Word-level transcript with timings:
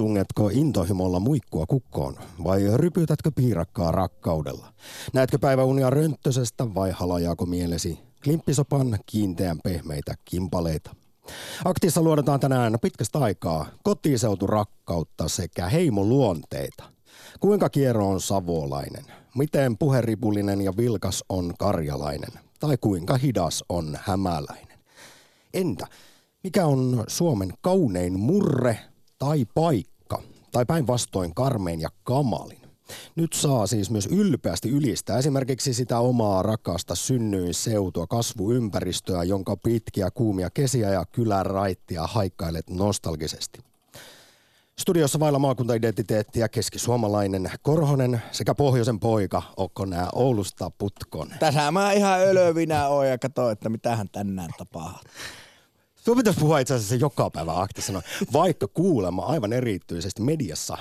Tungetko 0.00 0.50
intohimolla 0.52 1.20
muikkua 1.20 1.66
kukkoon 1.66 2.16
vai 2.44 2.60
rypytätkö 2.74 3.30
piirakkaa 3.34 3.92
rakkaudella? 3.92 4.72
Näetkö 5.12 5.38
päiväunia 5.38 5.90
rönttösestä 5.90 6.74
vai 6.74 6.90
halajaako 6.90 7.46
mielesi 7.46 7.98
klimppisopan 8.24 8.98
kiinteän 9.06 9.58
pehmeitä 9.64 10.14
kimpaleita? 10.24 10.96
Aktissa 11.64 12.02
luodetaan 12.02 12.40
tänään 12.40 12.78
pitkästä 12.82 13.18
aikaa 13.18 13.66
kotiseutu 13.82 14.46
rakkautta 14.46 15.28
sekä 15.28 15.68
heimoluonteita. 15.68 16.84
Kuinka 17.40 17.68
kiero 17.68 18.08
on 18.08 18.20
savolainen? 18.20 19.04
Miten 19.34 19.78
puheripullinen 19.78 20.60
ja 20.60 20.72
vilkas 20.76 21.24
on 21.28 21.54
karjalainen? 21.58 22.32
Tai 22.60 22.76
kuinka 22.80 23.16
hidas 23.16 23.64
on 23.68 23.98
hämäläinen? 24.02 24.78
Entä 25.54 25.86
mikä 26.44 26.66
on 26.66 27.04
Suomen 27.08 27.52
kaunein 27.60 28.20
murre 28.20 28.78
tai 29.18 29.46
paikka? 29.54 29.89
Tai 30.52 30.66
päinvastoin 30.66 31.34
karmein 31.34 31.80
ja 31.80 31.88
kamalin? 32.02 32.60
Nyt 33.16 33.32
saa 33.32 33.66
siis 33.66 33.90
myös 33.90 34.06
ylpeästi 34.06 34.68
ylistää 34.68 35.18
esimerkiksi 35.18 35.74
sitä 35.74 35.98
omaa 35.98 36.42
rakasta 36.42 36.94
synnyinseutua, 36.94 38.06
kasvuympäristöä, 38.06 39.24
jonka 39.24 39.56
pitkiä 39.56 40.10
kuumia 40.10 40.50
kesiä 40.50 40.90
ja 40.90 41.04
kylän 41.12 41.46
raittia 41.46 42.06
haikkailet 42.06 42.70
nostalgisesti. 42.70 43.60
Studiossa 44.80 45.20
vailla 45.20 45.38
maakuntaidentiteettiä 45.38 46.48
keskisuomalainen 46.48 47.50
Korhonen 47.62 48.22
sekä 48.32 48.54
pohjoisen 48.54 49.00
poika 49.00 49.42
Okko 49.56 49.84
nää 49.84 50.08
Oulusta 50.12 50.70
Putkon. 50.78 51.28
Tässä 51.40 51.70
mä 51.70 51.92
ihan 51.92 52.20
ölövinä 52.20 52.88
oon 52.88 53.08
ja 53.08 53.18
katso, 53.18 53.50
että 53.50 53.68
mitähän 53.68 54.08
tänään 54.12 54.50
tapahtuu. 54.58 55.10
Tuo 56.04 56.16
pitäisi 56.16 56.40
puhua 56.40 56.58
itse 56.58 56.74
asiassa 56.74 56.94
joka 56.94 57.30
päivä 57.30 57.60
aktisena, 57.60 58.02
vaikka 58.32 58.68
kuulemma 58.68 59.26
aivan 59.26 59.52
erityisesti 59.52 60.22
mediassa 60.22 60.78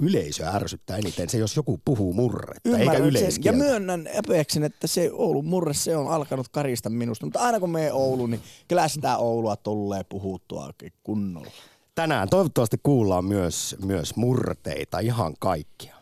yleisö 0.00 0.46
ärsyttää 0.46 0.96
eniten 0.96 1.28
se, 1.28 1.38
jos 1.38 1.56
joku 1.56 1.80
puhuu 1.84 2.12
murretta, 2.12 2.68
Ymmärrän 2.68 2.94
eikä 2.94 3.04
yleiskieltä. 3.06 3.58
Ja 3.58 3.64
myönnän 3.64 4.06
epeäksen, 4.06 4.62
että 4.62 4.86
se 4.86 5.10
Oulun 5.12 5.44
murre, 5.44 5.74
se 5.74 5.96
on 5.96 6.08
alkanut 6.08 6.48
karista 6.48 6.90
minusta. 6.90 7.26
Mutta 7.26 7.40
aina 7.40 7.60
kun 7.60 7.70
me 7.70 7.92
Ouluun, 7.92 8.30
niin 8.30 8.42
kyllä 8.68 8.88
sitä 8.88 9.16
Oulua 9.16 9.56
tulee 9.56 10.04
puhuttua 10.04 10.70
kunnolla. 11.02 11.50
Tänään 11.94 12.28
toivottavasti 12.28 12.76
kuullaan 12.82 13.24
myös, 13.24 13.76
myös 13.84 14.16
murteita, 14.16 14.98
ihan 14.98 15.34
kaikkia. 15.40 16.01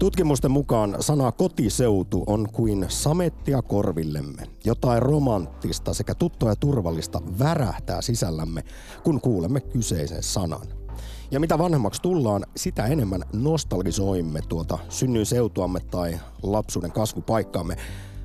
Tutkimusten 0.00 0.50
mukaan 0.50 0.96
sana 1.00 1.32
kotiseutu 1.32 2.24
on 2.26 2.48
kuin 2.52 2.86
samettia 2.88 3.62
korvillemme. 3.62 4.42
Jotain 4.64 5.02
romanttista 5.02 5.94
sekä 5.94 6.14
tuttua 6.14 6.48
ja 6.48 6.56
turvallista 6.56 7.20
värähtää 7.38 8.02
sisällämme, 8.02 8.62
kun 9.04 9.20
kuulemme 9.20 9.60
kyseisen 9.60 10.22
sanan. 10.22 10.66
Ja 11.30 11.40
mitä 11.40 11.58
vanhemmaksi 11.58 12.02
tullaan, 12.02 12.44
sitä 12.56 12.86
enemmän 12.86 13.22
nostalgisoimme 13.32 14.40
tuota 14.48 14.78
synnyin 14.88 15.26
seutuamme 15.26 15.80
tai 15.80 16.20
lapsuuden 16.42 16.92
kasvupaikkaamme, 16.92 17.76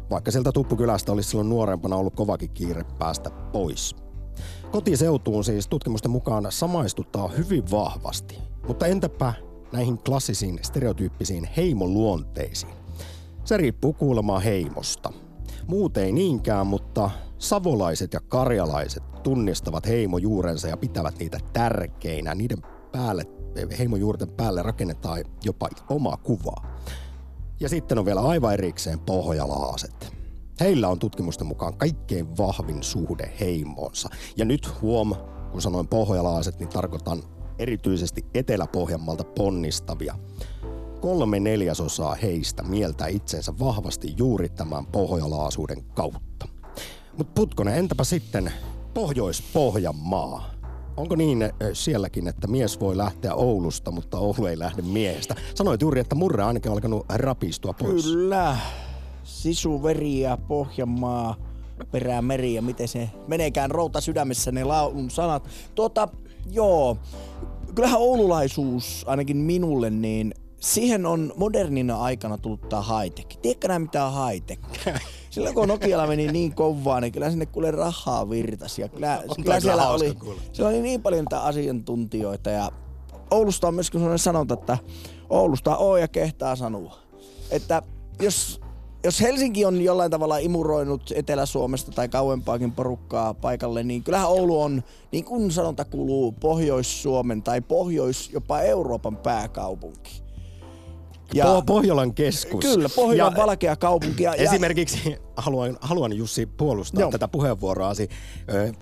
vaikka 0.10 0.32
sieltä 0.32 0.52
Tuppukylästä 0.52 1.12
olisi 1.12 1.30
silloin 1.30 1.50
nuorempana 1.50 1.96
ollut 1.96 2.16
kovakin 2.16 2.50
kiire 2.50 2.84
päästä 3.00 3.30
pois. 3.30 3.96
Kotiseutuun 4.72 5.44
siis 5.44 5.68
tutkimusten 5.68 6.12
mukaan 6.12 6.48
samaistuttaa 6.50 7.28
hyvin 7.28 7.72
vahvasti. 7.72 8.38
Mutta 8.68 8.88
entäpä 8.88 9.34
näihin 9.76 9.98
klassisiin 9.98 10.60
stereotyyppisiin 10.62 11.50
heimoluonteisiin? 11.58 12.74
Se 13.44 13.58
riippuu 13.58 13.94
kuulemaan 13.94 14.42
heimosta. 14.42 15.14
Muut 15.68 15.98
ei 15.98 16.12
niinkään, 16.12 16.68
mutta 16.68 17.10
savolaiset 17.38 18.14
ja 18.14 18.20
karjalaiset 18.20 19.04
tunnistavat 19.24 19.88
heimojuurensa 19.88 20.68
ja 20.68 20.78
pitävät 20.78 21.20
niitä 21.20 21.40
tärkeinä. 21.54 22.36
Niiden 22.36 22.58
päälle, 22.92 23.24
heimojuurten 23.78 24.30
päälle 24.30 24.64
rakennetaan 24.64 25.24
jopa 25.44 25.70
oma 25.90 26.18
kuva. 26.18 26.56
Ja 27.60 27.70
sitten 27.70 28.00
on 28.00 28.06
vielä 28.06 28.22
aivan 28.22 28.54
erikseen 28.54 29.00
pohjalaaset. 29.00 30.16
Heillä 30.60 30.90
on 30.90 31.00
tutkimusten 31.00 31.48
mukaan 31.48 31.78
kaikkein 31.78 32.38
vahvin 32.38 32.84
suhde 32.84 33.34
heimoonsa. 33.40 34.10
Ja 34.38 34.46
nyt 34.46 34.82
huom, 34.82 35.16
kun 35.52 35.62
sanoin 35.62 35.88
pohjalaaset, 35.88 36.60
niin 36.60 36.70
tarkoitan 36.70 37.24
erityisesti 37.60 38.26
Etelä-Pohjanmaalta 38.34 39.24
ponnistavia. 39.24 40.16
Kolme 41.02 41.40
neljäsosaa 41.40 42.16
heistä 42.16 42.64
mieltää 42.64 43.08
itsensä 43.08 43.54
vahvasti 43.60 44.14
juuri 44.18 44.50
tämän 44.50 44.86
pohjalaasuuden 44.86 45.84
kautta. 45.84 46.48
Mutta 47.18 47.34
Putkonen, 47.36 47.78
entäpä 47.78 48.04
sitten 48.04 48.52
Pohjois-Pohjanmaa? 48.94 50.56
Onko 50.98 51.16
niin 51.16 51.44
äh, 51.44 51.52
sielläkin, 51.74 52.28
että 52.28 52.48
mies 52.48 52.80
voi 52.80 52.98
lähteä 52.98 53.34
Oulusta, 53.34 53.92
mutta 53.92 54.18
Oulu 54.18 54.46
ei 54.46 54.60
lähde 54.60 54.82
miehestä? 54.82 55.36
Sanoit 55.56 55.82
juuri, 55.82 56.00
että 56.00 56.16
murre 56.16 56.44
ainakin 56.44 56.72
alkanut 56.72 57.06
rapistua 57.10 57.74
pois. 57.74 58.04
Kyllä. 58.04 58.58
Sisuveri 59.24 60.20
ja 60.20 60.38
Pohjanmaa, 60.38 61.36
perämeri 61.92 62.54
ja 62.54 62.62
miten 62.62 62.88
se 62.88 63.10
meneekään 63.28 63.72
routa 63.72 64.02
sydämessä 64.02 64.52
ne 64.52 64.64
laulun 64.64 65.12
sanat. 65.12 65.48
Tuota, 65.76 66.08
joo. 66.52 66.98
Kyllähän 67.76 68.00
oululaisuus, 68.00 69.04
ainakin 69.08 69.38
minulle, 69.38 69.90
niin 69.90 70.34
siihen 70.60 71.06
on 71.06 71.34
modernina 71.38 72.02
aikana 72.02 72.38
tullut 72.38 72.70
tää 72.70 72.82
high-tech. 72.82 73.38
Tiedätkö 73.42 73.68
nää 73.68 73.80
mitä 73.80 74.06
on 74.06 74.14
high-tech? 74.14 74.62
Silloin 75.30 75.56
kun 75.56 75.68
Nokialla 75.68 76.08
meni 76.08 76.28
niin 76.28 76.56
kovaa, 76.56 77.02
niin 77.02 77.12
kyllä 77.12 77.30
sinne 77.30 77.46
kuule 77.46 77.72
rahaa 77.72 78.30
virtasi. 78.30 78.82
Ja 78.82 78.90
kyllä, 78.90 79.24
kyllä 79.44 79.60
siellä, 79.60 79.90
oli, 79.90 80.18
siellä 80.52 80.70
oli 80.70 80.82
niin 80.82 81.02
paljon 81.02 81.22
niitä 81.24 81.42
asiantuntijoita. 81.42 82.50
Ja 82.50 82.72
Oulusta 83.32 83.68
on 83.68 83.76
myöskin 83.76 84.00
sellainen 84.00 84.20
sanonta, 84.20 84.54
että 84.54 84.78
Oulusta 85.30 85.78
on 85.78 86.02
ja 86.02 86.08
kehtaa 86.08 86.56
sanoa. 86.56 86.98
Että 87.52 87.82
jos, 88.22 88.62
jos 89.06 89.22
Helsinki 89.22 89.66
on 89.66 89.82
jollain 89.82 90.12
tavalla 90.12 90.38
imuroinut 90.38 91.12
Etelä-Suomesta 91.16 91.92
tai 91.92 92.10
kauempaakin 92.10 92.72
porukkaa 92.72 93.34
paikalle, 93.34 93.84
niin 93.84 94.04
kyllähän 94.04 94.30
Oulu 94.30 94.62
on, 94.62 94.84
niin 95.12 95.26
kuin 95.26 95.52
sanonta 95.52 95.86
kuuluu, 95.86 96.32
Pohjois-Suomen 96.32 97.44
tai 97.44 97.62
Pohjois 97.62 98.30
jopa 98.34 98.62
Euroopan 98.62 99.18
pääkaupunki. 99.18 100.25
Ja, 101.34 101.46
po- 101.46 101.64
Pohjolan 101.66 102.14
keskus. 102.14 102.66
Kyllä, 102.66 102.90
Pohjolan 102.96 103.34
ja, 103.34 103.42
valkea 103.42 103.76
kaupunki. 103.76 104.24
Ja, 104.24 104.34
esimerkiksi 104.34 105.16
haluan, 105.38 105.78
haluan 105.82 106.14
Jussi 106.14 106.46
puolustaa 106.46 107.02
joo. 107.02 107.12
tätä 107.12 107.28
puheenvuoroasi. 107.28 108.10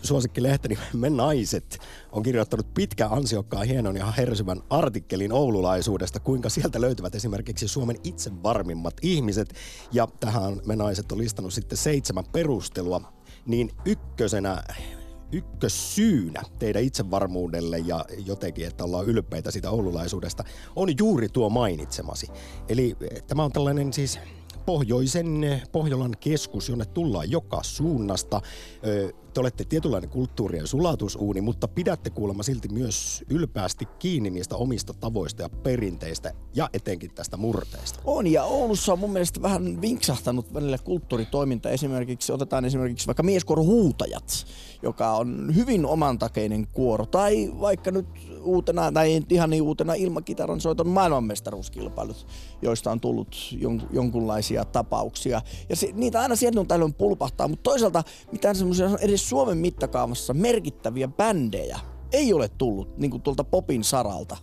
Suosikkilehteni 0.01 0.77
Me 0.93 1.09
Naiset 1.09 1.79
on 2.11 2.23
kirjoittanut 2.23 2.73
pitkän 2.73 3.11
ansiokkaan, 3.11 3.67
hienon 3.67 3.97
ja 3.97 4.11
hersyvän 4.11 4.61
artikkelin 4.69 5.31
oululaisuudesta, 5.31 6.19
kuinka 6.19 6.49
sieltä 6.49 6.81
löytyvät 6.81 7.15
esimerkiksi 7.15 7.67
Suomen 7.67 7.97
itse 8.03 8.43
varmimmat 8.43 8.93
ihmiset. 9.01 9.53
Ja 9.91 10.07
tähän 10.19 10.61
Me 10.65 10.75
Naiset 10.75 11.11
on 11.11 11.17
listannut 11.17 11.53
sitten 11.53 11.77
seitsemän 11.77 12.25
perustelua. 12.31 13.01
Niin 13.45 13.71
ykkösenä 13.85 14.63
ykkössyynä 15.33 16.41
teidän 16.59 16.83
itsevarmuudelle 16.83 17.77
ja 17.77 18.05
jotenkin, 18.25 18.67
että 18.67 18.83
ollaan 18.83 19.05
ylpeitä 19.05 19.51
siitä 19.51 19.69
oululaisuudesta, 19.69 20.43
on 20.75 20.89
juuri 20.99 21.29
tuo 21.29 21.49
mainitsemasi. 21.49 22.27
Eli 22.69 22.95
eh, 23.01 23.23
tämä 23.23 23.43
on 23.43 23.51
tällainen 23.51 23.93
siis 23.93 24.19
pohjoisen 24.65 25.43
eh, 25.43 25.63
Pohjolan 25.71 26.15
keskus, 26.19 26.69
jonne 26.69 26.85
tullaan 26.85 27.31
joka 27.31 27.59
suunnasta 27.63 28.41
te 29.33 29.39
olette 29.39 29.63
tietynlainen 29.63 30.09
kulttuurien 30.09 30.67
sulatusuuni, 30.67 31.41
mutta 31.41 31.67
pidätte 31.67 32.09
kuulemma 32.09 32.43
silti 32.43 32.67
myös 32.69 33.23
ylpeästi 33.29 33.85
kiinni 33.99 34.29
niistä 34.29 34.55
omista 34.55 34.93
tavoista 34.93 35.41
ja 35.41 35.49
perinteistä 35.49 36.33
ja 36.55 36.69
etenkin 36.73 37.11
tästä 37.11 37.37
murteesta. 37.37 37.99
On 38.05 38.27
ja 38.27 38.43
Oulussa 38.43 38.93
on 38.93 38.99
mun 38.99 39.13
mielestä 39.13 39.41
vähän 39.41 39.81
vinksahtanut 39.81 40.53
välillä 40.53 40.77
kulttuuritoiminta. 40.77 41.69
Esimerkiksi 41.69 42.31
otetaan 42.31 42.65
esimerkiksi 42.65 43.07
vaikka 43.07 43.23
mieskuorohuutajat, 43.23 44.45
joka 44.81 45.11
on 45.11 45.55
hyvin 45.55 45.85
omantakeinen 45.85 46.67
kuoro. 46.67 47.05
Tai 47.05 47.53
vaikka 47.59 47.91
nyt 47.91 48.07
uutena, 48.43 48.91
tai 48.91 49.21
ihan 49.29 49.49
niin 49.49 49.63
uutena 49.63 49.93
ilmakitaran 49.93 50.61
soiton 50.61 50.87
maailmanmestaruuskilpailut, 50.87 52.27
joista 52.61 52.91
on 52.91 52.99
tullut 52.99 53.35
jon, 53.59 53.81
jonkunlaisia 53.91 54.65
tapauksia. 54.65 55.41
Ja 55.69 55.75
se, 55.75 55.89
niitä 55.93 56.21
aina 56.21 56.35
sieltä 56.35 56.59
on 56.59 56.67
tällöin 56.67 56.93
pulpahtaa, 56.93 57.47
mutta 57.47 57.63
toisaalta 57.63 58.03
mitään 58.31 58.55
semmoisia 58.55 58.89
edes 59.01 59.22
Suomen 59.29 59.57
mittakaavassa 59.57 60.33
merkittäviä 60.33 61.07
bändejä 61.07 61.79
ei 62.11 62.33
ole 62.33 62.49
tullut 62.49 62.97
niin 62.97 63.11
kuin 63.11 63.21
tuolta 63.21 63.43
popin 63.43 63.83
saralta. 63.83 64.37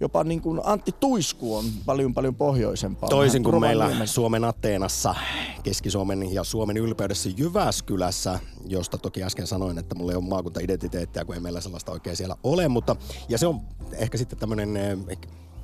jopa 0.00 0.24
niin 0.24 0.40
kuin 0.40 0.60
Antti 0.64 0.92
Tuisku 1.00 1.56
on 1.56 1.64
paljon 1.86 2.14
paljon 2.14 2.34
pohjoisempaa. 2.34 3.08
Toisin 3.08 3.44
kuin 3.44 3.60
meillä. 3.60 4.06
Suomen 4.06 4.44
Ateenassa, 4.44 5.14
Keski-Suomen 5.62 6.34
ja 6.34 6.44
Suomen 6.44 6.76
ylpeydessä 6.76 7.30
Jyväskylässä, 7.36 8.40
josta 8.66 8.98
toki 8.98 9.22
äsken 9.22 9.46
sanoin, 9.46 9.78
että 9.78 9.94
mulla 9.94 10.12
ei 10.12 10.16
ole 10.16 10.24
maakuntaidentiteettiä, 10.24 11.24
kun 11.24 11.34
ei 11.34 11.40
meillä 11.40 11.60
sellaista 11.60 11.92
oikein 11.92 12.16
siellä 12.16 12.36
ole, 12.44 12.68
mutta 12.68 12.96
ja 13.28 13.38
se 13.38 13.46
on 13.46 13.60
ehkä 13.92 14.18
sitten 14.18 14.38
tämmöinen 14.38 14.76
eh, 14.76 14.98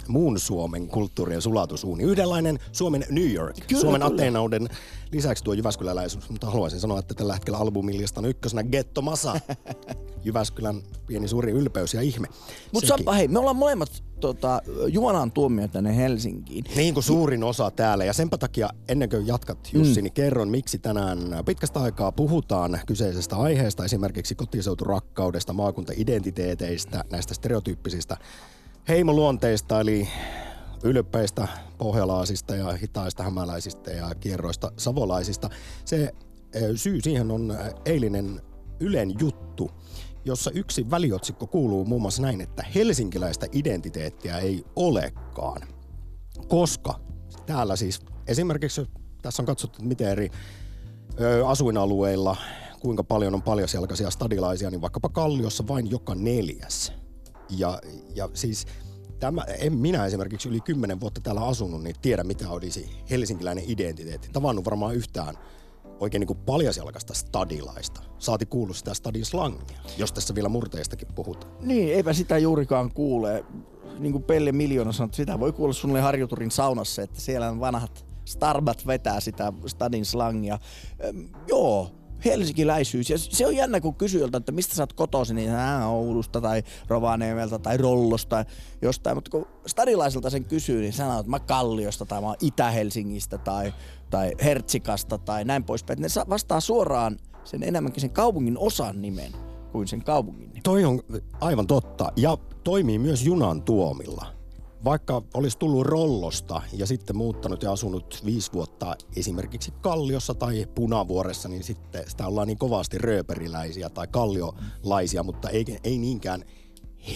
muun 0.08 0.38
Suomen 0.38 0.88
kulttuurien 0.88 1.42
sulatusuuni. 1.42 2.04
Yhdenlainen 2.04 2.58
Suomen 2.72 3.04
New 3.10 3.32
York, 3.32 3.56
Kyllä, 3.68 3.80
Suomen 3.80 4.00
kyllä. 4.00 4.14
Ateenauden 4.14 4.68
lisäksi 5.12 5.44
tuo 5.44 5.54
Jyväskyläläisyys, 5.54 6.30
mutta 6.30 6.50
haluaisin 6.50 6.80
sanoa, 6.80 6.98
että 6.98 7.14
tällä 7.14 7.32
hetkellä 7.32 7.58
albumilistan 7.58 8.24
ykkösenä 8.24 8.62
Getto 8.62 9.02
Masa. 9.02 9.40
Jyväskylän 10.24 10.82
pieni 11.06 11.28
suuri 11.28 11.52
ylpeys 11.52 11.94
ja 11.94 12.00
ihme. 12.00 12.28
Mutta. 12.72 12.88
Sampa, 12.88 13.12
hei, 13.12 13.28
me 13.28 13.38
ollaan 13.38 13.56
molemmat 13.56 14.02
tota, 14.20 14.62
Juonaan 14.88 15.32
tuomio 15.32 15.68
tänne 15.68 15.96
Helsinkiin. 15.96 16.64
Niin 16.76 16.94
kuin 16.94 17.04
suurin 17.04 17.44
osa 17.44 17.70
täällä. 17.70 18.04
Ja 18.04 18.12
senpä 18.12 18.38
takia, 18.38 18.68
ennen 18.88 19.08
kuin 19.08 19.26
jatkat 19.26 19.58
Jussi, 19.72 20.00
mm. 20.00 20.04
niin 20.04 20.12
kerron, 20.12 20.48
miksi 20.48 20.78
tänään 20.78 21.18
pitkästä 21.46 21.80
aikaa 21.80 22.12
puhutaan 22.12 22.80
kyseisestä 22.86 23.36
aiheesta, 23.36 23.84
esimerkiksi 23.84 24.34
kotiseuturakkaudesta, 24.34 25.52
maakuntaidentiteeteistä, 25.52 27.04
näistä 27.10 27.34
stereotyyppisistä 27.34 28.16
heimoluonteista, 28.88 29.80
eli 29.80 30.08
ylpeistä 30.84 31.48
pohjalaisista 31.78 32.56
ja 32.56 32.72
hitaista 32.72 33.22
hämäläisistä 33.22 33.90
ja 33.90 34.14
kierroista 34.14 34.72
savolaisista. 34.76 35.50
Se 35.84 36.12
syy 36.76 37.00
siihen 37.00 37.30
on 37.30 37.58
eilinen 37.84 38.40
Ylen 38.80 39.14
juttu, 39.20 39.70
jossa 40.24 40.50
yksi 40.50 40.90
väliotsikko 40.90 41.46
kuuluu 41.46 41.84
muun 41.84 42.02
muassa 42.02 42.22
näin, 42.22 42.40
että 42.40 42.64
helsinkiläistä 42.74 43.46
identiteettiä 43.52 44.38
ei 44.38 44.64
olekaan. 44.76 45.62
Koska 46.48 47.00
täällä 47.46 47.76
siis 47.76 48.00
esimerkiksi 48.26 48.86
tässä 49.22 49.42
on 49.42 49.46
katsottu, 49.46 49.82
miten 49.82 50.08
eri 50.08 50.30
asuinalueilla, 51.46 52.36
kuinka 52.80 53.04
paljon 53.04 53.34
on 53.34 53.42
paljasjalkaisia 53.42 54.10
stadilaisia, 54.10 54.70
niin 54.70 54.80
vaikkapa 54.80 55.08
Kalliossa 55.08 55.64
vain 55.68 55.90
joka 55.90 56.14
neljäs. 56.14 56.92
Ja, 57.48 57.80
siis 58.34 58.66
tämä, 59.20 59.42
en 59.42 59.76
minä 59.76 60.06
esimerkiksi 60.06 60.48
yli 60.48 60.60
kymmenen 60.60 61.00
vuotta 61.00 61.20
täällä 61.20 61.46
asunut, 61.46 61.82
niin 61.82 61.96
tiedä 62.02 62.24
mitä 62.24 62.50
olisi 62.50 62.90
helsinkiläinen 63.10 63.64
identiteetti. 63.66 64.28
Tavannut 64.32 64.64
varmaan 64.64 64.94
yhtään 64.94 65.38
oikein 66.00 66.20
niin 66.20 66.26
kuin 66.26 66.38
paljasjalkaista 66.38 67.14
stadilaista. 67.14 68.02
Saati 68.18 68.46
kuullut 68.46 68.76
sitä 68.76 68.94
stadin 68.94 69.24
slangia, 69.24 69.78
jos 69.98 70.12
tässä 70.12 70.34
vielä 70.34 70.48
murteistakin 70.48 71.08
puhutaan. 71.14 71.52
Niin, 71.60 71.94
eipä 71.94 72.12
sitä 72.12 72.38
juurikaan 72.38 72.92
kuule. 72.92 73.44
Niin 73.98 74.12
kuin 74.12 74.24
Pelle 74.24 74.52
Miljoona 74.52 74.92
sanoi, 74.92 75.14
sitä 75.14 75.40
voi 75.40 75.52
kuulla 75.52 75.72
suunnilleen 75.72 76.04
Harjuturin 76.04 76.50
saunassa, 76.50 77.02
että 77.02 77.20
siellä 77.20 77.48
on 77.48 77.60
vanhat 77.60 78.06
starbat 78.24 78.86
vetää 78.86 79.20
sitä 79.20 79.52
stadin 79.66 80.04
slangia. 80.04 80.58
Öm, 81.04 81.28
joo, 81.48 81.90
helsinkiläisyys. 82.24 83.10
Ja 83.10 83.18
se 83.18 83.46
on 83.46 83.56
jännä, 83.56 83.80
kun 83.80 83.94
kysyy 83.94 84.20
jolta, 84.20 84.38
että 84.38 84.52
mistä 84.52 84.74
sä 84.74 84.82
oot 84.82 84.92
kotoisin, 84.92 85.36
niin 85.36 85.50
ää, 85.50 85.88
Oulusta 85.88 86.40
tai 86.40 86.62
Rovaniemeltä 86.88 87.58
tai 87.58 87.76
Rollosta 87.76 88.28
tai 88.36 88.44
jostain. 88.82 89.16
Mutta 89.16 89.30
kun 89.30 89.46
stadilaiselta 89.66 90.30
sen 90.30 90.44
kysyy, 90.44 90.80
niin 90.80 90.92
sanoo, 90.92 91.20
että 91.20 91.30
mä 91.30 91.40
Kalliosta 91.40 92.06
tai 92.06 92.20
mä 92.20 92.26
oon 92.26 92.36
Itä-Helsingistä 92.40 93.38
tai, 93.38 93.74
tai 94.10 94.32
Hertsikasta 94.44 95.18
tai 95.18 95.44
näin 95.44 95.64
poispäin. 95.64 96.00
Ne 96.00 96.08
vastaa 96.28 96.60
suoraan 96.60 97.16
sen 97.44 97.62
enemmänkin 97.62 98.00
sen 98.00 98.10
kaupungin 98.10 98.58
osan 98.58 99.02
nimen 99.02 99.32
kuin 99.72 99.88
sen 99.88 100.04
kaupungin 100.04 100.48
nimen. 100.48 100.62
Toi 100.62 100.84
on 100.84 101.00
aivan 101.40 101.66
totta 101.66 102.12
ja 102.16 102.38
toimii 102.64 102.98
myös 102.98 103.26
junan 103.26 103.62
tuomilla. 103.62 104.41
Vaikka 104.84 105.22
olisi 105.34 105.58
tullut 105.58 105.86
Rollosta 105.86 106.62
ja 106.72 106.86
sitten 106.86 107.16
muuttanut 107.16 107.62
ja 107.62 107.72
asunut 107.72 108.22
viisi 108.24 108.52
vuotta 108.52 108.96
esimerkiksi 109.16 109.70
Kalliossa 109.80 110.34
tai 110.34 110.66
Punavuoressa, 110.74 111.48
niin 111.48 111.64
sitten 111.64 112.10
sitä 112.10 112.26
ollaan 112.26 112.48
niin 112.48 112.58
kovasti 112.58 112.98
rööperiläisiä 112.98 113.88
tai 113.88 114.06
kalliolaisia, 114.06 115.22
mutta 115.22 115.50
ei, 115.50 115.64
ei 115.84 115.98
niinkään 115.98 116.44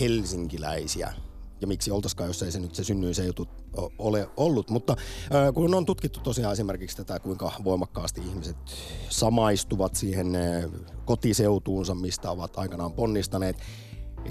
helsinkiläisiä. 0.00 1.12
Ja 1.60 1.66
miksi 1.66 1.90
oltaskaan, 1.90 2.28
jos 2.28 2.42
ei 2.42 2.52
se 2.52 2.60
nyt 2.60 2.74
se 2.74 2.84
synnyin 2.84 3.14
se 3.14 3.26
juttu 3.26 3.48
o- 3.76 3.92
ole 3.98 4.28
ollut. 4.36 4.70
Mutta 4.70 4.96
kun 5.54 5.74
on 5.74 5.86
tutkittu 5.86 6.20
tosiaan 6.20 6.52
esimerkiksi 6.52 6.96
tätä, 6.96 7.20
kuinka 7.20 7.52
voimakkaasti 7.64 8.20
ihmiset 8.20 8.56
samaistuvat 9.08 9.94
siihen 9.94 10.32
kotiseutuunsa, 11.04 11.94
mistä 11.94 12.30
ovat 12.30 12.58
aikanaan 12.58 12.92
ponnistaneet, 12.92 13.56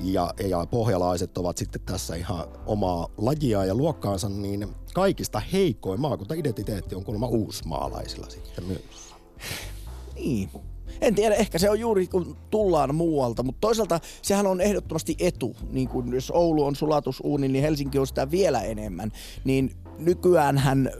ja, 0.04 0.34
ja 0.48 0.66
pohjalaiset 0.66 1.38
ovat 1.38 1.58
sitten 1.58 1.82
tässä 1.82 2.16
ihan 2.16 2.46
omaa 2.66 3.08
lajia 3.18 3.66
ja 3.66 3.76
luokkaansa, 3.76 4.30
niin 4.30 4.68
kaikista 4.94 5.40
heikoin 5.40 6.02
maakuntaidentiteetti 6.02 6.96
on 6.96 7.04
kuulemma 7.04 7.28
uusmaalaisilla 7.28 8.30
sitten 8.30 8.64
myös. 8.64 8.82
Niin. 10.16 10.50
En 11.02 11.16
tiedä, 11.16 11.36
ehkä 11.36 11.60
se 11.60 11.70
on 11.70 11.80
juuri 11.80 12.08
kun 12.08 12.38
tullaan 12.50 12.96
muualta, 12.96 13.44
mutta 13.44 13.62
toisaalta 13.62 14.00
sehän 14.22 14.48
on 14.48 14.62
ehdottomasti 14.62 15.16
etu. 15.20 15.56
Niin 15.70 15.90
kuin 15.90 16.14
jos 16.14 16.32
Oulu 16.32 16.64
on 16.64 16.76
sulatusuuni, 16.76 17.48
niin 17.48 17.64
Helsinki 17.64 18.00
on 18.00 18.08
sitä 18.08 18.32
vielä 18.32 18.62
enemmän. 18.62 19.12
Niin 19.44 19.72
nykyään 19.98 20.58
hän 20.58 20.92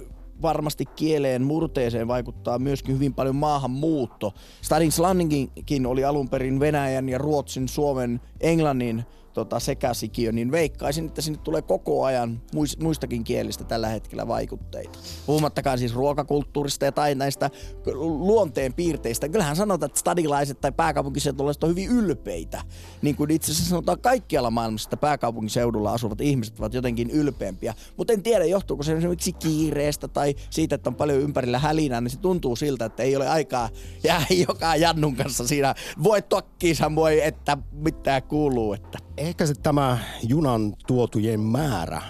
varmasti 0.42 0.86
kieleen 0.86 1.44
murteeseen 1.44 2.08
vaikuttaa 2.08 2.60
myöskin 2.60 2.96
hyvin 2.96 3.14
paljon 3.14 3.36
maahanmuutto. 3.36 4.34
Stadin 4.62 4.92
Slanninginkin 4.92 5.86
oli 5.86 6.04
alun 6.04 6.30
perin 6.30 6.60
Venäjän 6.60 7.10
ja 7.10 7.18
Ruotsin, 7.18 7.68
Suomen, 7.68 8.22
Englannin 8.42 9.04
tota, 9.36 9.60
sekäsikiö, 9.60 10.32
niin 10.32 10.52
veikkaisin, 10.52 11.06
että 11.06 11.22
sinne 11.22 11.40
tulee 11.44 11.62
koko 11.62 12.04
ajan 12.04 12.42
muis- 12.56 12.84
muistakin 12.84 13.24
kielistä 13.24 13.64
tällä 13.64 13.88
hetkellä 13.88 14.28
vaikutteita. 14.28 15.00
Puhumattakaan 15.26 15.80
siis 15.80 15.96
ruokakulttuurista 15.96 16.86
ja 16.86 16.92
tai 16.92 17.16
näistä 17.16 17.50
luonteen 17.96 18.74
piirteistä. 18.74 19.30
Kyllähän 19.30 19.56
sanotaan, 19.56 19.88
että 19.90 20.00
stadilaiset 20.00 20.62
tai 20.62 20.72
pääkaupunkiseudulaiset 20.72 21.64
on 21.64 21.70
hyvin 21.70 21.90
ylpeitä. 21.90 22.62
Niin 23.02 23.16
kuin 23.16 23.32
itse 23.32 23.52
asiassa 23.52 23.70
sanotaan 23.70 24.00
kaikkialla 24.00 24.52
maailmassa, 24.52 24.88
että 24.88 24.98
pääkaupunkiseudulla 24.98 25.94
asuvat 25.94 26.22
ihmiset 26.22 26.60
ovat 26.60 26.74
jotenkin 26.74 27.10
ylpeämpiä. 27.10 27.74
Mutta 27.98 28.14
en 28.14 28.24
tiedä, 28.24 28.46
johtuuko 28.46 28.84
se 28.84 28.98
esimerkiksi 28.98 29.34
kiireestä 29.34 30.08
tai 30.08 30.36
siitä, 30.50 30.76
että 30.76 30.90
on 30.90 30.96
paljon 30.96 31.20
ympärillä 31.20 31.60
hälinää, 31.60 32.02
niin 32.02 32.12
se 32.12 32.20
tuntuu 32.20 32.56
siltä, 32.56 32.86
että 32.86 33.04
ei 33.04 33.16
ole 33.16 33.30
aikaa 33.30 33.70
jää 34.04 34.26
joka 34.48 34.76
jannun 34.76 35.16
kanssa 35.16 35.48
siinä. 35.48 35.76
Voi 36.04 36.22
tokkiinsa, 36.22 36.96
voi, 36.96 37.24
että 37.24 37.58
mitä 37.72 38.22
kuuluu. 38.22 38.74
Että. 38.74 38.98
Ehkä 39.26 39.46
sitten 39.46 39.64
tämä 39.64 39.98
junan 40.24 40.74
tuotujen 40.88 41.40
määrä 41.40 42.02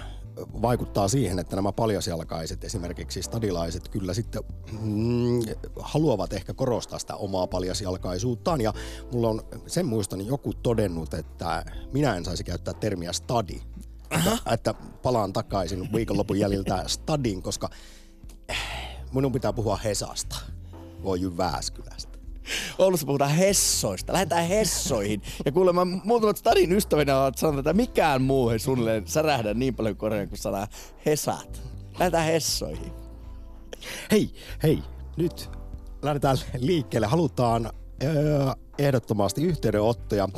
vaikuttaa 0.61 1.07
siihen, 1.07 1.39
että 1.39 1.55
nämä 1.55 1.71
paljasjalkaiset, 1.71 2.63
esimerkiksi 2.63 3.21
stadilaiset, 3.21 3.89
kyllä 3.89 4.13
sitten 4.13 4.43
mm, 4.81 5.39
haluavat 5.79 6.33
ehkä 6.33 6.53
korostaa 6.53 6.99
sitä 6.99 7.15
omaa 7.15 7.47
paljasjalkaisuuttaan. 7.47 8.61
Ja 8.61 8.73
mulla 9.11 9.29
on 9.29 9.41
sen 9.67 9.85
muistan 9.85 10.27
joku 10.27 10.53
todennut, 10.53 11.13
että 11.13 11.65
minä 11.93 12.15
en 12.15 12.25
saisi 12.25 12.43
käyttää 12.43 12.73
termiä 12.73 13.13
stadi. 13.13 13.61
Että, 14.11 14.37
että 14.53 14.73
palaan 15.03 15.33
takaisin 15.33 15.89
viikonlopun 15.93 16.39
jäljiltä 16.39 16.83
stadin, 16.87 17.41
koska 17.41 17.69
minun 19.13 19.31
pitää 19.31 19.53
puhua 19.53 19.77
Hesasta, 19.77 20.35
voi 21.03 21.21
Jyväskylästä. 21.21 22.14
Oulussa 22.77 23.05
puhutaan 23.05 23.31
hessoista. 23.31 24.13
Lähdetään 24.13 24.47
hessoihin. 24.47 25.21
Ja 25.45 25.51
kuulemma 25.51 25.85
muutamat 25.85 26.37
stadin 26.37 26.71
ystävinä 26.71 27.21
ovat 27.21 27.37
sanoneet, 27.37 27.59
että 27.59 27.73
mikään 27.73 28.21
muu 28.21 28.49
ei 28.49 28.59
suunnilleen 28.59 29.07
särähdä 29.07 29.53
niin 29.53 29.75
paljon 29.75 29.97
korjaan 29.97 30.29
kuin 30.29 30.39
sana 30.39 30.67
hesat. 31.05 31.61
Lähdetään 31.99 32.25
hessoihin. 32.25 32.93
Hei, 34.11 34.29
hei, 34.63 34.79
nyt 35.17 35.49
lähdetään 36.01 36.37
liikkeelle. 36.57 37.07
Halutaan 37.07 37.69
öö, 38.03 38.45
ehdottomasti 38.77 39.43
yhteydenottoja 39.43 40.29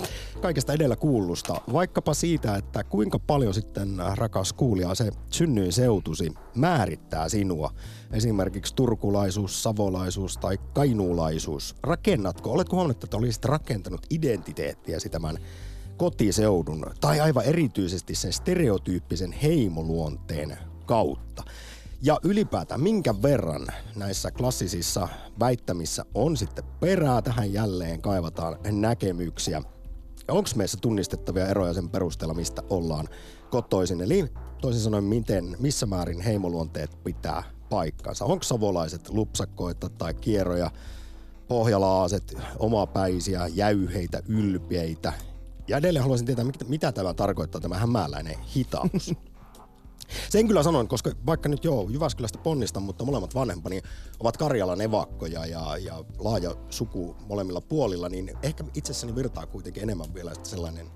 kaikesta 0.41 0.73
edellä 0.73 0.95
kuullusta. 0.95 1.61
Vaikkapa 1.73 2.13
siitä, 2.13 2.55
että 2.55 2.83
kuinka 2.83 3.19
paljon 3.19 3.53
sitten 3.53 3.95
rakas 4.15 4.53
kuulija 4.53 4.95
se 4.95 5.11
synnyin 5.29 5.73
seutusi 5.73 6.33
määrittää 6.55 7.29
sinua. 7.29 7.73
Esimerkiksi 8.11 8.75
turkulaisuus, 8.75 9.63
savolaisuus 9.63 10.37
tai 10.37 10.57
kainuulaisuus. 10.73 11.75
Rakennatko, 11.83 12.51
oletko 12.51 12.75
huomannut, 12.75 13.03
että 13.03 13.17
olisit 13.17 13.45
rakentanut 13.45 14.05
identiteettiäsi 14.09 15.09
tämän 15.09 15.37
kotiseudun 15.97 16.85
tai 17.01 17.19
aivan 17.19 17.45
erityisesti 17.45 18.15
sen 18.15 18.33
stereotyyppisen 18.33 19.31
heimoluonteen 19.31 20.57
kautta? 20.85 21.43
Ja 22.01 22.19
ylipäätään 22.23 22.81
minkä 22.81 23.21
verran 23.21 23.67
näissä 23.95 24.31
klassisissa 24.31 25.07
väittämissä 25.39 26.05
on 26.13 26.37
sitten 26.37 26.63
perää 26.79 27.21
tähän 27.21 27.53
jälleen 27.53 28.01
kaivataan 28.01 28.57
näkemyksiä. 28.71 29.61
Onko 30.27 30.49
meissä 30.55 30.77
tunnistettavia 30.81 31.47
eroja 31.47 31.73
sen 31.73 31.89
perusteella, 31.89 32.33
mistä 32.33 32.63
ollaan 32.69 33.07
kotoisin? 33.49 34.01
Eli 34.01 34.25
toisin 34.61 34.81
sanoen, 34.81 35.03
miten, 35.03 35.55
missä 35.59 35.85
määrin 35.85 36.21
heimoluonteet 36.21 37.03
pitää 37.03 37.43
paikkansa? 37.69 38.25
Onko 38.25 38.43
savolaiset 38.43 39.09
lupsakkoita 39.09 39.89
tai 39.89 40.13
kierroja, 40.13 40.71
pohjalaaset, 41.47 42.37
omapäisiä, 42.59 43.47
jäyheitä, 43.47 44.21
ylpeitä? 44.27 45.13
Ja 45.67 45.77
edelleen 45.77 46.03
haluaisin 46.03 46.25
tietää, 46.25 46.45
mitä, 46.45 46.65
mitä 46.65 46.91
tämä 46.91 47.13
tarkoittaa, 47.13 47.61
tämä 47.61 47.77
hämäläinen 47.77 48.39
hitaus. 48.55 49.13
Sen 50.29 50.47
kyllä 50.47 50.63
sanon, 50.63 50.87
koska 50.87 51.11
vaikka 51.25 51.49
nyt 51.49 51.63
joo, 51.63 51.89
Jyväskylästä 51.89 52.37
ponnistan, 52.37 52.83
mutta 52.83 53.05
molemmat 53.05 53.35
vanhempani 53.35 53.81
ovat 54.19 54.37
Karjalan 54.37 54.81
evakkoja 54.81 55.45
ja, 55.45 55.77
ja 55.77 56.03
laaja 56.19 56.55
suku 56.69 57.15
molemmilla 57.27 57.61
puolilla, 57.61 58.09
niin 58.09 58.31
ehkä 58.43 58.63
itsessäni 58.73 59.15
virtaa 59.15 59.45
kuitenkin 59.45 59.83
enemmän 59.83 60.13
vielä 60.13 60.31
sellainen 60.43 60.87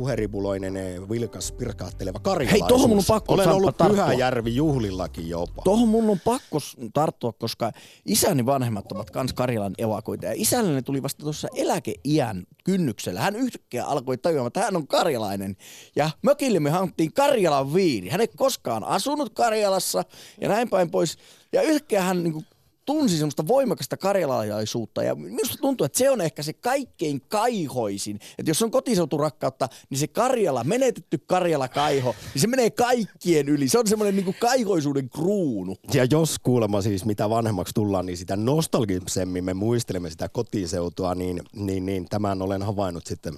puheribuloinen, 0.00 0.74
vilkas, 1.10 1.52
pirkaatteleva 1.52 2.18
karjalaisuus. 2.18 2.62
Hei, 2.62 2.68
tohon 2.68 2.88
mun 2.88 2.98
on 2.98 3.04
pakko 3.08 3.34
Olen 3.34 3.48
ollut 3.48 3.76
tarttua. 3.76 4.04
Pyhäjärvi 4.04 4.56
juhlillakin 4.56 5.28
jopa. 5.28 5.62
Tuohon 5.62 5.88
mun 5.88 6.10
on 6.10 6.20
pakko 6.20 6.58
tarttua, 6.94 7.32
koska 7.32 7.72
isäni 8.06 8.46
vanhemmat 8.46 8.92
ovat 8.92 9.10
kans 9.10 9.32
Karjalan 9.32 9.74
evakoita. 9.78 10.26
Ja 10.26 10.32
isälleni 10.36 10.82
tuli 10.82 11.02
vasta 11.02 11.22
tuossa 11.22 11.48
eläkeiän 11.54 12.44
kynnyksellä. 12.64 13.20
Hän 13.20 13.36
yhtäkkiä 13.36 13.84
alkoi 13.84 14.18
tajuamaan, 14.18 14.46
että 14.46 14.60
hän 14.60 14.76
on 14.76 14.86
karjalainen. 14.86 15.56
Ja 15.96 16.10
mökille 16.22 16.60
me 16.60 16.70
hanktiin 16.70 17.12
Karjalan 17.12 17.74
viini. 17.74 18.08
Hän 18.08 18.20
ei 18.20 18.28
koskaan 18.36 18.84
asunut 18.84 19.34
Karjalassa 19.34 20.04
ja 20.40 20.48
näin 20.48 20.70
päin 20.70 20.90
pois. 20.90 21.18
Ja 21.52 21.62
yhtäkkiä 21.62 22.02
hän 22.02 22.22
niin 22.22 22.46
tunsi 22.90 23.16
semmoista 23.16 23.48
voimakasta 23.48 23.96
karjalalaisuutta 23.96 25.02
ja 25.02 25.14
minusta 25.14 25.56
tuntuu, 25.60 25.84
että 25.84 25.98
se 25.98 26.10
on 26.10 26.20
ehkä 26.20 26.42
se 26.42 26.52
kaikkein 26.52 27.20
kaihoisin. 27.20 28.18
Että 28.38 28.50
jos 28.50 28.62
on 28.62 28.70
kotiseuturakkautta, 28.70 29.68
niin 29.90 29.98
se 29.98 30.06
Karjala, 30.06 30.64
menetetty 30.64 31.18
Karjala-kaiho, 31.18 32.14
niin 32.34 32.40
se 32.40 32.46
menee 32.46 32.70
kaikkien 32.70 33.48
yli. 33.48 33.68
Se 33.68 33.78
on 33.78 33.86
semmoinen 33.86 34.16
niin 34.16 34.36
kaihoisuuden 34.40 35.10
kruunu. 35.10 35.76
Ja 35.94 36.06
jos 36.10 36.38
kuulemma 36.38 36.82
siis 36.82 37.04
mitä 37.04 37.30
vanhemmaksi 37.30 37.74
tullaan, 37.74 38.06
niin 38.06 38.16
sitä 38.16 38.36
nostalgisemmin 38.36 39.44
me 39.44 39.54
muistelemme 39.54 40.10
sitä 40.10 40.28
kotiseutua, 40.28 41.14
niin, 41.14 41.42
niin, 41.52 41.86
niin 41.86 42.06
tämän 42.08 42.42
olen 42.42 42.62
havainnut 42.62 43.06
sitten 43.06 43.34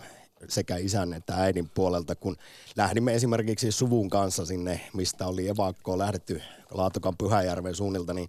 sekä 0.48 0.76
isän 0.76 1.12
että 1.12 1.34
äidin 1.34 1.68
puolelta, 1.74 2.14
kun 2.14 2.36
lähdimme 2.76 3.14
esimerkiksi 3.14 3.72
suvun 3.72 4.10
kanssa 4.10 4.46
sinne, 4.46 4.80
mistä 4.94 5.26
oli 5.26 5.48
evakkoon 5.48 5.98
lähdetty 5.98 6.42
Laatokan 6.70 7.16
Pyhäjärven 7.16 7.74
suunnilta, 7.74 8.14
niin 8.14 8.28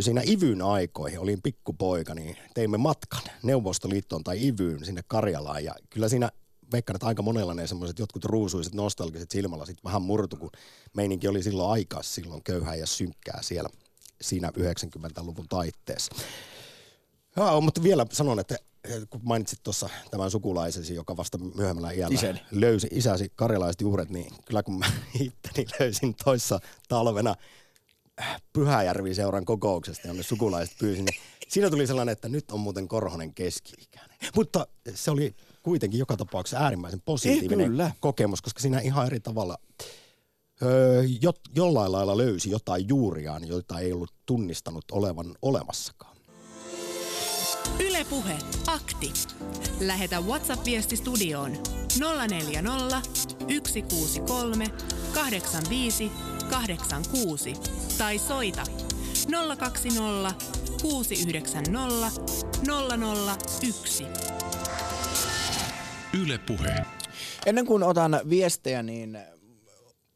siinä 0.00 0.22
Ivyn 0.28 0.62
aikoihin, 0.62 1.18
olin 1.18 1.42
pikkupoika, 1.42 2.14
niin 2.14 2.36
teimme 2.54 2.78
matkan 2.78 3.22
Neuvostoliittoon 3.42 4.24
tai 4.24 4.46
Ivyyn 4.46 4.84
sinne 4.84 5.02
Karjalaan 5.08 5.64
ja 5.64 5.74
kyllä 5.90 6.08
siinä 6.08 6.30
veikkaan, 6.72 6.96
että 6.96 7.06
aika 7.06 7.22
monella 7.22 7.54
ne 7.54 7.66
semmoiset 7.66 7.98
jotkut 7.98 8.24
ruusuiset 8.24 8.74
nostalgiset 8.74 9.30
silmälasit 9.30 9.84
vähän 9.84 10.02
murtu, 10.02 10.36
kun 10.36 10.50
meininki 10.96 11.28
oli 11.28 11.42
silloin 11.42 11.70
aikaa 11.70 12.02
silloin 12.02 12.42
köyhää 12.44 12.74
ja 12.74 12.86
synkkää 12.86 13.38
siellä 13.42 13.68
siinä 14.20 14.52
90-luvun 14.58 15.48
taitteessa. 15.48 16.14
Joo, 17.36 17.60
mutta 17.60 17.82
vielä 17.82 18.06
sanon, 18.12 18.40
että 18.40 18.56
kun 19.10 19.20
mainitsit 19.24 19.58
tuossa 19.62 19.88
tämän 20.10 20.30
sukulaisesi, 20.30 20.94
joka 20.94 21.16
vasta 21.16 21.38
myöhemmällä 21.38 21.90
iällä 21.90 22.14
Isäni. 22.14 22.40
löysi 22.50 22.88
isäsi 22.90 23.32
karjalaiset 23.34 23.80
juuret, 23.80 24.10
niin 24.10 24.34
kyllä 24.44 24.62
kun 24.62 24.78
mä 24.78 24.86
itteni 25.20 25.66
löysin 25.80 26.14
toissa 26.24 26.60
talvena 26.88 27.34
Pyhäjärvi-seuran 28.52 29.44
kokouksesta, 29.44 30.08
jonne 30.08 30.22
sukulaiset 30.22 30.78
pyysin, 30.78 31.04
niin 31.04 31.20
siinä 31.48 31.70
tuli 31.70 31.86
sellainen, 31.86 32.12
että 32.12 32.28
nyt 32.28 32.50
on 32.50 32.60
muuten 32.60 32.88
Korhonen 32.88 33.34
keski-ikäinen. 33.34 34.16
Mutta 34.36 34.66
se 34.94 35.10
oli 35.10 35.34
kuitenkin 35.62 35.98
joka 36.00 36.16
tapauksessa 36.16 36.58
äärimmäisen 36.58 37.00
positiivinen 37.04 37.60
Eh, 37.60 37.66
kyllä. 37.70 37.90
kokemus, 38.00 38.42
koska 38.42 38.60
siinä 38.60 38.80
ihan 38.80 39.06
eri 39.06 39.20
tavalla 39.20 39.58
öö, 40.62 41.02
jo, 41.22 41.32
jollain 41.56 41.92
lailla 41.92 42.16
löysi 42.16 42.50
jotain 42.50 42.88
juuriaan, 42.88 43.48
joita 43.48 43.78
ei 43.80 43.92
ollut 43.92 44.14
tunnistanut 44.26 44.84
olevan 44.92 45.34
olemassakaan. 45.42 46.16
Ylepuhe 47.80 48.38
akti. 48.66 49.12
Lähetä 49.80 50.20
WhatsApp-viesti 50.20 50.96
studioon 50.96 51.52
040 52.28 53.00
163 53.66 54.64
85 55.14 56.10
86 56.50 57.52
tai 57.98 58.18
soita 58.18 58.62
020 59.58 60.34
690 60.82 62.22
001. 63.62 64.06
Yle 66.22 66.38
Puhe. 66.38 66.84
Ennen 67.46 67.66
kuin 67.66 67.82
otan 67.82 68.20
viestejä, 68.30 68.82
niin 68.82 69.18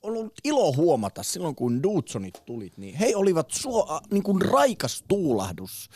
on 0.02 0.16
ollut 0.16 0.32
ilo 0.44 0.72
huomata 0.72 1.22
silloin, 1.22 1.54
kun 1.54 1.82
Dudsonit 1.82 2.42
tulit, 2.46 2.78
niin 2.78 2.94
he 2.94 3.12
olivat 3.16 3.50
suo, 3.50 4.00
niin 4.10 4.22
kuin 4.22 4.42
raikas 4.42 5.04
tuulahdus. 5.08 5.88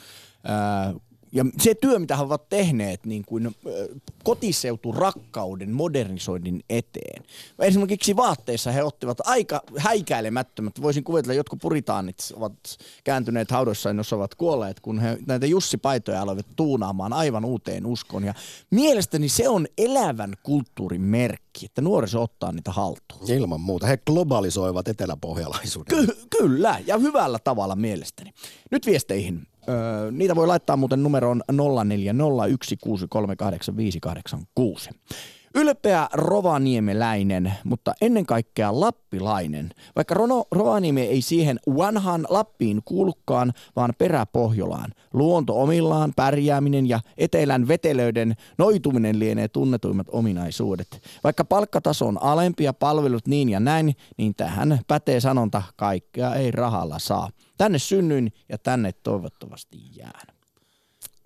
Ää, 0.45 0.95
ja 1.33 1.45
se 1.61 1.75
työ, 1.75 1.99
mitä 1.99 2.17
he 2.17 2.23
ovat 2.23 2.49
tehneet 2.49 3.07
niin 3.07 3.25
kuin, 3.25 3.57
kotiseuturakkauden 4.25 5.71
modernisoinnin 5.71 6.65
eteen. 6.71 7.23
Esimerkiksi 7.59 8.17
vaatteissa 8.17 8.71
he 8.71 8.83
ottivat 8.83 9.19
aika 9.25 9.63
häikäilemättömät. 9.77 10.83
Voisin 10.83 11.05
kuvitella, 11.05 11.33
että 11.33 11.39
jotkut 11.39 11.59
puritaanit 11.63 12.17
ovat 12.35 12.53
kääntyneet 13.05 13.51
haudoissaan, 13.51 13.97
jos 13.97 14.13
ovat 14.13 14.35
kuolleet, 14.35 14.81
kun 14.81 14.99
he 14.99 15.19
näitä 15.27 15.47
Jussi-paitoja 15.47 16.23
aloivat 16.23 16.47
tuunaamaan 16.57 17.13
aivan 17.13 17.45
uuteen 17.45 17.87
uskoon. 17.87 18.25
Ja 18.25 18.35
mielestäni 18.71 19.29
se 19.29 19.49
on 19.49 19.67
elävän 19.79 20.35
kulttuurin 20.43 21.03
merkki, 21.03 21.67
että 21.67 21.83
nuoriso 21.83 22.23
ottaa 22.23 22.53
niitä 22.53 22.73
haltuun. 22.73 23.31
Ilman 23.31 23.61
muuta. 23.61 23.87
He 23.87 23.97
globalisoivat 23.97 24.89
eteläpohjalaisuuden. 24.89 26.07
Ky- 26.07 26.17
kyllä, 26.39 26.81
ja 26.87 26.99
hyvällä 26.99 27.39
tavalla 27.39 27.77
mielestäni. 27.77 28.33
Nyt 28.71 28.87
viesteihin. 28.87 29.47
Niitä 30.11 30.37
voi 30.37 30.47
laittaa 30.47 30.77
muuten 30.77 31.03
numeroon 31.03 31.43
0401638586. 31.53 31.57
Ylpeä 35.55 36.09
rovaniemeläinen, 36.13 37.53
mutta 37.65 37.95
ennen 38.01 38.27
kaikkea 38.27 38.81
lappilainen. 38.81 39.71
Vaikka 39.97 40.15
Rono, 40.15 40.45
Rovaniemi 40.51 41.01
ei 41.01 41.23
siihen 41.23 41.61
vanhaan 41.77 42.27
Lappiin 42.29 42.81
kuulukaan, 42.85 43.53
vaan 43.77 43.93
peräpohjolaan. 43.99 44.93
Luonto 45.13 45.63
omillaan, 45.63 46.13
pärjääminen 46.17 46.89
ja 46.89 47.01
etelän 47.19 47.69
vetelöiden 47.69 48.37
noituminen 48.59 49.19
lienee 49.19 49.49
tunnetuimmat 49.49 50.07
ominaisuudet. 50.11 51.01
Vaikka 51.25 51.45
palkkataso 51.45 52.07
on 52.07 52.23
alempi 52.23 52.65
ja 52.65 52.73
palvelut 52.73 53.27
niin 53.27 53.49
ja 53.49 53.61
näin, 53.61 53.97
niin 54.17 54.35
tähän 54.35 54.81
pätee 54.89 55.21
sanonta, 55.21 55.63
kaikkea 55.77 56.35
ei 56.35 56.51
rahalla 56.51 56.99
saa. 56.99 57.31
Tänne 57.59 57.79
synnyin 57.79 58.33
ja 58.49 58.59
tänne 58.59 58.93
toivottavasti 59.03 59.77
jään. 59.97 60.27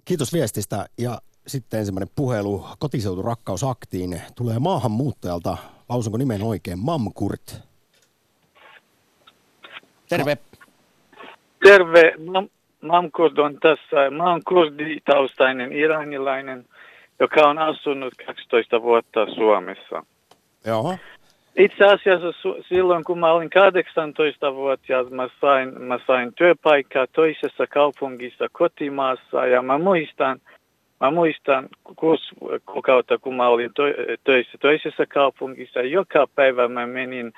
Kiitos 0.05 0.33
viestistä 0.33 0.87
ja 0.99 1.19
sitten 1.47 1.81
ensimmäinen 1.81 2.15
puhelu 2.17 2.67
kotiseutu 2.79 3.23
rakkausaktiin 3.23 4.23
tulee 4.37 4.59
maahanmuuttajalta, 4.59 5.57
lausunko 5.89 6.19
nimen 6.19 6.43
oikein, 6.43 6.79
Mamkurt. 6.79 7.61
Terve. 10.09 10.39
Terve, 11.65 12.13
Mam- 12.19 12.51
Mamkurd 12.81 13.39
on 13.39 13.59
tässä. 13.61 14.11
Mä 14.11 14.31
oon 14.31 14.41
kurditaustainen 14.49 15.73
iranilainen, 15.73 16.65
joka 17.21 17.49
on 17.49 17.59
asunut 17.59 18.15
12 18.27 18.83
vuotta 18.83 19.35
Suomessa. 19.35 20.05
Joo. 20.67 20.97
Itse 21.57 21.85
asiassa 21.85 22.33
su- 22.33 22.63
silloin, 22.69 23.05
kun 23.05 23.19
mä 23.19 23.33
olin 23.33 23.51
18-vuotias, 23.51 25.11
mä 25.11 25.29
sain, 25.41 25.83
mä 25.83 25.99
sain 26.07 26.35
työpaikkaa 26.35 27.07
toisessa 27.07 27.67
kaupungissa 27.67 28.49
kotimaassa 28.53 29.47
ja 29.47 29.63
mä 29.63 29.79
muistan, 29.79 30.41
mä 31.01 31.11
muistan 31.11 31.69
kuusi 31.97 32.35
kuukautta, 32.67 33.19
kun 33.19 33.37
mä 33.37 33.49
olin 33.49 33.71
to- 33.75 34.17
töissä 34.25 34.59
toisessa 34.59 35.07
kaupungissa. 35.07 35.81
Joka 35.83 36.27
päivä 36.35 36.69
mä 36.69 36.87
menin 36.87 37.33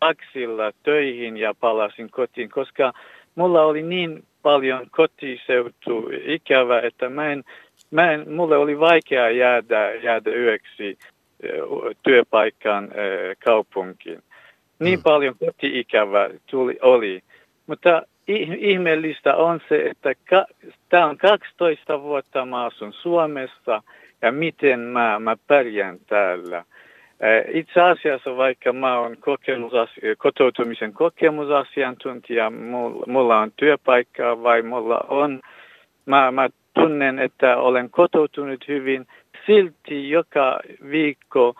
taksilla 0.00 0.72
töihin 0.82 1.36
ja 1.36 1.54
palasin 1.60 2.10
kotiin, 2.10 2.50
koska 2.50 2.92
mulla 3.34 3.62
oli 3.64 3.82
niin 3.82 4.22
paljon 4.42 4.86
kotiseutu 4.90 6.10
ikävä, 6.24 6.80
että 6.80 7.08
mä 7.08 7.32
en, 7.32 7.44
mä 7.90 8.12
en, 8.12 8.32
mulle 8.32 8.56
oli 8.56 8.80
vaikea 8.80 9.30
jäädä, 9.30 9.94
jäädä 9.94 10.30
yöksi 10.30 10.98
työpaikkaan 12.02 12.84
eh, 12.84 13.36
kaupunkiin. 13.44 14.22
Niin 14.78 14.98
Mm. 14.98 15.02
paljon 15.02 15.34
koti-ikävä 15.46 16.30
tuli, 16.50 16.78
oli. 16.82 17.22
Mutta 17.66 18.02
ih- 18.30 18.56
ihmeellistä 18.58 19.36
on 19.36 19.60
se, 19.68 19.82
että 19.90 20.14
ka, 20.30 20.46
tämä 20.88 21.06
on 21.06 21.18
12 21.18 22.02
vuotta 22.02 22.46
mä 22.46 22.64
asun 22.64 22.92
Suomessa 22.92 23.82
ja 24.22 24.32
miten 24.32 24.80
mä, 24.80 25.18
mä 25.18 25.36
pärjään 25.46 25.98
täällä. 26.06 26.64
Itse 27.52 27.80
asiassa 27.80 28.36
vaikka 28.36 28.72
mä 28.72 28.98
oon 28.98 29.16
kokemusasi- 29.16 30.16
kotoutumisen 30.18 30.92
kokemusasiantuntija, 30.92 32.50
mulla, 32.50 33.04
mulla 33.06 33.38
on 33.38 33.52
työpaikka 33.56 34.42
vai 34.42 34.62
mulla 34.62 35.00
on, 35.08 35.40
mä, 36.06 36.30
mä 36.32 36.48
tunnen, 36.74 37.18
että 37.18 37.56
olen 37.56 37.90
kotoutunut 37.90 38.68
hyvin, 38.68 39.06
silti 39.48 40.10
joka 40.10 40.60
viikko, 40.90 41.54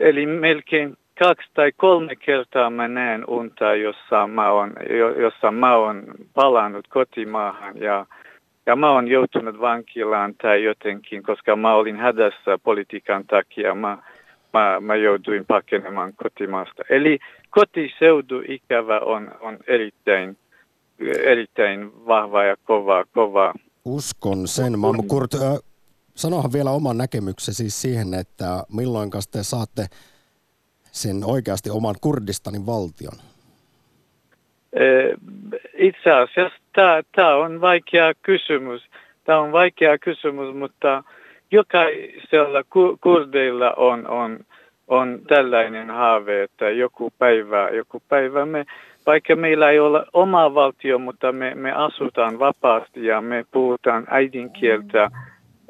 eli 0.00 0.26
melkein 0.26 0.96
kaksi 1.18 1.50
tai 1.54 1.72
kolme 1.76 2.16
kertaa 2.16 2.70
mä 2.70 2.88
näen 2.88 3.24
unta, 3.28 3.74
jossa 3.74 4.26
mä 4.26 4.50
oon, 4.50 4.72
jo- 4.98 5.20
jossa 5.20 5.50
mä 5.50 5.76
oon 5.76 6.04
palannut 6.34 6.88
kotimaahan 6.88 7.76
ja, 7.80 8.06
ja 8.66 8.76
mä 8.76 8.90
oon 8.90 9.08
joutunut 9.08 9.60
vankilaan 9.60 10.34
tai 10.42 10.64
jotenkin, 10.64 11.22
koska 11.22 11.56
mä 11.56 11.74
olin 11.74 11.96
hädässä 11.96 12.58
politiikan 12.62 13.24
takia. 13.26 13.74
Mä, 13.74 13.98
mä, 14.52 14.80
mä 14.80 14.94
jouduin 14.96 15.44
pakenemaan 15.44 16.12
kotimaasta. 16.16 16.82
Eli 16.90 17.18
kotiseudu 17.50 18.42
ikävä 18.48 18.98
on, 18.98 19.30
on 19.40 19.58
erittäin, 19.66 20.36
erittäin 21.24 22.06
vahva 22.06 22.44
ja 22.44 22.56
kova, 22.64 23.04
kova. 23.14 23.54
Uskon 23.84 24.48
sen, 24.48 24.78
Mamu 24.78 25.02
Kurt. 25.02 25.30
Sanohan 26.14 26.52
vielä 26.52 26.70
oman 26.70 26.98
näkemyksesi 26.98 27.70
siihen, 27.70 28.14
että 28.14 28.64
milloin 28.74 29.10
te 29.10 29.42
saatte 29.42 29.86
sen 30.92 31.16
oikeasti 31.26 31.70
oman 31.70 31.94
Kurdistanin 32.00 32.66
valtion? 32.66 33.18
Itse 35.74 36.10
asiassa 36.10 36.58
tämä 37.14 37.36
on 37.36 37.60
vaikea 37.60 38.12
kysymys. 38.22 38.82
Tämä 39.24 39.40
on 39.40 39.52
vaikea 39.52 39.98
kysymys, 39.98 40.54
mutta 40.54 41.04
jokaisella 41.50 42.64
kurdeilla 43.00 43.72
on, 43.72 44.08
on, 44.08 44.38
on 44.88 45.20
tällainen 45.28 45.90
haave, 45.90 46.42
että 46.42 46.70
joku 46.70 47.12
päivä, 47.18 47.68
joku 47.68 48.02
päivä 48.08 48.46
me, 48.46 48.64
vaikka 49.06 49.36
meillä 49.36 49.70
ei 49.70 49.80
ole 49.80 50.06
oma 50.12 50.54
valtio, 50.54 50.98
mutta 50.98 51.32
me, 51.32 51.54
me 51.54 51.72
asutaan 51.72 52.38
vapaasti 52.38 53.04
ja 53.06 53.20
me 53.20 53.44
puhutaan 53.50 54.06
äidinkieltä. 54.10 55.10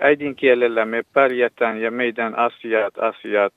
Äidinkielellä 0.03 0.85
me 0.85 1.03
pärjätään 1.13 1.81
ja 1.81 1.91
meidän 1.91 2.39
asiat, 2.39 2.99
asiat 2.99 3.55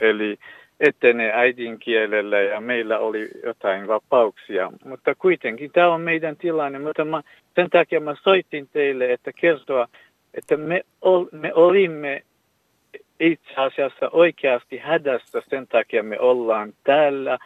eli 0.00 0.38
etenee 0.80 1.32
äidinkielellä 1.34 2.40
ja 2.40 2.60
meillä 2.60 2.98
oli 2.98 3.28
jotain 3.44 3.88
vapauksia. 3.88 4.72
Mutta 4.84 5.14
kuitenkin 5.14 5.70
tämä 5.72 5.94
on 5.94 6.00
meidän 6.00 6.36
tilanne, 6.36 6.78
mutta 6.78 7.04
mä, 7.04 7.22
sen 7.54 7.70
takia 7.70 8.00
mä 8.00 8.14
soitin 8.22 8.68
teille, 8.72 9.12
että 9.12 9.32
kertoa, 9.32 9.88
että 10.34 10.56
me, 10.56 10.84
ol, 11.00 11.24
me 11.32 11.54
olimme 11.54 12.22
itse 13.20 13.54
asiassa 13.56 14.08
oikeasti 14.12 14.78
hädässä, 14.78 15.42
sen 15.50 15.66
takia 15.66 16.02
me 16.02 16.20
ollaan 16.20 16.72
täällä. 16.84 17.38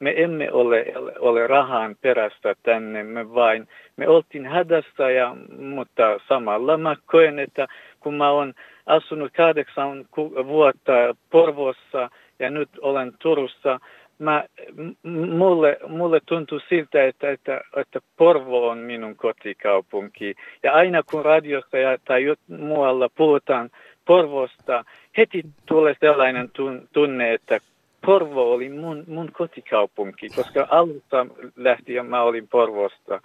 Me 0.00 0.14
emme 0.16 0.52
ole, 0.52 0.84
ole 1.18 1.46
rahan 1.46 1.96
perässä 2.00 2.54
tänne, 2.62 3.02
me 3.02 3.34
vain, 3.34 3.68
me 3.96 4.08
oltiin 4.08 4.46
hädässä, 4.46 5.10
ja, 5.10 5.36
mutta 5.58 6.20
samalla 6.28 6.76
mä 6.76 6.96
koen, 7.06 7.38
että 7.38 7.66
kun 8.00 8.14
mä 8.14 8.30
oon 8.30 8.54
asunut 8.86 9.32
kahdeksan 9.36 10.04
vuotta 10.46 10.92
Porvossa 11.30 12.10
ja 12.38 12.50
nyt 12.50 12.68
olen 12.80 13.12
Turussa, 13.18 13.80
mä, 14.20 14.44
mulle, 15.28 15.78
mulle 15.88 16.20
tuntuu 16.26 16.60
siltä, 16.68 17.04
että, 17.04 17.30
että, 17.30 17.60
että 17.76 18.00
Porvo 18.16 18.68
on 18.68 18.78
minun 18.78 19.16
kotikaupunki. 19.16 20.34
Ja 20.62 20.72
aina 20.72 21.02
kun 21.02 21.24
radiossa 21.24 21.78
ja, 21.78 21.98
tai 22.04 22.34
muualla 22.48 23.08
puhutaan 23.08 23.70
Porvosta, 24.04 24.84
heti 25.16 25.42
tulee 25.66 25.94
sellainen 26.00 26.50
tunne, 26.92 27.34
että 27.34 27.60
Porvo 28.06 28.52
oli 28.52 28.68
mun, 28.68 29.04
mun 29.06 29.32
kotikaupunki, 29.32 30.28
koska 30.28 30.66
alusta 30.70 31.26
lähtien 31.56 32.06
mä 32.06 32.22
olin 32.22 32.48
Porvosta. 32.48 33.20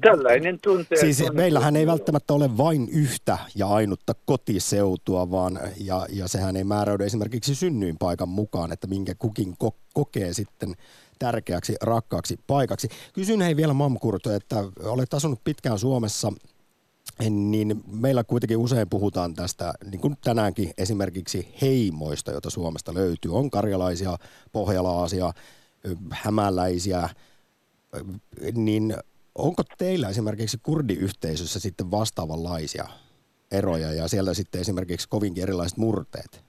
Tällainen 0.00 0.58
tunte. 0.62 0.96
Siis 0.96 1.22
on... 1.22 1.36
meillähän 1.36 1.76
ei 1.76 1.86
välttämättä 1.86 2.34
ole 2.34 2.56
vain 2.56 2.88
yhtä 2.92 3.38
ja 3.56 3.66
ainutta 3.68 4.12
kotiseutua, 4.26 5.30
vaan 5.30 5.60
ja, 5.84 6.06
ja 6.12 6.28
sehän 6.28 6.56
ei 6.56 6.64
määräydy 6.64 7.04
esimerkiksi 7.04 7.54
synnyinpaikan 7.54 8.28
mukaan, 8.28 8.72
että 8.72 8.86
minkä 8.86 9.14
kukin 9.18 9.54
ko- 9.64 9.76
kokee 9.94 10.32
sitten 10.32 10.74
tärkeäksi, 11.18 11.74
rakkaaksi 11.82 12.40
paikaksi. 12.46 12.88
Kysyn 13.12 13.40
hei 13.40 13.56
vielä 13.56 13.72
Mamkurto, 13.72 14.32
että 14.32 14.56
olet 14.84 15.14
asunut 15.14 15.40
pitkään 15.44 15.78
Suomessa, 15.78 16.32
niin 17.28 17.80
meillä 18.00 18.24
kuitenkin 18.24 18.56
usein 18.56 18.88
puhutaan 18.90 19.34
tästä, 19.34 19.72
niin 19.90 20.00
kuin 20.00 20.16
tänäänkin 20.24 20.70
esimerkiksi 20.78 21.54
heimoista, 21.62 22.30
joita 22.30 22.50
Suomesta 22.50 22.94
löytyy. 22.94 23.34
On 23.34 23.50
karjalaisia, 23.50 24.16
pohjalaisia, 24.52 25.32
hämäläisiä, 26.10 27.08
niin 28.54 28.94
Onko 29.34 29.62
teillä 29.78 30.08
esimerkiksi 30.08 30.58
kurdiyhteisössä 30.62 31.60
sitten 31.60 31.90
vastaavanlaisia 31.90 32.84
eroja 33.58 33.92
ja 33.92 34.08
siellä 34.08 34.34
sitten 34.34 34.60
esimerkiksi 34.60 35.08
kovinkin 35.08 35.42
erilaiset 35.42 35.78
murteet? 35.78 36.44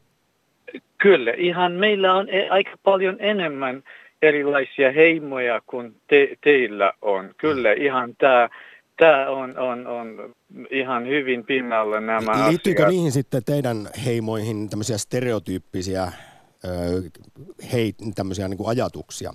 Kyllä, 0.98 1.34
ihan 1.38 1.72
meillä 1.72 2.14
on 2.14 2.30
e- 2.30 2.50
aika 2.50 2.72
paljon 2.84 3.16
enemmän 3.20 3.84
erilaisia 4.22 4.92
heimoja 4.92 5.62
kuin 5.66 5.96
te, 6.08 6.38
teillä 6.44 6.94
on. 7.02 7.34
Kyllä, 7.38 7.74
ihan 7.74 8.16
tämä 8.16 8.50
tämä 8.98 9.30
on, 9.30 9.60
on, 9.60 9.88
on 9.88 10.36
ihan 10.72 11.08
hyvin 11.08 11.46
pinnalla 11.46 12.00
nämä 12.00 12.50
Liittyykö 12.50 12.82
asiat. 12.84 12.94
niihin 12.94 13.12
sitten 13.12 13.44
teidän 13.46 13.90
heimoihin 14.06 14.70
tämmöisiä 14.70 14.98
stereotyyppisiä 14.98 16.12
hei, 17.74 17.94
tämmöisiä 18.16 18.48
niin 18.48 18.58
kuin 18.58 18.70
ajatuksia? 18.70 19.34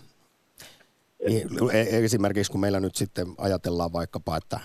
E- 1.72 2.04
esimerkiksi 2.04 2.52
kun 2.52 2.60
meillä 2.60 2.80
nyt 2.80 2.94
sitten 2.96 3.26
ajatellaan 3.38 3.92
vaikkapa, 3.92 4.36
että 4.36 4.60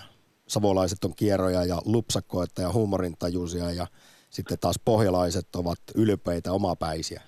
savolaiset 0.46 1.04
on 1.04 1.14
kierroja 1.16 1.64
ja 1.64 1.78
lupsakkoita 1.84 2.62
ja 2.62 2.72
huumorintajuisia 2.72 3.70
ja 3.70 3.86
sitten 4.30 4.58
taas 4.60 4.80
pohjalaiset 4.84 5.56
ovat 5.56 5.78
ylpeitä 5.94 6.52
omapäisiä. 6.52 7.22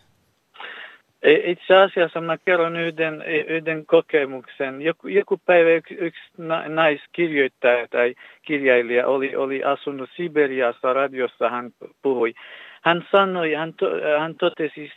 E- 1.24 1.50
itse 1.50 1.76
asiassa 1.76 2.20
mä 2.20 2.38
kerron 2.38 2.76
yhden, 2.76 3.22
yhden 3.48 3.86
kokemuksen. 3.86 4.82
Joku, 4.82 5.08
joku 5.08 5.40
päivä 5.46 5.70
yksi, 5.70 5.94
yksi 5.94 6.22
naiskirjoittaja 6.68 7.88
tai 7.88 8.14
kirjailija 8.42 9.06
oli, 9.06 9.36
oli 9.36 9.64
asunut 9.64 10.10
Siberiassa, 10.16 10.92
radiossa 10.92 11.48
hän 11.48 11.70
puhui. 12.02 12.34
Hän 12.82 13.06
sanoi, 13.12 13.54
hän, 13.54 13.74
to, 13.74 13.86
hän 14.20 14.34
totesi 14.34 14.92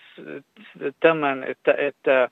tämän, 1.00 1.44
että, 1.44 1.74
että 1.78 2.30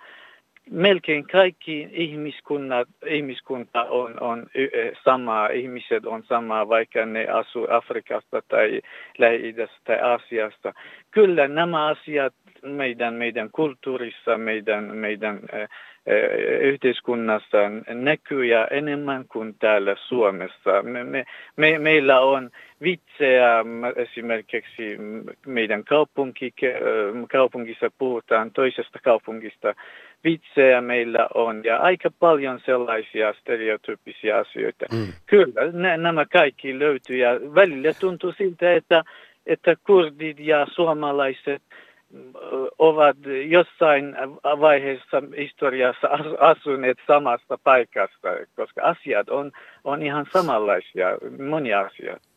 melkein 0.71 1.27
kaikki 1.27 1.89
ihmiskunnat, 1.91 2.87
ihmiskunta 3.05 3.83
on, 3.83 4.21
on 4.21 4.45
sama, 5.03 5.47
ihmiset 5.47 6.05
on 6.05 6.23
sama, 6.23 6.69
vaikka 6.69 7.05
ne 7.05 7.27
asuu 7.27 7.67
Afrikasta 7.69 8.41
tai 8.47 8.81
Lähi-idässä 9.17 9.77
tai 9.83 9.99
Aasiasta. 9.99 10.73
Kyllä 11.11 11.47
nämä 11.47 11.85
asiat 11.85 12.33
meidän, 12.61 13.13
meidän 13.13 13.49
kulttuurissa, 13.51 14.37
meidän, 14.37 14.83
meidän 14.83 15.39
äh, 15.53 15.69
yhteiskunnassa 16.61 17.57
näkyy 17.87 18.45
ja 18.45 18.67
enemmän 18.67 19.25
kuin 19.27 19.55
täällä 19.59 19.95
Suomessa. 20.07 20.83
Me, 20.83 21.03
me, 21.03 21.25
me, 21.55 21.79
meillä 21.79 22.19
on 22.19 22.49
vitsejä, 22.81 23.65
esimerkiksi 23.95 24.97
meidän 25.45 25.83
kaupunki, 25.83 26.53
kaupungissa 27.31 27.91
puhutaan 27.97 28.51
toisesta 28.51 28.99
kaupungista, 29.03 29.73
vitsejä 30.23 30.81
meillä 30.81 31.27
on 31.33 31.61
ja 31.63 31.77
aika 31.77 32.09
paljon 32.19 32.59
sellaisia 32.65 33.33
stereotyyppisiä 33.33 34.37
asioita. 34.37 34.85
Mm. 34.91 35.13
Kyllä, 35.25 35.97
nämä 35.97 36.25
kaikki 36.25 36.79
löytyy 36.79 37.17
ja 37.17 37.29
välillä 37.55 37.93
tuntuu 37.99 38.33
siltä, 38.37 38.73
että, 38.73 39.03
että 39.45 39.75
kurdit 39.85 40.39
ja 40.39 40.67
suomalaiset 40.71 41.61
ovat 42.77 43.17
jossain 43.47 44.15
vaiheessa 44.43 45.23
historiassa 45.37 46.07
asuneet 46.39 46.97
samassa 47.07 47.57
paikassa, 47.63 48.27
koska 48.55 48.81
asiat 48.83 49.29
on, 49.29 49.51
on 49.83 50.03
ihan 50.03 50.25
samanlaisia, 50.33 51.07
monia 51.49 51.79
asioita. 51.79 52.34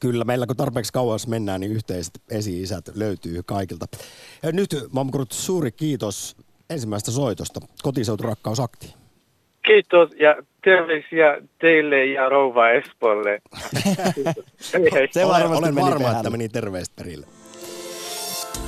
Kyllä, 0.00 0.24
meillä 0.24 0.46
kun 0.46 0.56
tarpeeksi 0.56 0.92
kauas 0.92 1.26
mennään, 1.26 1.60
niin 1.60 1.72
yhteiset 1.72 2.20
esi-isät 2.30 2.84
löytyy 2.94 3.42
kaikilta. 3.46 3.86
Ja 4.42 4.52
nyt, 4.52 4.70
Mamkurut, 4.92 5.32
suuri 5.32 5.72
kiitos 5.72 6.36
ensimmäistä 6.70 7.10
soitosta. 7.10 7.60
Kotiseutu 7.82 8.22
rakkausakti. 8.22 8.94
Kiitos 9.66 10.10
ja 10.20 10.36
terveisiä 10.64 11.38
teille 11.58 12.06
ja 12.06 12.28
rouva 12.28 12.70
Espolle. 12.70 13.42
Se 15.10 15.26
varmasti 15.28 15.58
olen 15.58 15.74
varma, 15.74 16.12
että 16.12 16.30
meni 16.30 16.48
terveistä 16.48 16.94
perille. 16.96 17.26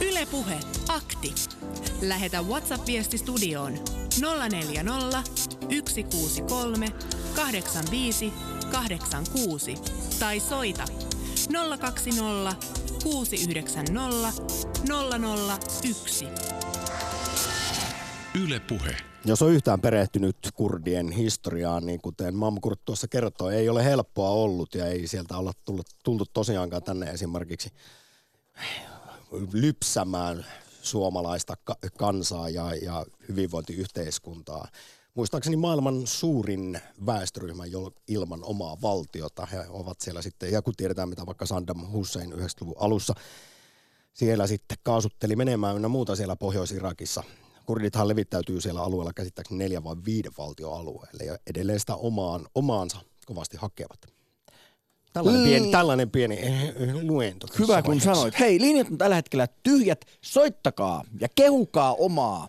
Ylepuhe 0.01 0.55
akti. 0.89 1.35
Lähetä 2.03 2.43
WhatsApp-viesti 2.43 3.19
studioon 3.19 3.73
040 4.51 5.23
163 5.89 6.87
85 7.37 8.33
86 8.73 9.75
tai 10.21 10.41
soita 10.41 10.85
020 11.81 12.57
690 13.03 14.33
001. 15.95 16.25
Yle 18.45 18.61
Puhe. 18.61 18.97
Jos 19.25 19.43
on 19.43 19.53
yhtään 19.53 19.81
perehtynyt 19.81 20.37
kurdien 20.55 21.11
historiaan, 21.11 21.87
niin 21.87 22.01
kuten 22.01 22.35
Mamkurt 22.35 22.81
tuossa 22.85 23.09
kertoi, 23.09 23.55
ei 23.55 23.69
ole 23.69 23.85
helppoa 23.85 24.31
ollut 24.31 24.75
ja 24.75 24.87
ei 24.87 25.07
sieltä 25.07 25.39
olla 25.39 25.53
tullut, 25.65 25.87
tultu 26.05 26.25
tosiaankaan 26.33 26.83
tänne 26.83 27.11
esimerkiksi 27.11 27.71
lypsämään 29.53 30.47
suomalaista 30.83 31.55
kansaa 31.99 32.49
ja, 32.49 32.75
ja 32.75 33.07
hyvinvointiyhteiskuntaa. 33.29 34.69
Muistaakseni 35.14 35.57
maailman 35.57 36.07
suurin 36.07 36.81
väestöryhmä 37.07 37.64
ilman 38.09 38.44
omaa 38.44 38.77
valtiota. 38.83 39.46
He 39.46 39.64
ovat 39.68 40.00
siellä 40.00 40.22
sitten, 40.22 40.53
ja 40.53 40.62
kun 40.62 40.74
tiedetään 40.77 41.09
mitä 41.09 41.27
vaikka 41.27 41.46
Saddam 41.46 41.87
Hussein 41.92 42.33
90-luvun 42.33 42.74
alussa 42.79 43.14
siellä 44.14 44.46
sitten 44.46 44.79
kaasutteli 44.83 45.37
menemään 45.37 45.77
ynnä 45.77 45.88
muuta 45.88 46.16
siellä 46.16 46.37
Pohjois-Irakissa. 46.37 47.22
Kurdithan 47.66 48.09
levittäytyy 48.09 48.61
siellä 48.61 48.83
alueella 48.83 49.12
käsittääkseni 49.12 49.59
neljä 49.59 49.85
vai 49.85 49.96
viiden 50.07 50.33
valtioalueelle 50.38 51.24
ja 51.24 51.38
edelleen 51.50 51.81
sitä 51.81 51.94
omaan, 51.94 52.46
omaansa 52.55 52.98
kovasti 53.27 53.57
hakevat. 53.57 54.00
Tällainen 55.12 55.40
Mm. 55.42 55.46
pieni, 55.48 55.70
tällainen 55.70 56.11
pieni 56.11 56.38
eh, 56.38 56.62
eh, 56.68 56.94
luento. 57.03 57.46
Hyvä 57.59 57.83
kun 57.83 57.88
vaiheessa. 57.88 58.14
sanoit. 58.14 58.38
Hei, 58.40 58.61
linjat 58.61 58.90
on 58.90 58.98
tällä 58.98 59.16
hetkellä 59.16 59.48
tyhjät. 59.62 60.05
Soittakaa 60.20 61.05
ja 61.20 61.29
kehukaa 61.35 61.94
omaa 61.94 62.48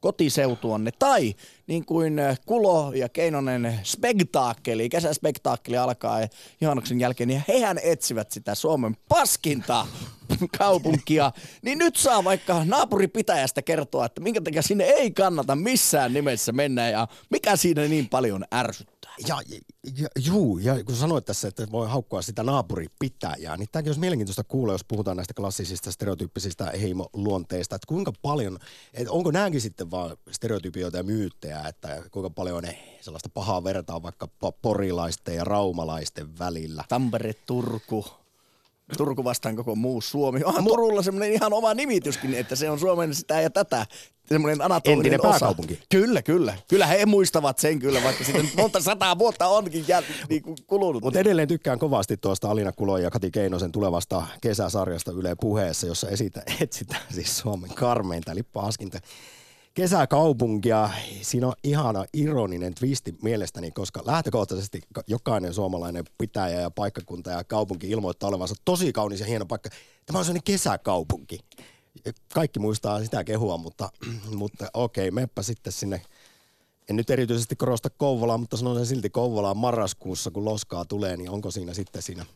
kotiseutuanne. 0.00 0.90
Tai 0.98 1.34
niin 1.66 1.84
kuin 1.84 2.18
äh, 2.18 2.40
Kulo 2.46 2.92
ja 2.92 3.08
Keinonen 3.08 3.80
spektaakkeli, 3.82 4.88
kesäspektaakkeli 4.88 5.76
alkaa 5.76 6.18
juhannuksen 6.60 7.00
jälkeen, 7.00 7.28
niin 7.28 7.44
hehän 7.48 7.78
etsivät 7.82 8.30
sitä 8.30 8.54
Suomen 8.54 8.96
paskinta 9.08 9.86
kaupunkia. 10.58 11.32
Niin 11.62 11.78
nyt 11.78 11.96
saa 11.96 12.24
vaikka 12.24 12.64
naapuripitäjästä 12.64 13.62
kertoa, 13.62 14.06
että 14.06 14.20
minkä 14.20 14.40
takia 14.40 14.62
sinne 14.62 14.84
ei 14.84 15.10
kannata 15.10 15.56
missään 15.56 16.12
nimessä 16.12 16.52
mennä 16.52 16.90
ja 16.90 17.08
mikä 17.30 17.56
siinä 17.56 17.82
niin 17.82 18.08
paljon 18.08 18.44
ärsyttää. 18.54 18.95
Ja, 19.28 19.38
ja, 19.98 20.08
juu, 20.26 20.58
ja 20.58 20.84
kun 20.84 20.96
sanoit 20.96 21.24
tässä, 21.24 21.48
että 21.48 21.66
voi 21.72 21.88
haukkua 21.88 22.22
sitä 22.22 22.42
naapuripitäjää, 22.42 23.56
niin 23.56 23.68
tämäkin 23.72 23.88
olisi 23.88 24.00
mielenkiintoista 24.00 24.44
kuulla, 24.44 24.72
jos 24.72 24.84
puhutaan 24.84 25.16
näistä 25.16 25.34
klassisista 25.34 25.92
stereotyyppisistä 25.92 26.72
heimoluonteista, 26.80 27.76
että 27.76 27.86
kuinka 27.86 28.12
paljon, 28.22 28.58
että 28.94 29.12
onko 29.12 29.30
nämäkin 29.30 29.60
sitten 29.60 29.90
vaan 29.90 30.16
stereotypioita 30.30 30.96
ja 30.96 31.02
myyttejä, 31.02 31.62
että 31.68 32.02
kuinka 32.10 32.30
paljon 32.30 32.62
ne 32.62 32.98
sellaista 33.00 33.28
pahaa 33.28 33.64
vertaa 33.64 34.02
vaikka 34.02 34.28
porilaisten 34.62 35.36
ja 35.36 35.44
raumalaisten 35.44 36.38
välillä. 36.38 36.84
Tampere, 36.88 37.32
Turku. 37.32 38.04
Turku 38.96 39.24
vastaan 39.24 39.56
koko 39.56 39.74
muu 39.74 40.00
Suomi. 40.00 40.40
Onhan 40.44 40.64
Turulla 40.64 41.02
semmoinen 41.02 41.32
ihan 41.32 41.52
oma 41.52 41.74
nimityskin, 41.74 42.34
että 42.34 42.56
se 42.56 42.70
on 42.70 42.78
Suomen 42.80 43.14
sitä 43.14 43.40
ja 43.40 43.50
tätä. 43.50 43.86
Semmoinen 44.28 44.62
anatolinen 44.62 44.98
Entinen 44.98 45.20
osa. 45.20 45.30
pääkaupunki. 45.30 45.80
Kyllä, 45.90 46.22
kyllä. 46.22 46.56
Kyllä 46.68 46.86
he 46.86 47.06
muistavat 47.06 47.58
sen 47.58 47.78
kyllä, 47.78 48.02
vaikka 48.02 48.24
siitä 48.24 48.42
nyt 48.42 48.56
monta 48.56 48.80
sataa 48.80 49.18
vuotta 49.18 49.46
onkin 49.46 49.84
jäl, 49.88 50.02
niin 50.28 50.42
kuin 50.42 50.56
kulunut. 50.66 51.02
Mutta 51.02 51.18
edelleen 51.20 51.48
tykkään 51.48 51.78
kovasti 51.78 52.16
tuosta 52.16 52.50
Alina 52.50 52.72
Kulon 52.72 53.02
ja 53.02 53.10
Kati 53.10 53.30
Keinosen 53.30 53.72
tulevasta 53.72 54.22
kesäsarjasta 54.40 55.12
Yle 55.12 55.34
puheessa, 55.40 55.86
jossa 55.86 56.08
esitä, 56.08 56.42
etsitään 56.60 57.02
siis 57.14 57.38
Suomen 57.38 57.70
karmeinta, 57.74 58.32
eli 58.32 58.42
paskinta 58.42 58.98
kesäkaupunkia. 59.76 60.90
Siinä 61.22 61.46
on 61.46 61.52
ihana 61.64 62.04
ironinen 62.12 62.74
twisti 62.74 63.14
mielestäni, 63.22 63.70
koska 63.70 64.02
lähtökohtaisesti 64.06 64.80
jokainen 65.06 65.54
suomalainen 65.54 66.04
pitäjä 66.18 66.60
ja 66.60 66.70
paikkakunta 66.70 67.30
ja 67.30 67.44
kaupunki 67.44 67.90
ilmoittaa 67.90 68.28
olevansa 68.28 68.54
tosi 68.64 68.92
kaunis 68.92 69.20
ja 69.20 69.26
hieno 69.26 69.46
paikka. 69.46 69.70
Tämä 70.06 70.18
on 70.18 70.24
sellainen 70.24 70.44
kesäkaupunki. 70.44 71.38
Kaikki 72.34 72.60
muistaa 72.60 73.02
sitä 73.02 73.24
kehua, 73.24 73.56
mutta, 73.56 73.88
mutta 74.34 74.66
okei, 74.74 75.10
meppä 75.10 75.42
sitten 75.42 75.72
sinne 75.72 76.02
en 76.88 76.96
nyt 76.96 77.10
erityisesti 77.10 77.56
korosta 77.56 77.90
Kouvolaa, 77.90 78.38
mutta 78.38 78.56
sanon 78.56 78.76
sen 78.76 78.86
silti 78.86 79.10
Kouvolaan 79.10 79.56
marraskuussa, 79.56 80.30
kun 80.30 80.44
loskaa 80.44 80.84
tulee, 80.84 81.16
niin 81.16 81.30
onko 81.30 81.50
siinä 81.50 81.74
sitten 81.74 82.02
siinä 82.02 82.26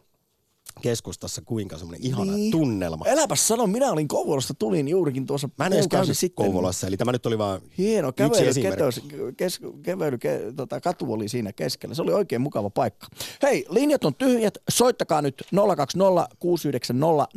keskustassa 0.83 1.43
kuinka 1.43 1.79
semmoinen 1.79 2.07
ihana 2.07 2.33
niin. 2.33 2.51
tunnelma. 2.51 3.05
Eläpäs 3.07 3.49
sano, 3.49 3.67
minä 3.67 3.91
olin 3.91 4.09
Kouvolasta, 4.09 4.55
tulin 4.55 4.89
juurikin 4.89 5.27
tuossa 5.27 5.49
Mä 5.59 5.67
en 5.67 5.73
edes 5.73 5.89
käynyt 5.89 6.19
sitten. 6.19 6.47
Kouvolassa, 6.47 6.87
eli 6.87 6.97
tämä 6.97 7.13
nyt 7.13 7.27
oli 7.27 7.39
vaan 7.39 7.61
Hieno 7.79 8.13
kävely, 8.13 8.55
ketös, 8.63 9.01
kes, 9.37 9.61
kävely 9.83 10.19
ke, 10.19 10.41
tota, 10.57 10.81
katu 10.81 11.13
oli 11.13 11.29
siinä 11.29 11.53
keskellä. 11.53 11.95
Se 11.95 12.03
oli 12.03 12.13
oikein 12.13 12.41
mukava 12.41 12.71
paikka. 12.71 13.07
Hei, 13.43 13.67
linjat 13.69 14.05
on 14.05 14.15
tyhjät. 14.15 14.59
Soittakaa 14.69 15.23
nyt 15.23 15.45
020 15.77 16.29
690 16.39 17.29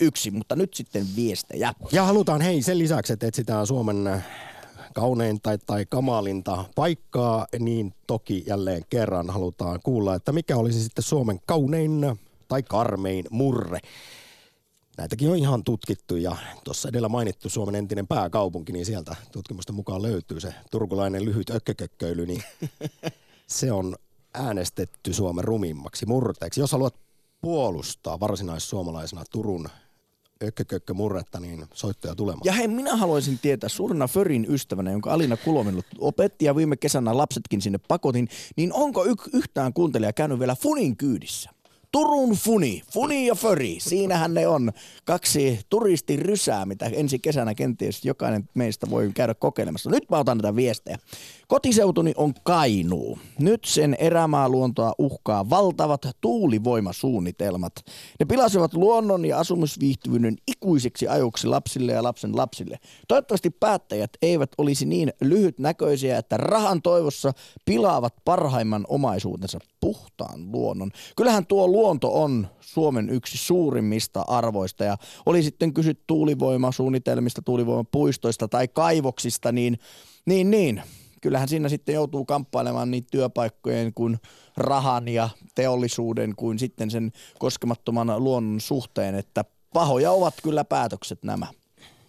001, 0.00 0.30
mutta 0.30 0.56
nyt 0.56 0.74
sitten 0.74 1.06
viestejä. 1.16 1.74
Ja 1.92 2.04
halutaan 2.04 2.40
hei 2.40 2.62
sen 2.62 2.78
lisäksi, 2.78 3.12
että 3.12 3.26
etsitään 3.26 3.66
Suomen 3.66 4.22
kaunein 4.94 5.40
tai, 5.40 5.58
tai 5.66 5.86
kamalinta 5.88 6.64
paikkaa, 6.74 7.46
niin 7.58 7.94
toki 8.06 8.44
jälleen 8.46 8.82
kerran 8.90 9.30
halutaan 9.30 9.80
kuulla, 9.82 10.14
että 10.14 10.32
mikä 10.32 10.56
olisi 10.56 10.82
sitten 10.82 11.04
Suomen 11.04 11.40
kaunein 11.46 12.00
tai 12.50 12.62
karmein 12.62 13.24
murre. 13.30 13.78
Näitäkin 14.98 15.30
on 15.30 15.36
ihan 15.36 15.64
tutkittu 15.64 16.16
ja 16.16 16.36
tuossa 16.64 16.88
edellä 16.88 17.08
mainittu 17.08 17.48
Suomen 17.48 17.74
entinen 17.74 18.06
pääkaupunki, 18.06 18.72
niin 18.72 18.86
sieltä 18.86 19.16
tutkimusten 19.32 19.74
mukaan 19.74 20.02
löytyy 20.02 20.40
se 20.40 20.54
turkulainen 20.70 21.24
lyhyt 21.24 21.50
ökkökökköily, 21.50 22.26
niin 22.26 22.42
se 23.46 23.72
on 23.72 23.96
äänestetty 24.34 25.12
Suomen 25.12 25.44
rumimmaksi 25.44 26.06
murteeksi. 26.06 26.60
Jos 26.60 26.72
haluat 26.72 26.94
puolustaa 27.40 28.20
varsinaissuomalaisena 28.20 29.24
Turun 29.30 29.68
ökkökökkömurretta, 30.42 31.40
niin 31.40 31.66
soittoja 31.74 32.14
tulemaan. 32.14 32.42
Ja 32.44 32.52
hei, 32.52 32.68
minä 32.68 32.96
haluaisin 32.96 33.38
tietää 33.38 33.68
suurena 33.68 34.08
Förin 34.08 34.46
ystävänä, 34.48 34.90
jonka 34.90 35.12
Alina 35.12 35.36
Kulominut 35.36 35.86
opetti 35.98 36.44
ja 36.44 36.56
viime 36.56 36.76
kesänä 36.76 37.16
lapsetkin 37.16 37.62
sinne 37.62 37.78
pakotin, 37.88 38.28
niin 38.56 38.72
onko 38.72 39.04
y- 39.04 39.14
yhtään 39.32 39.72
kuuntelija 39.72 40.12
käynyt 40.12 40.38
vielä 40.38 40.56
Funin 40.56 40.96
kyydissä? 40.96 41.50
Turun 41.92 42.30
Funi, 42.30 42.82
Funi 42.92 43.26
ja 43.26 43.34
Föri, 43.34 43.76
siinähän 43.80 44.34
ne 44.34 44.46
on 44.48 44.72
kaksi 45.04 45.60
turistirysää, 45.68 46.66
mitä 46.66 46.86
ensi 46.86 47.18
kesänä 47.18 47.54
kenties 47.54 48.04
jokainen 48.04 48.48
meistä 48.54 48.90
voi 48.90 49.10
käydä 49.14 49.34
kokeilemassa. 49.34 49.90
Nyt 49.90 50.10
mä 50.10 50.18
otan 50.18 50.38
näitä 50.38 50.56
viestejä. 50.56 50.98
Kotiseutuni 51.50 52.12
on 52.16 52.34
Kainuu. 52.42 53.18
Nyt 53.38 53.64
sen 53.64 53.96
erämaaluontoa 53.98 54.92
uhkaa 54.98 55.50
valtavat 55.50 56.00
tuulivoimasuunnitelmat. 56.20 57.72
Ne 58.20 58.26
pilasivat 58.26 58.74
luonnon 58.74 59.24
ja 59.24 59.38
asumisviihtyvyyden 59.38 60.36
ikuisiksi 60.46 61.08
ajuksi 61.08 61.46
lapsille 61.46 61.92
ja 61.92 62.02
lapsen 62.02 62.36
lapsille. 62.36 62.78
Toivottavasti 63.08 63.50
päättäjät 63.50 64.10
eivät 64.22 64.50
olisi 64.58 64.86
niin 64.86 65.12
lyhytnäköisiä, 65.20 66.18
että 66.18 66.36
rahan 66.36 66.82
toivossa 66.82 67.32
pilaavat 67.64 68.14
parhaimman 68.24 68.84
omaisuutensa 68.88 69.58
puhtaan 69.80 70.52
luonnon. 70.52 70.90
Kyllähän 71.16 71.46
tuo 71.46 71.68
luonto 71.68 72.22
on 72.22 72.46
Suomen 72.60 73.10
yksi 73.10 73.38
suurimmista 73.38 74.24
arvoista 74.28 74.84
ja 74.84 74.96
oli 75.26 75.42
sitten 75.42 75.74
kysyt 75.74 76.00
tuulivoimasuunnitelmista, 76.06 77.42
tuulivoimapuistoista 77.42 78.48
tai 78.48 78.68
kaivoksista, 78.68 79.52
niin, 79.52 79.78
niin, 80.26 80.50
niin 80.50 80.82
kyllähän 81.20 81.48
siinä 81.48 81.68
sitten 81.68 81.94
joutuu 81.94 82.24
kamppailemaan 82.24 82.90
niin 82.90 83.04
työpaikkojen 83.10 83.94
kuin 83.94 84.18
rahan 84.56 85.08
ja 85.08 85.28
teollisuuden 85.54 86.34
kuin 86.36 86.58
sitten 86.58 86.90
sen 86.90 87.12
koskemattoman 87.38 88.24
luonnon 88.24 88.60
suhteen, 88.60 89.14
että 89.14 89.44
pahoja 89.74 90.12
ovat 90.12 90.34
kyllä 90.42 90.64
päätökset 90.64 91.22
nämä. 91.22 91.46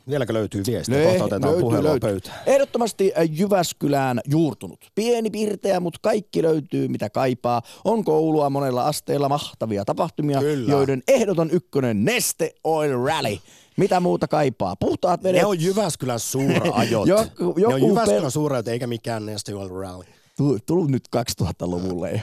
Vieläkö 0.10 0.34
löytyy 0.34 0.64
viestiä? 0.68 1.04
Kohta 1.04 1.24
otetaan 1.24 1.56
puhelua 1.60 1.98
pöytään. 2.02 2.40
Ehdottomasti 2.46 3.14
äh, 3.18 3.30
Jyväskylään 3.32 4.20
juurtunut. 4.28 4.92
Pieni 4.96 5.30
pirteä, 5.30 5.80
mutta 5.80 6.00
kaikki 6.02 6.44
löytyy 6.44 6.88
mitä 6.88 7.10
kaipaa. 7.10 7.62
On 7.84 8.04
koulua 8.04 8.50
monella 8.50 8.84
asteella 8.84 9.30
mahtavia 9.30 9.86
tapahtumia, 9.86 10.40
Kyllä. 10.40 10.72
joiden 10.72 11.04
ehdoton 11.08 11.52
ykkönen 11.52 12.06
Neste 12.06 12.54
Oil 12.64 13.06
Rally. 13.06 13.38
Mitä 13.78 14.00
muuta 14.00 14.28
kaipaa? 14.28 14.76
Puhtaat 14.76 15.24
vedet. 15.24 15.42
Ne 15.42 15.46
on 15.46 15.62
Jyväskylän 15.62 16.20
suuraajot. 16.20 17.08
Joku- 17.40 17.54
ne 17.60 17.66
on 17.68 17.82
joku 17.82 17.88
Jyväskylän 17.90 18.24
pel- 18.24 18.32
suuraajot 18.32 18.68
eikä 18.68 18.88
mikään 18.88 19.26
National 19.26 19.70
Rally. 19.70 20.04
Tu- 20.38 20.60
Tullut 20.66 20.90
nyt 20.92 21.04
2000-luvulle 21.18 22.12
jo. 22.12 22.20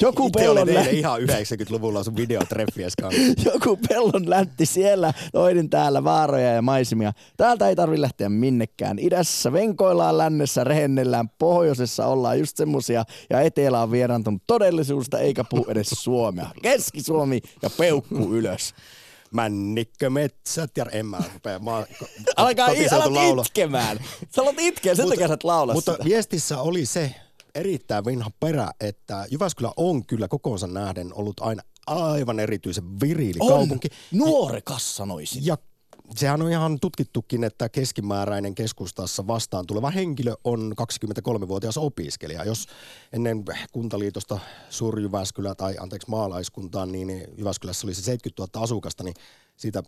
Joku 0.00 0.26
Itse 0.26 0.40
pellon, 0.40 0.74
lä- 0.74 0.80
ihan 0.80 1.20
90-luvulla 1.20 2.04
sun 2.04 2.16
videotreffies 2.16 2.96
kanssa. 2.96 3.22
joku 3.54 3.78
pellon 3.88 4.30
läntti 4.30 4.66
siellä, 4.66 5.12
toinen 5.32 5.70
täällä 5.70 6.04
vaaroja 6.04 6.48
ja 6.52 6.62
maisemia. 6.62 7.12
Täältä 7.36 7.68
ei 7.68 7.76
tarvi 7.76 8.00
lähteä 8.00 8.28
minnekään. 8.28 8.98
Idässä 8.98 9.52
venkoillaan, 9.52 10.18
lännessä 10.18 10.64
rehennellään, 10.64 11.28
pohjoisessa 11.38 12.06
ollaan 12.06 12.38
just 12.38 12.56
semmosia 12.56 13.04
ja 13.30 13.40
etelä 13.40 13.82
on 13.82 13.90
vieraantunut 13.90 14.42
todellisuudesta 14.46 15.18
eikä 15.18 15.44
puhu 15.50 15.64
edes 15.68 15.88
suomea. 15.90 16.46
Keski-Suomi 16.62 17.40
ja 17.62 17.70
peukku 17.70 18.34
ylös. 18.34 18.74
Männikkömetsät 19.32 20.76
ja 20.76 20.86
en 20.92 21.06
mä 21.06 21.18
rupea. 21.34 21.58
Ko- 21.58 22.06
Alkaa 22.36 22.66
alat 22.92 23.12
laulu. 23.12 23.42
itkemään. 23.42 23.98
Sä 24.36 24.42
alat 24.42 24.54
itkeä, 24.58 24.94
sen 24.94 25.08
takia 25.08 25.28
sä 25.28 25.34
et 25.34 25.44
laula 25.44 25.72
Mutta 25.72 25.92
sitä. 25.92 26.04
viestissä 26.04 26.60
oli 26.60 26.86
se 26.86 27.14
erittäin 27.54 28.04
vinha 28.04 28.30
perä, 28.40 28.70
että 28.80 29.26
Jyväskylä 29.30 29.72
on 29.76 30.06
kyllä 30.06 30.28
kokoonsa 30.28 30.66
nähden 30.66 31.14
ollut 31.14 31.40
aina 31.40 31.62
aivan 31.86 32.40
erityisen 32.40 33.00
viriili 33.00 33.38
On 33.40 33.48
kaupunki. 33.48 33.88
nuorekas 34.12 34.96
sanoisin. 34.96 35.46
Ja 35.46 35.56
sehän 36.16 36.42
on 36.42 36.50
ihan 36.50 36.80
tutkittukin, 36.80 37.44
että 37.44 37.68
keskimääräinen 37.68 38.54
keskustassa 38.54 39.26
vastaan 39.26 39.66
tuleva 39.66 39.90
henkilö 39.90 40.34
on 40.44 40.74
23-vuotias 40.80 41.78
opiskelija. 41.78 42.44
Jos 42.44 42.66
ennen 43.12 43.44
kuntaliitosta 43.72 44.38
Suur-Jyväskylä 44.70 45.54
tai 45.54 45.74
anteeksi 45.80 46.10
maalaiskuntaan, 46.10 46.92
niin 46.92 47.24
Jyväskylässä 47.38 47.86
oli 47.86 47.94
se 47.94 48.02
70 48.02 48.58
000 48.58 48.64
asukasta, 48.64 49.04
niin 49.04 49.14
siitä 49.56 49.82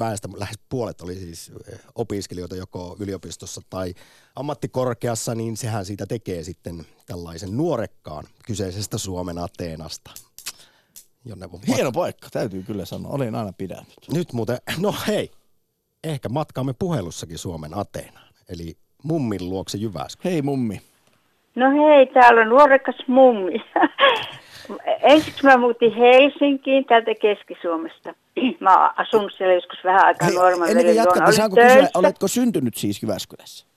väestä 0.00 0.28
lähes 0.36 0.58
puolet 0.68 1.00
oli 1.00 1.14
siis 1.14 1.52
opiskelijoita 1.94 2.56
joko 2.56 2.96
yliopistossa 3.00 3.60
tai 3.70 3.94
ammattikorkeassa, 4.36 5.34
niin 5.34 5.56
sehän 5.56 5.86
siitä 5.86 6.06
tekee 6.06 6.44
sitten 6.44 6.86
tällaisen 7.06 7.56
nuorekkaan 7.56 8.26
kyseisestä 8.46 8.98
Suomen 8.98 9.38
Ateenasta. 9.38 10.10
Jonne 11.24 11.52
voi 11.52 11.60
Hieno 11.68 11.92
paikka, 11.92 12.28
täytyy 12.32 12.62
kyllä 12.62 12.84
sanoa. 12.84 13.12
Olin 13.12 13.34
aina 13.34 13.52
pidänyt. 13.58 13.96
Nyt 14.12 14.32
muuten, 14.32 14.58
no 14.80 14.94
hei, 15.08 15.30
ehkä 16.04 16.28
matkaamme 16.28 16.72
puhelussakin 16.78 17.38
Suomen 17.38 17.78
Ateenaan, 17.78 18.28
eli 18.48 18.76
mummin 19.04 19.50
luokse 19.50 19.78
Jyväskylä. 19.78 20.30
Hei 20.32 20.42
mummi. 20.42 20.80
No 21.54 21.70
hei, 21.70 22.06
täällä 22.06 22.40
on 22.40 22.48
nuorekas 22.48 22.96
mummi. 23.06 23.52
Ensiksi 25.02 25.46
mä 25.46 25.56
muutin 25.56 25.94
Helsinkiin 25.94 26.84
täältä 26.84 27.14
Keski-Suomesta. 27.14 28.14
Mä 28.60 28.76
oon 28.80 28.90
asunut 28.96 29.32
siellä 29.36 29.54
joskus 29.54 29.78
vähän 29.84 30.04
aikaa 30.04 30.28
kuin 30.28 30.60
veljen 30.60 31.04
luona. 31.04 31.48
kysyä, 31.48 31.88
oletko 31.94 32.28
syntynyt 32.28 32.76
siis 32.76 33.02
Jyväskylässä? 33.02 33.71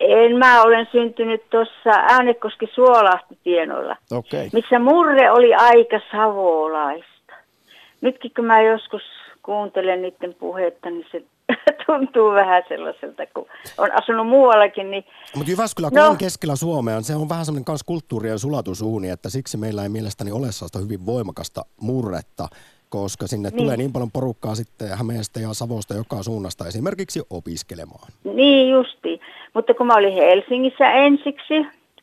En, 0.00 0.36
mä 0.38 0.62
olen 0.62 0.88
syntynyt 0.92 1.50
tuossa 1.50 1.90
Äänekoski 1.90 2.66
Suolahti 2.74 3.38
tienoilla. 3.44 3.96
Okay. 4.12 4.48
missä 4.52 4.78
murre 4.78 5.30
oli 5.30 5.54
aika 5.54 6.00
savolaista. 6.12 7.32
Nytkin 8.00 8.30
kun 8.36 8.44
mä 8.44 8.62
joskus 8.62 9.02
kuuntelen 9.42 10.02
niiden 10.02 10.34
puhetta, 10.34 10.90
niin 10.90 11.06
se 11.12 11.22
tuntuu 11.86 12.30
vähän 12.32 12.62
sellaiselta, 12.68 13.22
kun 13.34 13.46
on 13.78 13.90
asunut 14.02 14.26
muuallakin, 14.28 14.90
niin 14.90 15.04
Mutta 15.36 15.50
Jyväskylä, 15.50 15.88
kun 15.90 15.98
No. 15.98 16.08
on 16.08 16.16
keskellä 16.16 16.56
Suomea, 16.56 17.00
se 17.00 17.14
on 17.16 17.28
vähän 17.28 17.44
semmoinen 17.44 17.64
kans 17.64 17.82
kulttuurien 17.82 18.38
sulatusuuni, 18.38 19.10
että 19.10 19.28
siksi 19.30 19.56
meillä 19.56 19.82
ei 19.82 19.88
mielestäni 19.88 20.32
ole 20.32 20.52
sellaista 20.52 20.78
hyvin 20.78 21.06
voimakasta 21.06 21.62
murretta, 21.80 22.48
koska 22.88 23.26
sinne 23.26 23.48
Niin. 23.50 23.56
tulee 23.58 23.76
niin 23.76 23.92
paljon 23.92 24.10
porukkaa 24.10 24.54
sitten 24.54 24.88
Hämeestä 24.98 25.40
ja 25.40 25.48
Savosta 25.54 25.94
joka 25.94 26.22
suunnasta 26.22 26.66
esimerkiksi 26.66 27.22
opiskelemaan. 27.30 28.08
Niin 28.24 28.70
justi. 28.70 29.20
Mutta 29.54 29.74
kun 29.74 29.86
mä 29.86 29.94
olin 29.94 30.12
Helsingissä 30.14 30.90
ensiksi, 30.92 31.54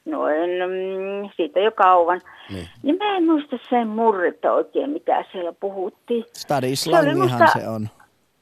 noin 0.05 0.49
mm, 0.49 1.29
siitä 1.35 1.59
jo 1.59 1.71
kauan, 1.71 2.21
Niin. 2.49 2.67
niin. 2.83 2.97
mä 2.97 3.17
en 3.17 3.25
muista 3.25 3.57
sen 3.69 3.87
murretta 3.87 4.53
oikein, 4.53 4.89
mitä 4.89 5.25
siellä 5.31 5.53
puhuttiin. 5.59 6.25
Study 6.33 6.75
Se 6.75 6.89
musta- 7.15 7.59
se 7.59 7.67
on. 7.67 7.89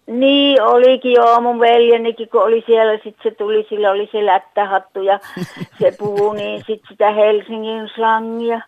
Niin, 0.07 0.61
olikin 0.61 1.11
joo, 1.11 1.41
mun 1.41 1.59
veljenikin, 1.59 2.29
kun 2.29 2.43
oli 2.43 2.63
siellä, 2.65 2.93
sitten 2.93 3.23
se 3.23 3.31
tuli, 3.31 3.65
sillä 3.69 3.91
oli 3.91 4.09
se 4.11 4.25
lättähattu 4.25 5.01
ja 5.01 5.19
se 5.81 5.95
puhui 5.99 6.35
niin 6.35 6.57
sitten 6.67 6.87
sitä 6.89 7.11
Helsingin 7.11 7.89
slangia. 7.95 8.61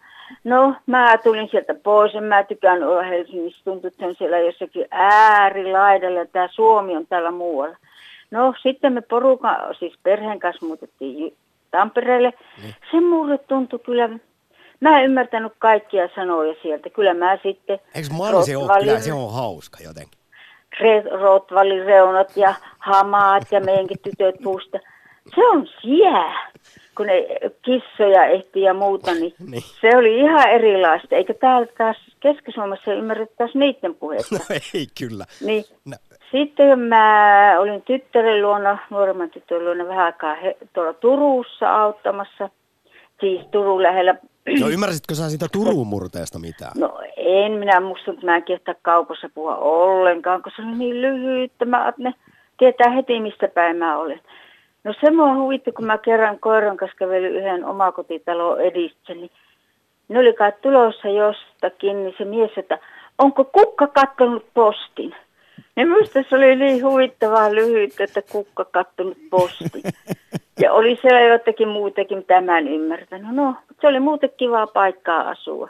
No, 0.43 0.75
mä 0.85 1.17
tulin 1.17 1.49
sieltä 1.51 1.73
pois, 1.83 2.15
en 2.15 2.23
mä 2.23 2.43
tykään 2.43 2.83
olla 2.83 3.03
Helsingissä, 3.03 3.61
tuntuu, 3.63 3.87
että 3.87 4.13
siellä 4.17 4.39
jossakin 4.39 4.85
äärilaidalla 4.91 6.19
ja 6.19 6.25
tämä 6.25 6.47
Suomi 6.51 6.97
on 6.97 7.07
täällä 7.07 7.31
muualla. 7.31 7.77
No, 8.31 8.53
sitten 8.61 8.93
me 8.93 9.01
porukan, 9.01 9.75
siis 9.79 9.93
perheen 10.03 10.39
kanssa 10.39 10.65
muutettiin 10.65 11.35
Tampereelle. 11.71 12.33
Se 12.91 13.01
mulle 13.01 13.37
tuntui 13.37 13.79
kyllä, 13.79 14.09
mä 14.79 14.99
en 14.99 15.05
ymmärtänyt 15.05 15.53
kaikkia 15.59 16.09
sanoja 16.15 16.55
sieltä. 16.61 16.89
Kyllä 16.89 17.13
mä 17.13 17.37
sitten... 17.43 17.79
Eikö 17.95 18.07
Mani 18.17 18.43
se 18.43 18.57
ole? 18.57 18.79
Kyllä 18.79 18.99
se 18.99 19.13
on 19.13 19.33
hauska 19.33 19.77
jotenkin. 19.83 20.19
Rottwallin 21.21 21.85
reunat 21.85 22.37
ja 22.37 22.53
hamaat 22.79 23.43
ja 23.51 23.59
meidänkin 23.59 23.97
tytöt 24.03 24.35
puusta. 24.43 24.79
Se 25.35 25.47
on 25.47 25.67
jää, 25.83 26.51
kun 26.97 27.05
ne 27.07 27.27
kissoja 27.61 28.25
ehti 28.25 28.61
ja 28.61 28.73
muuta, 28.73 29.13
niin, 29.21 29.33
Niin. 29.49 29.63
se 29.81 29.97
oli 29.97 30.17
ihan 30.19 30.49
erilaista. 30.49 31.15
Eikä 31.15 31.33
täällä 31.33 31.67
taas 31.77 31.97
Keski-Suomessa 32.19 32.93
ymmärrettäisi 32.93 33.57
niiden 33.57 33.95
puhetta. 33.95 34.35
No 34.35 34.39
ei 34.73 34.87
kyllä. 34.99 35.25
Niin. 35.45 35.63
No. 35.85 35.97
Sitten 36.31 36.79
mä 36.79 37.55
olin 37.59 37.81
tyttären 37.81 38.41
luona, 38.41 38.77
nuoremman 38.89 39.29
tyttären 39.29 39.65
luona 39.65 39.87
vähän 39.87 40.05
aikaa 40.05 40.35
he, 40.35 40.57
tuolla 40.73 40.93
Turussa 40.93 41.81
auttamassa. 41.81 42.49
Siis 43.19 43.41
Turun 43.51 43.83
lähellä. 43.83 44.15
No 44.61 44.69
ymmärsitkö 44.69 45.15
sä 45.15 45.29
siitä 45.29 45.45
Turun 45.51 45.87
murteesta 45.87 46.39
mitään? 46.39 46.71
No 46.77 46.99
en 47.17 47.51
minä 47.51 47.79
muista, 47.79 48.11
että 48.11 48.25
mä 48.25 48.35
en 48.35 48.43
kehtaa 48.43 48.75
kaupassa 48.81 49.29
puhua 49.33 49.55
ollenkaan, 49.57 50.43
kun 50.43 50.51
se 50.55 50.61
oli 50.61 50.71
niin 50.77 51.01
lyhyttä. 51.01 51.65
Mä 51.65 51.93
ne 51.97 52.13
tietää 52.57 52.89
heti, 52.89 53.19
mistä 53.19 53.47
päin 53.47 53.77
mä 53.77 53.97
olen. 53.97 54.21
No 54.85 54.93
se 55.01 55.11
mua 55.11 55.35
huvitti, 55.35 55.71
kun 55.71 55.85
mä 55.85 55.97
kerran 55.97 56.39
koiran 56.39 56.77
kanssa 56.77 56.97
kävelin 56.97 57.35
yhden 57.35 57.65
omakotitalon 57.65 58.61
edissä, 58.61 59.13
niin 59.13 59.31
ne 60.07 60.19
oli 60.19 60.33
kai 60.33 60.53
tulossa 60.61 61.07
jostakin, 61.07 62.03
niin 62.03 62.15
se 62.17 62.25
mies, 62.25 62.51
että 62.57 62.79
onko 63.17 63.43
kukka 63.43 63.87
kattonut 63.87 64.45
postin? 64.53 65.15
Niin 65.75 65.87
minusta 65.87 66.23
se 66.29 66.35
oli 66.35 66.55
niin 66.55 66.85
huvittavaa 66.85 67.55
lyhyt, 67.55 68.01
että 68.01 68.21
kukka 68.31 68.65
kattonut 68.65 69.17
postin. 69.29 69.83
Ja 70.59 70.73
oli 70.73 70.99
siellä 71.01 71.21
jotakin 71.21 71.67
muutakin, 71.67 72.17
mitä 72.17 72.41
mä 72.41 72.57
en 72.57 72.67
ymmärtänyt. 72.67 73.35
No, 73.35 73.55
se 73.81 73.87
oli 73.87 73.99
muuten 73.99 74.29
kivaa 74.37 74.67
paikkaa 74.67 75.29
asua. 75.29 75.69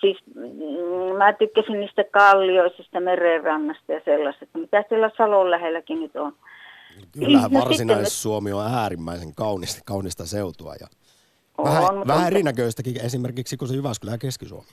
Siis 0.00 0.18
mm, 0.34 1.16
mä 1.16 1.32
tykkäsin 1.32 1.80
niistä 1.80 2.04
kallioisista 2.10 3.00
merenrannasta 3.00 3.92
ja 3.92 4.00
sellaisesta, 4.04 4.58
mitä 4.58 4.84
siellä 4.88 5.10
Salon 5.16 5.50
lähelläkin 5.50 6.00
nyt 6.00 6.16
on. 6.16 6.32
Kyllähän 7.12 7.50
No 7.50 7.60
varsinais-Suomi 7.60 8.52
on 8.52 8.66
äärimmäisen 8.66 9.34
kaunista, 9.34 9.80
kaunista 9.84 10.26
seutua 10.26 10.74
ja 10.80 10.86
On, 11.58 11.64
vähän, 11.64 11.82
mutta 11.94 12.06
vähän 12.06 12.20
on- 12.20 12.26
erinäköistäkin 12.26 13.00
esimerkiksi 13.00 13.56
kuin 13.56 13.68
se 13.68 13.74
Jyväskylä 13.74 14.12
ja 14.12 14.18
Keski-Suomi. 14.18 14.66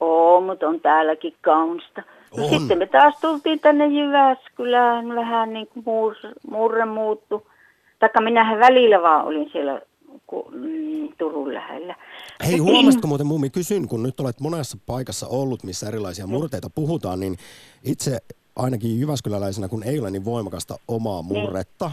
Oo, 0.00 0.40
mutta 0.40 0.66
on 0.68 0.80
täälläkin 0.80 1.34
kaunista. 1.40 2.02
No 2.36 2.44
On. 2.44 2.50
sitten 2.50 2.78
me 2.78 2.86
taas 2.86 3.14
tultiin 3.20 3.60
tänne 3.60 3.86
Jyväskylään, 3.86 5.14
vähän 5.14 5.52
niin 5.52 5.66
kuin 5.66 5.82
muur, 5.86 6.14
murre 6.50 6.84
muuttu. 6.84 7.46
Taikka 7.98 8.20
minähän 8.20 8.58
välillä 8.58 9.02
vaan 9.02 9.24
olin 9.26 9.48
siellä 9.52 9.80
ku, 10.26 10.50
mm, 10.52 11.08
Turun 11.18 11.54
lähellä. 11.54 11.96
Hei, 12.46 12.58
huomasitko 12.58 13.06
muuten 13.08 13.26
mummi, 13.26 13.50
kysyn, 13.50 13.88
kun 13.88 14.02
nyt 14.02 14.20
olet 14.20 14.40
monessa 14.40 14.78
paikassa 14.86 15.26
ollut, 15.26 15.64
missä 15.64 15.88
erilaisia 15.88 16.26
murteita 16.26 16.70
puhutaan, 16.70 17.20
niin 17.20 17.36
itse 17.84 18.18
ainakin 18.56 19.00
Jyväskyläläisenä, 19.00 19.68
kun 19.68 19.82
ei 19.82 20.00
ole 20.00 20.10
niin 20.10 20.24
voimakasta 20.24 20.76
omaa 20.88 21.22
murretta, 21.22 21.90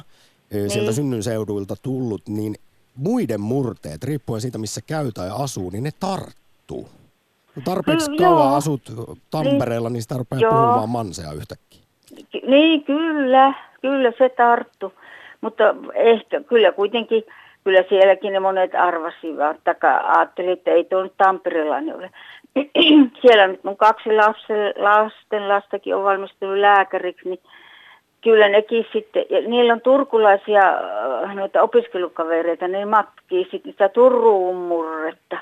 niin. 0.53 0.69
sieltä 0.69 0.91
seuduilta 1.21 1.75
tullut, 1.81 2.21
niin 2.27 2.55
muiden 2.95 3.41
murteet, 3.41 4.03
riippuen 4.03 4.41
siitä, 4.41 4.57
missä 4.57 4.81
käy 4.87 5.11
tai 5.11 5.29
asuu, 5.43 5.69
niin 5.69 5.83
ne 5.83 5.91
tarttuu. 5.99 6.89
Kun 7.53 7.63
tarpeeksi 7.63 8.09
Kyllä, 8.11 8.27
kauan 8.27 8.47
joo. 8.47 8.55
asut 8.55 8.81
Tampereella, 9.31 9.89
niin 9.89 10.01
sitä 10.01 10.17
rupeaa 10.17 10.41
Joo. 10.41 10.51
puhumaan 10.51 10.89
mansea 10.89 11.31
yhtäkkiä. 11.31 11.81
Niin, 12.47 12.83
kyllä, 12.83 13.53
kyllä 13.81 14.11
se 14.17 14.29
tarttu. 14.29 14.93
Mutta 15.41 15.63
ehkä, 15.93 16.41
kyllä 16.43 16.71
kuitenkin, 16.71 17.23
kyllä 17.63 17.83
sielläkin 17.89 18.33
ne 18.33 18.39
monet 18.39 18.75
arvasivat, 18.75 19.57
taka 19.63 19.97
ajattelivat, 19.97 20.57
että 20.57 20.71
ei 20.71 20.83
tuo 20.83 21.03
nyt 21.03 21.13
Tampereellainen 21.17 21.95
ole. 21.95 22.09
Siellä 23.21 23.47
nyt 23.47 23.63
mun 23.63 23.77
kaksi 23.77 24.15
lasten, 24.15 24.73
lasten 24.77 25.49
lastakin 25.49 25.95
on 25.95 26.03
valmistunut 26.03 26.57
lääkäriksi, 26.57 27.29
niin 27.29 27.39
kyllä 28.21 28.49
nekin 28.49 28.85
sitten, 28.93 29.25
ja 29.29 29.41
niillä 29.41 29.73
on 29.73 29.81
turkulaisia 29.81 30.61
äh, 31.23 31.35
noita 31.35 31.61
opiskelukavereita, 31.61 32.67
ne 32.67 32.85
matkii 32.85 33.47
sitten 33.51 33.71
sitä 33.71 33.89
Turun 33.89 34.55
murretta. 34.55 35.37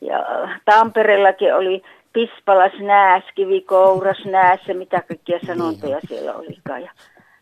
Ja 0.00 0.18
äh, 0.18 0.60
Tampereellakin 0.64 1.54
oli 1.54 1.82
Pispalas 2.12 2.72
nääs, 2.78 3.24
kivikouras 3.34 4.24
nääs 4.24 4.60
ja 4.68 4.74
mitä 4.74 5.02
kaikkia 5.08 5.38
sanontoja 5.46 6.00
siellä 6.08 6.34
olikaan. 6.34 6.82
Ja, 6.82 6.90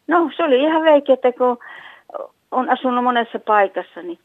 no 0.07 0.31
se 0.37 0.45
oli 0.45 0.61
ihan 0.61 0.83
veikeä, 0.83 1.15
että 1.15 1.33
kun 1.33 1.59
on 2.51 2.71
asunut 2.71 3.05
monessa 3.05 3.39
paikassa, 3.39 4.03
niin 4.03 4.19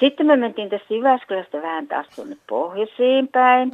sitten 0.00 0.26
me 0.26 0.36
mentiin 0.36 0.68
tästä 0.68 0.94
Jyväskylästä 0.94 1.62
vähän 1.62 1.88
taas 1.88 2.06
tuonne 2.16 2.36
pohjoisiin 2.48 3.28
päin. 3.28 3.72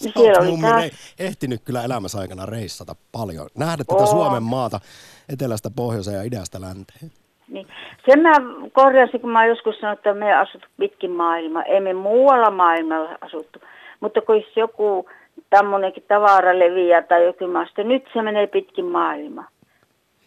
Niin 0.00 0.12
siellä 0.16 0.40
oli 0.40 0.50
mummi 0.50 0.66
rei- 0.66 0.90
ehtinyt 1.18 1.62
kyllä 1.64 1.84
elämässä 1.84 2.18
aikana 2.18 2.46
reissata 2.46 2.96
paljon. 3.12 3.48
Nähdä 3.58 3.84
tätä 3.84 4.02
Oo. 4.02 4.06
Suomen 4.06 4.42
maata 4.42 4.80
etelästä 5.28 5.70
pohjoiseen 5.76 6.16
ja 6.16 6.22
idästä 6.22 6.60
länteen. 6.60 7.10
Niin. 7.48 7.66
Sen 8.10 8.20
mä 8.20 8.32
korjasin, 8.72 9.20
kun 9.20 9.30
mä 9.30 9.46
joskus 9.46 9.76
sanonut, 9.80 9.98
että 9.98 10.14
me 10.14 10.34
asuttu 10.34 10.66
pitkin 10.78 11.10
maailmaa. 11.10 11.62
Ei 11.62 11.80
me 11.80 11.94
muualla 11.94 12.50
maailmalla 12.50 13.18
asuttu. 13.20 13.58
Mutta 14.00 14.20
kun 14.20 14.36
jos 14.36 14.56
joku 14.56 15.08
tämmöinenkin 15.50 16.04
tavara 16.08 16.58
leviää 16.58 17.02
tai 17.02 17.24
jokin 17.24 17.50
maasta, 17.50 17.84
nyt 17.84 18.04
se 18.12 18.22
menee 18.22 18.46
pitkin 18.46 18.84
maailmaa. 18.84 19.48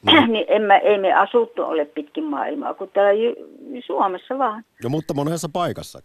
Mm. 0.02 0.32
niin 0.34 0.46
en 0.48 0.62
mä, 0.62 0.78
ei 0.78 0.98
me 0.98 1.14
asuttu 1.14 1.62
ole 1.62 1.86
pitkin 1.86 2.24
maailmaa, 2.24 2.74
kun 2.74 2.90
täällä 2.94 3.36
Suomessa 3.86 4.38
vaan. 4.38 4.64
No, 4.84 4.90
mutta 4.90 5.14
monessa 5.14 5.50
paikassa. 5.54 6.00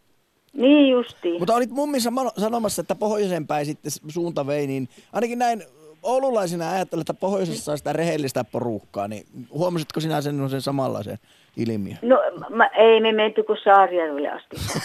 Niin 0.53 0.91
justiin. 0.91 1.39
Mutta 1.39 1.55
olit 1.55 1.71
mummin 1.71 2.01
samo- 2.01 2.41
sanomassa, 2.41 2.81
että 2.81 2.95
pohjoisen 2.95 3.47
päin 3.47 3.67
sitten 3.67 3.93
suunta 4.09 4.47
vei, 4.47 4.67
niin 4.67 4.89
ainakin 5.13 5.39
näin 5.39 5.63
oululaisina 6.03 6.71
ajattelen, 6.71 7.01
että 7.01 7.15
pohjoisessa 7.15 7.73
on 7.73 7.79
sitä 7.79 7.93
rehellistä 7.93 8.45
porukkaa, 8.45 9.09
niin 9.09 9.27
huomasitko 9.51 10.01
sinä 10.01 10.21
sen, 10.21 10.51
sen 10.51 10.61
samanlaisen 10.63 11.19
ilmiön? 11.57 11.99
No 12.03 12.19
mä, 12.49 12.67
ei 12.67 13.01
me 13.01 13.13
menty 13.13 13.43
kuin 13.43 13.59
Saarijärvelle 13.65 14.29
asti. 14.29 14.57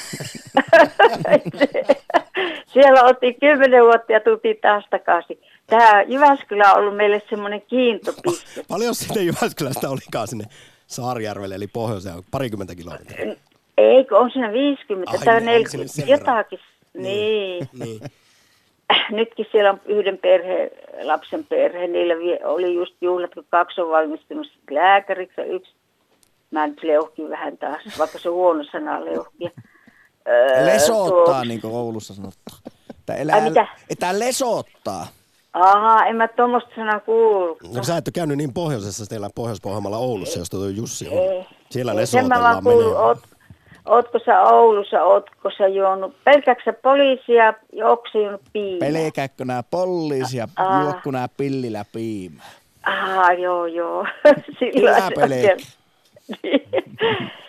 Siellä 2.74 3.04
oltiin 3.04 3.40
kymmenen 3.40 3.84
vuotta 3.84 4.12
ja 4.12 4.20
tultiin 4.20 4.58
taas 4.62 4.86
takaisin. 4.90 5.40
Tämä 5.68 6.02
Jyväskylä 6.02 6.74
on 6.74 6.80
ollut 6.80 6.96
meille 6.96 7.22
semmoinen 7.30 7.62
kiintopiste. 7.62 8.64
Paljon 8.68 8.96
sitten 8.96 9.26
Jyväskylästä 9.26 9.90
olikaan 9.90 10.28
sinne 10.28 10.46
Saarijärvelle, 10.88 11.56
eli 11.56 11.68
pohjoiseen, 11.68 12.16
parikymmentä 12.32 12.76
kilometriä. 12.76 13.36
Eikö, 13.78 14.18
on 14.18 14.32
siinä 14.32 14.52
50 14.54 15.12
Ai 15.12 15.18
tai 15.18 15.40
niin, 15.40 15.50
onko 15.50 15.52
40, 15.52 15.72
sinne 15.72 15.88
sen 15.88 16.08
verran? 16.08 16.38
jotakin. 16.38 16.60
Niin. 16.94 17.70
Niin. 17.80 18.02
nytkin 19.18 19.46
siellä 19.52 19.72
on 19.72 19.82
yhden 19.86 20.18
perhe, 20.18 20.72
lapsen 21.04 21.44
perhe. 21.44 21.88
Niillä 21.88 22.14
oli 22.44 22.76
just 22.76 22.94
juhlat, 23.02 23.34
kun 23.34 23.46
kaksi 23.50 23.82
on 23.82 23.90
valmistunut 23.90 24.48
lääkäriksi 24.72 25.42
ja 25.42 25.46
yksi. 25.46 25.72
Mä 26.52 26.68
nyt 26.68 26.84
leuhkin 26.84 27.30
vähän 27.30 27.58
taas, 27.58 27.82
vaikka 28.00 28.20
se 28.20 28.30
on 28.30 28.36
huono 28.36 28.64
sana 28.72 29.06
leuhkia. 29.06 29.50
Öö, 30.28 30.66
lesottaa, 30.66 31.26
tuo... 31.36 31.44
niin 31.44 31.62
kuin 31.62 31.74
Oulussa 31.74 32.14
sanottaa. 32.14 32.58
Että, 32.90 33.16
elää, 33.16 33.36
Ai 33.36 33.50
mitä? 33.50 33.68
Että 33.90 34.20
lesottaa. 34.20 35.08
Aha, 35.54 36.06
en 36.06 36.16
mä 36.16 36.28
tuommoista 36.28 36.70
sanaa 36.76 37.00
kuullut. 37.00 37.58
No 37.74 37.84
sä 37.84 37.98
et 37.98 38.08
ole 38.08 38.12
käynyt 38.14 38.38
niin 38.38 38.54
pohjoisessa, 38.54 39.06
teillä 39.06 39.30
Pohjois-Pohjanmaalla 39.36 39.98
Oulussa, 39.98 40.40
josta 40.40 40.58
tuo 40.58 40.68
Jussi 40.68 41.08
on. 41.08 41.18
Ei. 41.18 41.46
Siellä 41.70 41.96
lesotellaan 41.96 42.64
menee. 42.64 42.86
Oot, 42.86 43.20
ootko 43.86 44.20
sä 44.26 44.42
Oulussa, 44.42 45.04
ootko 45.04 45.52
sä 45.58 45.68
juonut, 45.68 46.16
pelkäksä 46.24 46.74
poliisia 46.74 47.54
ja 47.74 47.90
onko 47.90 48.04
sä 48.14 48.20
juonut 48.20 48.42
piimää? 48.54 48.92
Pelkääkö 48.92 49.46
nää 49.46 49.64
poliisia, 49.64 50.48
ah. 50.56 50.84
juokku 50.84 51.12
nää 51.12 51.28
pillillä 51.38 51.86
piimää? 51.94 52.52
Ah, 52.84 53.40
joo, 53.40 53.66
joo. 53.66 54.06
Sillä. 54.60 54.98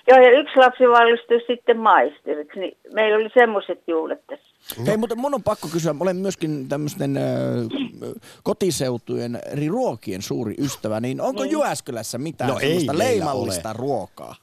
Joo, 0.08 0.18
ja 0.18 0.40
yksi 0.40 0.56
lapsi 0.56 0.88
valmistui 0.88 1.40
sitten 1.46 1.78
maisteriksi, 1.78 2.60
niin 2.60 2.76
meillä 2.92 3.16
oli 3.16 3.30
semmoiset 3.34 3.82
juhlat 3.86 4.18
tässä. 4.26 4.46
Hei, 4.86 4.96
mutta 4.96 5.14
mun 5.16 5.34
on 5.34 5.42
pakko 5.42 5.68
kysyä, 5.72 5.92
mä 5.92 6.04
olen 6.04 6.16
myöskin 6.16 6.68
tämmöisten 6.68 7.16
äh, 7.16 7.22
kotiseutujen 8.42 9.38
eri 9.52 9.68
ruokien 9.68 10.22
suuri 10.22 10.54
ystävä, 10.58 11.00
niin 11.00 11.20
onko 11.20 11.42
niin. 11.42 11.52
Jyväskylässä 11.52 12.18
mitään 12.18 12.50
no 12.50 12.58
semmoista 12.58 12.98
leimallista 12.98 13.68
ole. 13.68 13.76
ruokaa? 13.78 14.34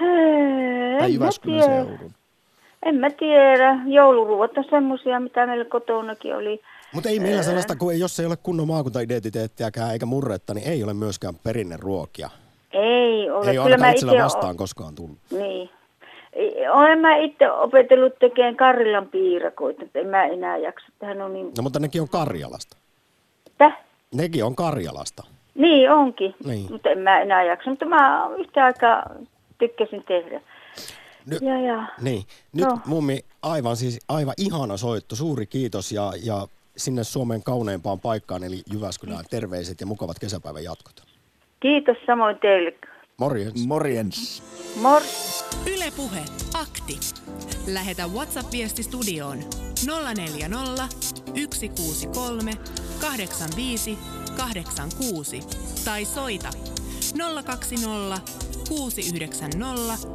Hei, 0.00 0.98
tai 0.98 1.14
Jyväskylän 1.14 1.62
seudun? 1.62 2.12
En 2.82 2.94
mä 2.94 3.10
tiedä. 3.10 3.78
Jouluruot 3.86 4.58
on 4.58 4.64
semmoisia, 4.70 5.20
mitä 5.20 5.46
meillä 5.46 5.64
kotonakin 5.64 6.36
oli. 6.36 6.60
Mutta 6.92 7.08
ei 7.08 7.20
meillä 7.20 7.42
sellaista, 7.42 7.76
kun 7.76 7.98
jos 7.98 8.20
ei 8.20 8.26
ole 8.26 8.36
kunnon 8.42 8.66
maakuntaidentiteettiäkään 8.66 9.92
eikä 9.92 10.06
murretta, 10.06 10.54
niin 10.54 10.68
ei 10.68 10.84
ole 10.84 10.94
myöskään 10.94 11.34
perinneruokia. 11.44 12.30
Ei 12.72 13.30
ole. 13.30 13.50
Ei 13.50 13.58
ole 13.58 13.70
Kyllä 13.70 13.90
itsellä 13.90 14.24
vastaan 14.24 14.54
o- 14.54 14.58
koskaan 14.58 14.94
tullut. 14.94 15.18
Niin. 15.30 15.70
Olen 16.72 16.98
mä 16.98 17.16
itse 17.16 17.50
opetellut 17.50 18.18
tekemään 18.18 18.56
Karjalan 18.56 19.06
piirakoita, 19.06 19.82
mutta 19.82 19.98
en 19.98 20.06
mä 20.06 20.24
enää 20.24 20.56
jaksa. 20.56 20.86
Tähän 20.98 21.22
on 21.22 21.32
niin... 21.32 21.52
No 21.56 21.62
mutta 21.62 21.78
nekin 21.78 22.02
on 22.02 22.08
Karjalasta. 22.08 22.76
Täh? 23.58 23.78
Nekin 24.14 24.44
on 24.44 24.56
Karjalasta. 24.56 25.22
Niin 25.54 25.90
onkin, 25.90 26.34
niin. 26.44 26.72
mutta 26.72 26.90
en 26.90 26.98
mä 26.98 27.20
enää 27.20 27.42
jaksa. 27.42 27.70
Mutta 27.70 27.84
mä 27.86 28.30
yhtä 28.38 28.64
aikaa 28.64 29.02
tykkäsin 29.58 30.04
tehdä. 30.08 30.40
Ny- 31.26 31.48
ja, 31.48 31.60
ja. 31.60 31.88
Niin. 32.00 32.22
Nyt 32.52 32.66
no. 32.66 32.78
mummi, 32.86 33.20
aivan 33.42 33.76
siis 33.76 33.98
aivan 34.08 34.34
ihana 34.38 34.76
soitto. 34.76 35.16
Suuri 35.16 35.46
kiitos 35.46 35.92
ja, 35.92 36.12
ja 36.24 36.46
sinne 36.76 37.04
Suomen 37.04 37.42
kauneimpaan 37.42 38.00
paikkaan 38.00 38.44
eli 38.44 38.62
Jyväskylään 38.72 39.24
terveiset 39.30 39.80
ja 39.80 39.86
mukavat 39.86 40.18
kesäpäivän 40.18 40.64
jatkot. 40.64 41.02
Kiitos 41.60 41.96
samoin 42.06 42.38
teille. 42.38 42.72
Morjens. 43.18 43.66
Morjens. 43.66 44.42
Mor. 44.80 45.02
Yle 45.66 45.92
Puhe. 45.96 46.20
Akti. 46.54 47.00
Lähetä 47.66 48.06
WhatsApp-viesti 48.06 48.82
studioon 48.82 49.38
040 50.16 50.88
163 51.54 52.52
85 53.00 53.98
86 54.36 55.40
tai 55.84 56.04
soita 56.04 56.48
020 57.44 58.45
690 58.68 60.08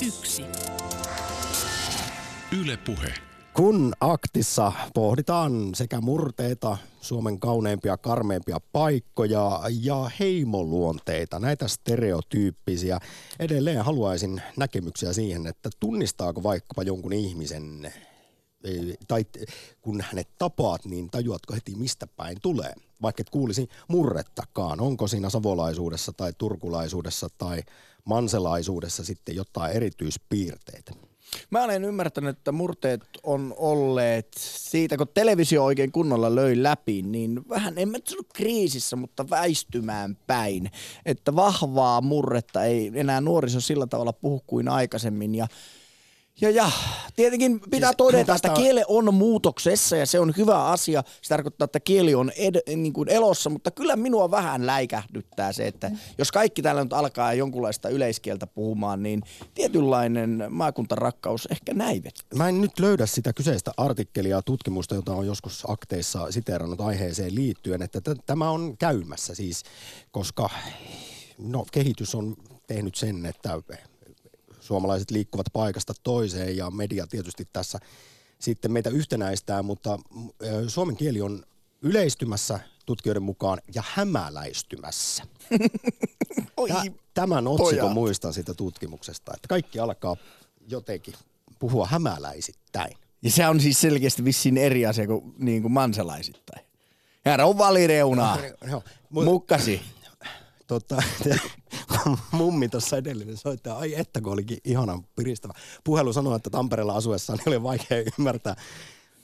001. 0.00 0.44
Yle 2.60 2.76
Puhe. 2.76 3.14
Kun 3.52 3.92
aktissa 4.00 4.72
pohditaan 4.94 5.74
sekä 5.74 6.00
murteita, 6.00 6.76
Suomen 7.00 7.40
kauneimpia, 7.40 7.96
karmeimpia 7.96 8.58
paikkoja 8.72 9.60
ja 9.82 10.10
heimoluonteita, 10.20 11.38
näitä 11.38 11.68
stereotyyppisiä, 11.68 12.98
edelleen 13.38 13.84
haluaisin 13.84 14.42
näkemyksiä 14.56 15.12
siihen, 15.12 15.46
että 15.46 15.70
tunnistaako 15.80 16.42
vaikkapa 16.42 16.82
jonkun 16.82 17.12
ihmisen 17.12 17.92
tai 19.08 19.24
kun 19.80 20.00
hänet 20.00 20.28
tapaat, 20.38 20.84
niin 20.84 21.10
tajuatko 21.10 21.54
heti 21.54 21.74
mistä 21.74 22.06
päin 22.06 22.36
tulee? 22.42 22.72
Vaikka 23.02 23.20
et 23.20 23.30
kuulisi 23.30 23.68
murrettakaan, 23.88 24.80
onko 24.80 25.06
siinä 25.08 25.30
savolaisuudessa 25.30 26.12
tai 26.12 26.32
turkulaisuudessa 26.38 27.28
tai 27.38 27.62
manselaisuudessa 28.04 29.04
sitten 29.04 29.36
jotain 29.36 29.76
erityispiirteitä? 29.76 30.92
Mä 31.50 31.64
olen 31.64 31.84
ymmärtänyt, 31.84 32.38
että 32.38 32.52
murteet 32.52 33.00
on 33.22 33.54
olleet 33.56 34.28
siitä, 34.38 34.96
kun 34.96 35.08
televisio 35.14 35.64
oikein 35.64 35.92
kunnolla 35.92 36.34
löi 36.34 36.62
läpi, 36.62 37.02
niin 37.02 37.48
vähän, 37.48 37.78
en 37.78 37.88
mä 37.88 37.98
sano 38.04 38.22
kriisissä, 38.34 38.96
mutta 38.96 39.30
väistymään 39.30 40.18
päin. 40.26 40.70
Että 41.06 41.36
vahvaa 41.36 42.00
murretta 42.00 42.64
ei 42.64 42.92
enää 42.94 43.20
nuoriso 43.20 43.60
sillä 43.60 43.86
tavalla 43.86 44.12
puhu 44.12 44.42
kuin 44.46 44.68
aikaisemmin. 44.68 45.34
Ja 45.34 45.46
ja, 46.40 46.50
ja 46.50 46.70
tietenkin 47.16 47.60
pitää 47.70 47.88
siis, 47.88 47.96
todeta, 47.96 48.34
että 48.34 48.48
kieli 48.48 48.82
on 48.88 49.14
muutoksessa 49.14 49.96
ja 49.96 50.06
se 50.06 50.20
on 50.20 50.34
hyvä 50.36 50.64
asia. 50.64 51.02
Se 51.22 51.28
tarkoittaa, 51.28 51.64
että 51.64 51.80
kieli 51.80 52.14
on 52.14 52.32
ed, 52.36 52.76
niin 52.76 52.92
kuin 52.92 53.08
elossa, 53.08 53.50
mutta 53.50 53.70
kyllä 53.70 53.96
minua 53.96 54.30
vähän 54.30 54.66
läikähdyttää 54.66 55.52
se, 55.52 55.66
että 55.66 55.90
jos 56.18 56.32
kaikki 56.32 56.62
täällä 56.62 56.84
nyt 56.84 56.92
alkaa 56.92 57.34
jonkunlaista 57.34 57.88
yleiskieltä 57.88 58.46
puhumaan, 58.46 59.02
niin 59.02 59.22
tietynlainen 59.54 60.44
maakuntarakkaus 60.50 61.48
ehkä 61.50 61.74
näivet. 61.74 62.14
Mä 62.34 62.48
en 62.48 62.60
nyt 62.60 62.78
löydä 62.78 63.06
sitä 63.06 63.32
kyseistä 63.32 63.72
artikkelia 63.76 64.42
tutkimusta, 64.42 64.94
jota 64.94 65.12
on 65.12 65.26
joskus 65.26 65.64
akteissa 65.68 66.32
siteerannut 66.32 66.80
aiheeseen 66.80 67.34
liittyen, 67.34 67.82
että 67.82 68.00
t- 68.00 68.26
tämä 68.26 68.50
on 68.50 68.76
käymässä 68.78 69.34
siis, 69.34 69.62
koska 70.10 70.50
no, 71.38 71.66
kehitys 71.72 72.14
on 72.14 72.36
tehnyt 72.66 72.94
sen, 72.94 73.26
että 73.26 73.62
suomalaiset 74.68 75.10
liikkuvat 75.10 75.46
paikasta 75.52 75.94
toiseen 76.02 76.56
ja 76.56 76.70
media 76.70 77.06
tietysti 77.06 77.48
tässä 77.52 77.78
sitten 78.38 78.72
meitä 78.72 78.90
yhtenäistää, 78.90 79.62
mutta 79.62 79.98
suomen 80.66 80.96
kieli 80.96 81.20
on 81.20 81.44
yleistymässä 81.82 82.60
tutkijoiden 82.86 83.22
mukaan 83.22 83.58
ja 83.74 83.82
hämäläistymässä. 83.86 85.24
Oi, 86.56 86.68
Tämän 87.14 87.46
otsikon 87.46 87.92
muistan 87.92 88.32
siitä 88.32 88.54
tutkimuksesta, 88.54 89.32
että 89.34 89.48
kaikki 89.48 89.78
alkaa 89.78 90.16
jotenkin 90.68 91.14
puhua 91.58 91.86
hämäläisittäin. 91.86 92.96
Ja 93.22 93.30
se 93.30 93.48
on 93.48 93.60
siis 93.60 93.80
selkeästi 93.80 94.24
vissiin 94.24 94.56
eri 94.56 94.86
asia 94.86 95.06
kuin, 95.06 95.34
niin 95.38 95.62
kuin 95.62 95.72
mansalaisittain. 95.72 96.64
Herra 97.24 97.46
on 97.46 97.58
valireunaa. 97.58 98.38
No, 98.66 98.82
no, 99.10 99.24
Mukkasi 99.24 99.80
tota, 100.68 101.02
mummi 102.32 102.68
tuossa 102.68 102.96
edellinen 102.96 103.36
soittaja, 103.36 103.76
ai 103.76 103.94
että 103.94 104.20
kun 104.20 104.32
olikin 104.32 104.58
ihanan 104.64 105.04
piristävä. 105.16 105.52
Puhelu 105.84 106.12
sanoi, 106.12 106.36
että 106.36 106.50
Tampereella 106.50 106.94
asuessaan 106.94 107.38
oli 107.46 107.62
vaikea 107.62 108.04
ymmärtää 108.18 108.56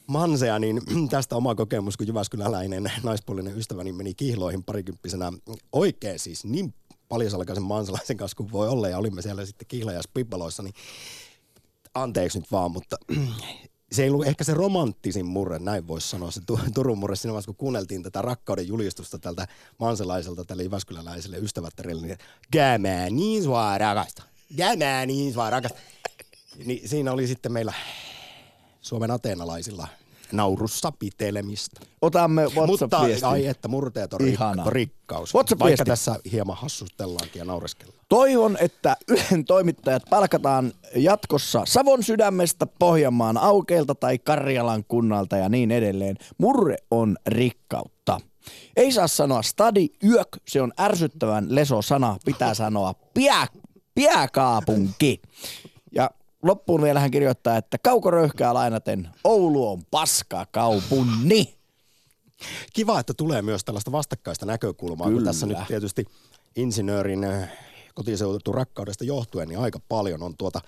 mansea, 0.07 0.59
niin 0.59 0.83
tästä 1.11 1.37
oma 1.37 1.55
kokemus, 1.55 1.97
kun 1.97 2.07
Jyväskyläläinen 2.07 2.93
naispuolinen 3.03 3.59
ystäväni 3.59 3.93
meni 3.93 4.15
kihloihin 4.15 4.65
parikymppisenä 4.65 5.33
oikein 5.73 6.19
siis 6.19 6.45
niin 6.45 6.75
paljasalkaisen 7.09 7.65
mansalaisen 7.65 8.17
kanssa 8.17 8.37
kuin 8.37 8.53
voi 8.53 8.69
olla, 8.69 8.89
ja 8.89 8.99
olimme 8.99 9.23
siellä 9.23 9.47
sitten 9.47 9.69
kihlajas 9.69 10.09
pippaloissa, 10.15 10.63
niin 10.63 10.75
anteeksi 11.95 12.39
nyt 12.39 12.53
vaan, 12.53 12.71
mutta 12.71 12.97
se 13.95 14.03
ei 14.03 14.11
ollut 14.11 14.27
ehkä 14.27 14.45
se 14.45 14.55
romanttisin 14.55 15.27
murre, 15.27 15.59
näin 15.59 15.89
voisi 15.89 16.09
sanoa, 16.09 16.31
se 16.31 16.41
Turun 16.75 16.99
murre 16.99 17.17
siinä 17.17 17.33
vaiheessa, 17.33 17.47
kun 17.47 17.57
kuunneltiin 17.57 18.03
tätä 18.03 18.23
rakkauden 18.23 18.69
julistusta 18.69 19.19
tältä 19.19 19.49
manselaiselta, 19.79 20.45
tälle 20.45 20.63
Jyväskyläläiselle 20.63 21.37
ystävättärille, 21.39 22.07
niin 22.07 22.19
kämää 22.51 23.11
niin 23.11 23.43
sua 23.43 23.79
rakasta, 23.79 24.23
kämää 24.57 25.07
niin 25.07 25.33
sua 25.33 25.51
rakasta. 25.51 25.79
Niin 26.65 26.89
siinä 26.89 27.13
oli 27.13 27.27
sitten 27.27 27.53
meillä 27.53 27.73
Suomen 28.81 29.11
ateenalaisilla 29.11 29.89
naurussa 30.33 30.93
pitelemistä. 30.93 31.81
Otamme 32.03 32.43
WhatsApp-viestin. 32.43 33.15
Mutta 33.15 33.29
ai 33.29 33.47
että 33.47 33.69
murteet 33.69 34.13
on 34.13 34.29
Ihana. 34.29 34.65
rikkaus. 34.67 35.35
Vaikka 35.35 35.85
tässä 35.85 36.17
hieman 36.33 36.57
hassustellaankin 36.57 37.39
ja 37.39 37.45
naureskellaan. 37.45 38.04
Toivon, 38.15 38.57
että 38.61 38.97
Ylen 39.09 39.45
toimittajat 39.45 40.03
palkataan 40.11 40.73
jatkossa 40.97 41.63
Savon 41.67 42.03
sydämestä, 42.03 42.67
Pohjanmaan 42.67 43.37
aukeilta 43.37 43.95
tai 43.95 44.19
Karjalan 44.19 44.85
kunnalta 44.89 45.37
ja 45.37 45.49
niin 45.49 45.71
edelleen. 45.71 46.17
Murre 46.39 46.77
on 46.91 47.17
rikkautta. 47.27 48.21
Ei 48.77 48.93
saa 48.93 49.09
sanoa 49.09 49.43
stadi 49.43 49.89
yök, 50.05 50.29
se 50.49 50.63
on 50.63 50.73
ärsyttävän 50.81 51.47
leso 51.49 51.83
sana, 51.83 52.17
pitää 52.25 52.55
sanoa 52.55 52.95
piä, 53.15 53.47
piäkaapunki. 53.95 55.23
Ja 55.93 56.11
loppuun 56.43 56.83
vielä 56.83 57.01
hän 57.01 57.11
kirjoittaa, 57.11 57.57
että 57.57 57.79
kaukoröyhkää 57.79 58.55
lainaten 58.55 59.09
Oulu 59.25 59.71
on 59.71 59.83
paska 59.91 60.47
kaupunni. 60.51 61.55
Kiva, 62.73 63.01
että 63.01 63.15
tulee 63.15 63.43
myös 63.43 63.65
tällaista 63.65 63.93
vastakkaista 63.93 64.47
näkökulmaa, 64.47 65.07
Kyllä. 65.07 65.19
kun 65.19 65.25
tässä 65.25 65.47
nyt 65.47 65.59
tietysti 65.69 66.05
insinöörin 66.57 67.27
kotiseutettu 67.95 68.53
rakkaudesta 68.53 69.05
johtuen, 69.05 69.49
niin 69.49 69.59
aika 69.61 69.79
paljon 69.89 70.23
on 70.23 70.37
tuota 70.37 70.61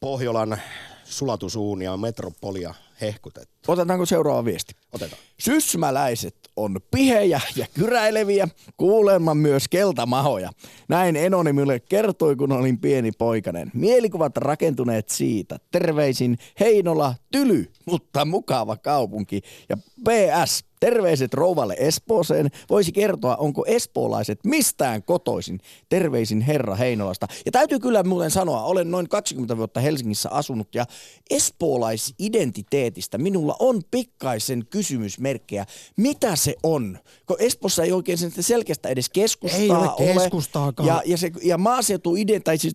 Pohjolan 0.00 0.60
sulatusuunia, 1.04 1.96
metropolia 1.96 2.74
hehkutettu. 3.00 3.72
Otetaanko 3.72 4.06
seuraava 4.06 4.44
viesti? 4.44 4.74
Otetaan. 4.92 5.22
Sysmäläiset 5.40 6.36
on 6.56 6.76
pihejä 6.90 7.40
ja 7.56 7.66
kyräileviä, 7.74 8.48
kuulemma 8.76 9.34
myös 9.34 9.68
keltamahoja. 9.68 10.50
Näin 10.88 11.16
Enoni 11.16 11.52
minulle 11.52 11.80
kertoi, 11.80 12.36
kun 12.36 12.52
olin 12.52 12.78
pieni 12.78 13.12
poikanen. 13.12 13.70
Mielikuvat 13.74 14.36
rakentuneet 14.36 15.08
siitä. 15.08 15.58
Terveisin 15.70 16.38
Heinola, 16.60 17.14
tyly, 17.30 17.72
mutta 17.86 18.24
mukava 18.24 18.76
kaupunki. 18.76 19.40
Ja 19.68 19.76
PS, 19.76 20.64
terveiset 20.80 21.34
rouvalle 21.34 21.76
Espooseen. 21.78 22.50
Voisi 22.70 22.92
kertoa, 22.92 23.36
onko 23.36 23.64
espoolaiset 23.66 24.38
mistään 24.44 25.02
kotoisin. 25.02 25.60
Terveisin 25.88 26.40
herra 26.40 26.74
Heinolasta. 26.74 27.26
Ja 27.46 27.52
täytyy 27.52 27.78
kyllä 27.78 28.02
muuten 28.02 28.30
sanoa, 28.30 28.62
olen 28.62 28.90
noin 28.90 29.08
20 29.08 29.56
vuotta 29.56 29.80
Helsingissä 29.80 30.30
asunut 30.30 30.74
ja 30.74 30.86
espoolaisidentiteetistä 32.88 33.18
minulla 33.18 33.56
on 33.58 33.82
pikkaisen 33.90 34.66
kysymysmerkkejä. 34.70 35.66
Mitä 35.96 36.36
se 36.36 36.54
on? 36.62 36.98
Kun 37.26 37.36
Espoossa 37.40 37.82
ei 37.82 37.92
oikein 37.92 38.18
sen 38.18 38.32
selkeästä 38.40 38.88
edes 38.88 39.08
keskustaa 39.08 39.60
Ei 39.60 39.70
ole 39.70 40.14
keskustaakaan. 40.14 40.86
Ja, 40.86 41.02
ja, 41.06 41.16
se, 41.16 41.30
ja 41.42 41.58
maaseutu, 41.58 42.14
tai 42.44 42.58
siis 42.58 42.74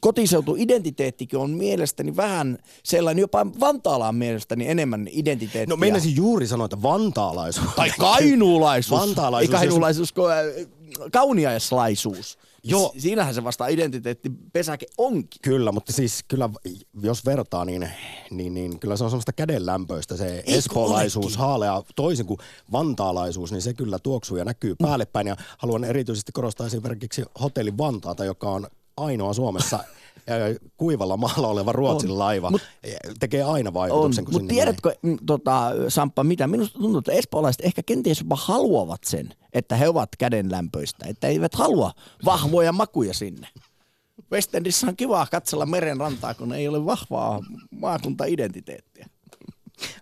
kotiseutuidentiteettikin 0.00 1.38
on 1.38 1.50
mielestäni 1.50 2.16
vähän 2.16 2.58
sellainen, 2.84 3.20
jopa 3.20 3.46
Vantaalla 3.60 4.08
on 4.08 4.14
mielestäni 4.14 4.68
enemmän 4.68 5.08
identiteettiä. 5.10 5.74
No 5.74 5.76
meinasin 5.76 6.16
juuri 6.16 6.46
sanoa, 6.46 6.64
että 6.64 6.82
vantaalaisuus. 6.82 7.74
Tai 7.76 7.90
kainuulaisuus. 7.98 9.00
Vantaalaisuus. 9.00 9.54
Ei 9.54 9.60
kainuulaisuus, 9.60 10.12
kun, 10.12 10.32
äh, 10.32 10.38
kauniaislaisuus. 11.12 12.38
Joo. 12.64 12.94
Siinähän 12.98 13.34
se 13.34 13.44
vasta 13.44 13.66
identiteettipesäke 13.66 14.86
onkin. 14.98 15.40
Kyllä, 15.42 15.72
mutta 15.72 15.92
siis 15.92 16.24
kyllä 16.28 16.50
jos 17.02 17.26
vertaa, 17.26 17.64
niin, 17.64 17.90
niin, 18.30 18.54
niin 18.54 18.78
kyllä 18.78 18.96
se 18.96 19.04
on 19.04 19.10
semmoista 19.10 19.32
kädenlämpöistä 19.32 20.16
se 20.16 20.42
espoolaisuus, 20.46 21.24
olekin? 21.26 21.38
haalea, 21.38 21.82
toisin 21.96 22.26
kuin 22.26 22.38
vantaalaisuus, 22.72 23.52
niin 23.52 23.62
se 23.62 23.74
kyllä 23.74 23.98
tuoksuu 23.98 24.36
ja 24.36 24.44
näkyy 24.44 24.74
päälle 24.82 25.06
päin. 25.06 25.26
Ja 25.26 25.36
haluan 25.58 25.84
erityisesti 25.84 26.32
korostaa 26.32 26.66
esimerkiksi 26.66 27.24
hotelli 27.40 27.78
Vantaata, 27.78 28.24
joka 28.24 28.50
on 28.50 28.66
ainoa 28.96 29.32
Suomessa 29.32 29.78
kuivalla 30.76 31.16
maalla 31.16 31.48
oleva 31.48 31.72
Ruotsin 31.72 32.10
On. 32.10 32.18
laiva. 32.18 32.50
Mut- 32.50 32.90
tekee 33.20 33.42
aina 33.42 33.74
vaikutuksen, 33.74 34.24
mutta 34.32 34.48
tiedätkö, 34.48 34.94
mm, 35.02 35.18
tota, 35.26 35.70
Samppa, 35.88 36.24
mitä 36.24 36.46
minusta 36.46 36.78
tuntuu, 36.78 36.98
että 36.98 37.12
espoolaiset 37.12 37.64
ehkä 37.64 37.82
kenties 37.86 38.18
jopa 38.20 38.36
haluavat 38.36 39.04
sen, 39.04 39.34
että 39.52 39.76
he 39.76 39.88
ovat 39.88 40.08
kädenlämpöistä, 40.18 41.06
että 41.08 41.28
eivät 41.28 41.54
halua 41.54 41.92
vahvoja 42.24 42.72
makuja 42.72 43.14
sinne. 43.14 43.48
Westendissä 44.32 44.86
on 44.86 44.96
kiva 44.96 45.26
katsella 45.30 45.66
meren 45.66 45.96
rantaa, 46.00 46.34
kun 46.34 46.52
ei 46.52 46.68
ole 46.68 46.84
vahvaa 46.86 47.40
maakuntaidentiteettiä. 47.70 49.06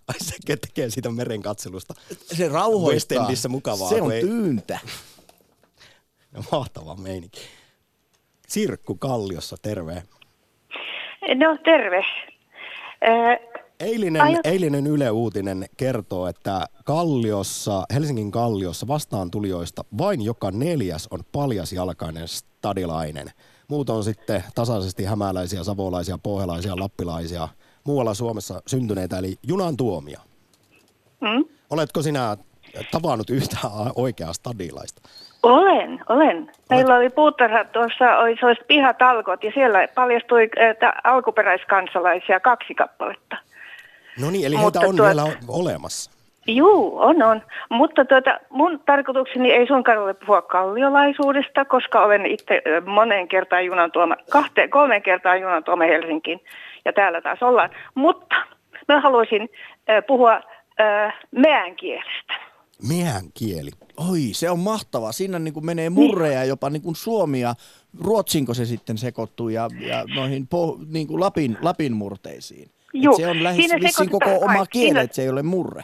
Ai 0.08 0.14
se 0.20 0.34
tekee 0.60 0.90
siitä 0.90 1.10
meren 1.10 1.42
katselusta. 1.42 1.94
Se 2.36 2.48
rauhoittaa. 2.48 2.94
Westendissä 2.94 3.48
mukavaa, 3.48 3.88
Se 3.88 4.02
on 4.02 4.12
ei- 4.12 4.20
tyyntä. 4.20 4.78
No, 6.32 6.44
mahtava 6.52 6.96
meininki. 6.96 7.40
Sirkku 8.51 8.94
Kalliossa, 8.94 9.57
terve. 9.62 10.03
No 11.34 11.59
terve. 11.64 12.05
Ää, 13.01 13.36
Eilinen, 13.80 14.22
Ai- 14.22 14.40
eilinen 14.44 14.86
Yle 14.86 15.11
Uutinen 15.11 15.66
kertoo, 15.76 16.26
että 16.26 16.66
Kalliossa, 16.84 17.84
Helsingin 17.94 18.30
Kalliossa 18.30 18.86
vastaan 18.88 19.30
tulijoista 19.30 19.84
vain 19.98 20.22
joka 20.22 20.51
neljäs 20.51 21.09
on 21.11 21.20
paljasjalkainen 21.32 22.28
stadilainen. 22.28 23.30
Muut 23.68 23.90
on 23.90 24.05
sitten 24.05 24.44
tasaisesti 24.55 25.05
hämäläisiä, 25.05 25.64
savolaisia, 25.64 26.18
pohjalaisia, 26.22 26.76
lappilaisia, 26.76 27.48
muualla 27.84 28.14
Suomessa 28.14 28.62
syntyneitä, 28.66 29.18
eli 29.18 29.36
junan 29.46 29.76
tuomia. 29.76 30.20
mm? 31.20 31.44
Oletko 31.70 32.03
sinä 32.03 32.36
tavannut 32.90 33.30
yhtään 33.30 33.62
oikeaa 33.96 34.32
stadilaista? 34.32 35.03
Olen, 35.43 36.01
olen. 36.09 36.51
Meillä 36.70 36.97
oli 36.97 37.11
puutarha 37.11 37.64
tuossa, 37.64 38.18
oli 38.18 38.36
sellaiset 38.36 38.66
pihatalkot 38.66 39.45
ja 39.45 39.51
siellä 39.55 39.88
paljastui 39.95 40.49
että 40.57 40.93
alkuperäiskansalaisia 41.05 42.41
kaksi 42.41 42.74
kappaletta. 42.74 43.36
No 44.20 44.30
niin, 44.30 44.47
eli 44.47 44.57
Mutta 44.57 44.80
heitä 44.80 44.91
on 44.91 44.99
tuot- 44.99 45.07
vielä 45.07 45.22
olemassa. 45.49 46.11
Juu, 46.47 46.99
on, 46.99 47.22
on. 47.22 47.43
Mutta 47.68 48.05
tuota, 48.05 48.41
mun 48.51 48.80
tarkoitukseni 48.86 49.53
ei 49.53 49.66
suinkaan 49.66 49.99
ole 49.99 50.14
puhua 50.14 50.43
kalliolaisuudesta, 50.43 51.64
koska 51.64 52.05
olen 52.05 52.26
itse 52.26 52.62
moneen 52.86 53.28
kertaan 53.28 53.66
junan 53.66 53.93
tuoma, 53.93 54.16
kahteen, 54.30 54.70
kolmeen 54.70 55.03
kertaan 55.03 55.41
junan 55.41 55.64
tuoma 55.64 55.84
Helsinkiin 55.84 56.41
ja 56.84 56.93
täällä 56.93 57.20
taas 57.20 57.43
ollaan. 57.43 57.70
Mutta 57.95 58.36
mä 58.88 59.01
haluaisin 59.01 59.49
ö, 59.91 60.03
puhua 60.03 60.41
ö, 60.80 61.11
meän 61.30 61.76
kielestä. 61.76 62.49
Mehän 62.89 63.24
kieli. 63.35 63.70
Oi, 64.11 64.20
se 64.33 64.51
on 64.51 64.59
mahtavaa. 64.59 65.12
Siinä 65.12 65.39
niin 65.39 65.55
kuin 65.55 65.66
menee 65.66 65.91
murreja 65.91 66.45
jopa 66.45 66.70
niin 66.70 66.83
kuin 66.83 66.97
Suomi 66.97 67.41
ja 67.41 67.55
Ruotsinko 68.01 68.55
se 68.55 68.64
sitten 68.64 68.99
sekoittuu 68.99 69.49
ja, 69.49 69.68
ja 69.81 70.05
noihin 70.14 70.47
po, 70.47 70.78
niin 70.93 71.07
kuin 71.07 71.20
Lapin, 71.20 71.59
Lapin 71.61 71.93
murteisiin. 71.93 72.70
Juu, 72.93 73.16
se 73.16 73.26
on 73.26 73.43
lähes 73.45 73.70
vissiin 73.81 74.11
koko 74.11 74.31
oma 74.31 74.47
kaikki. 74.55 74.78
kieli, 74.78 74.87
Siinä- 74.89 75.01
että 75.01 75.16
se 75.16 75.22
ei 75.22 75.28
ole 75.28 75.43
murre, 75.43 75.83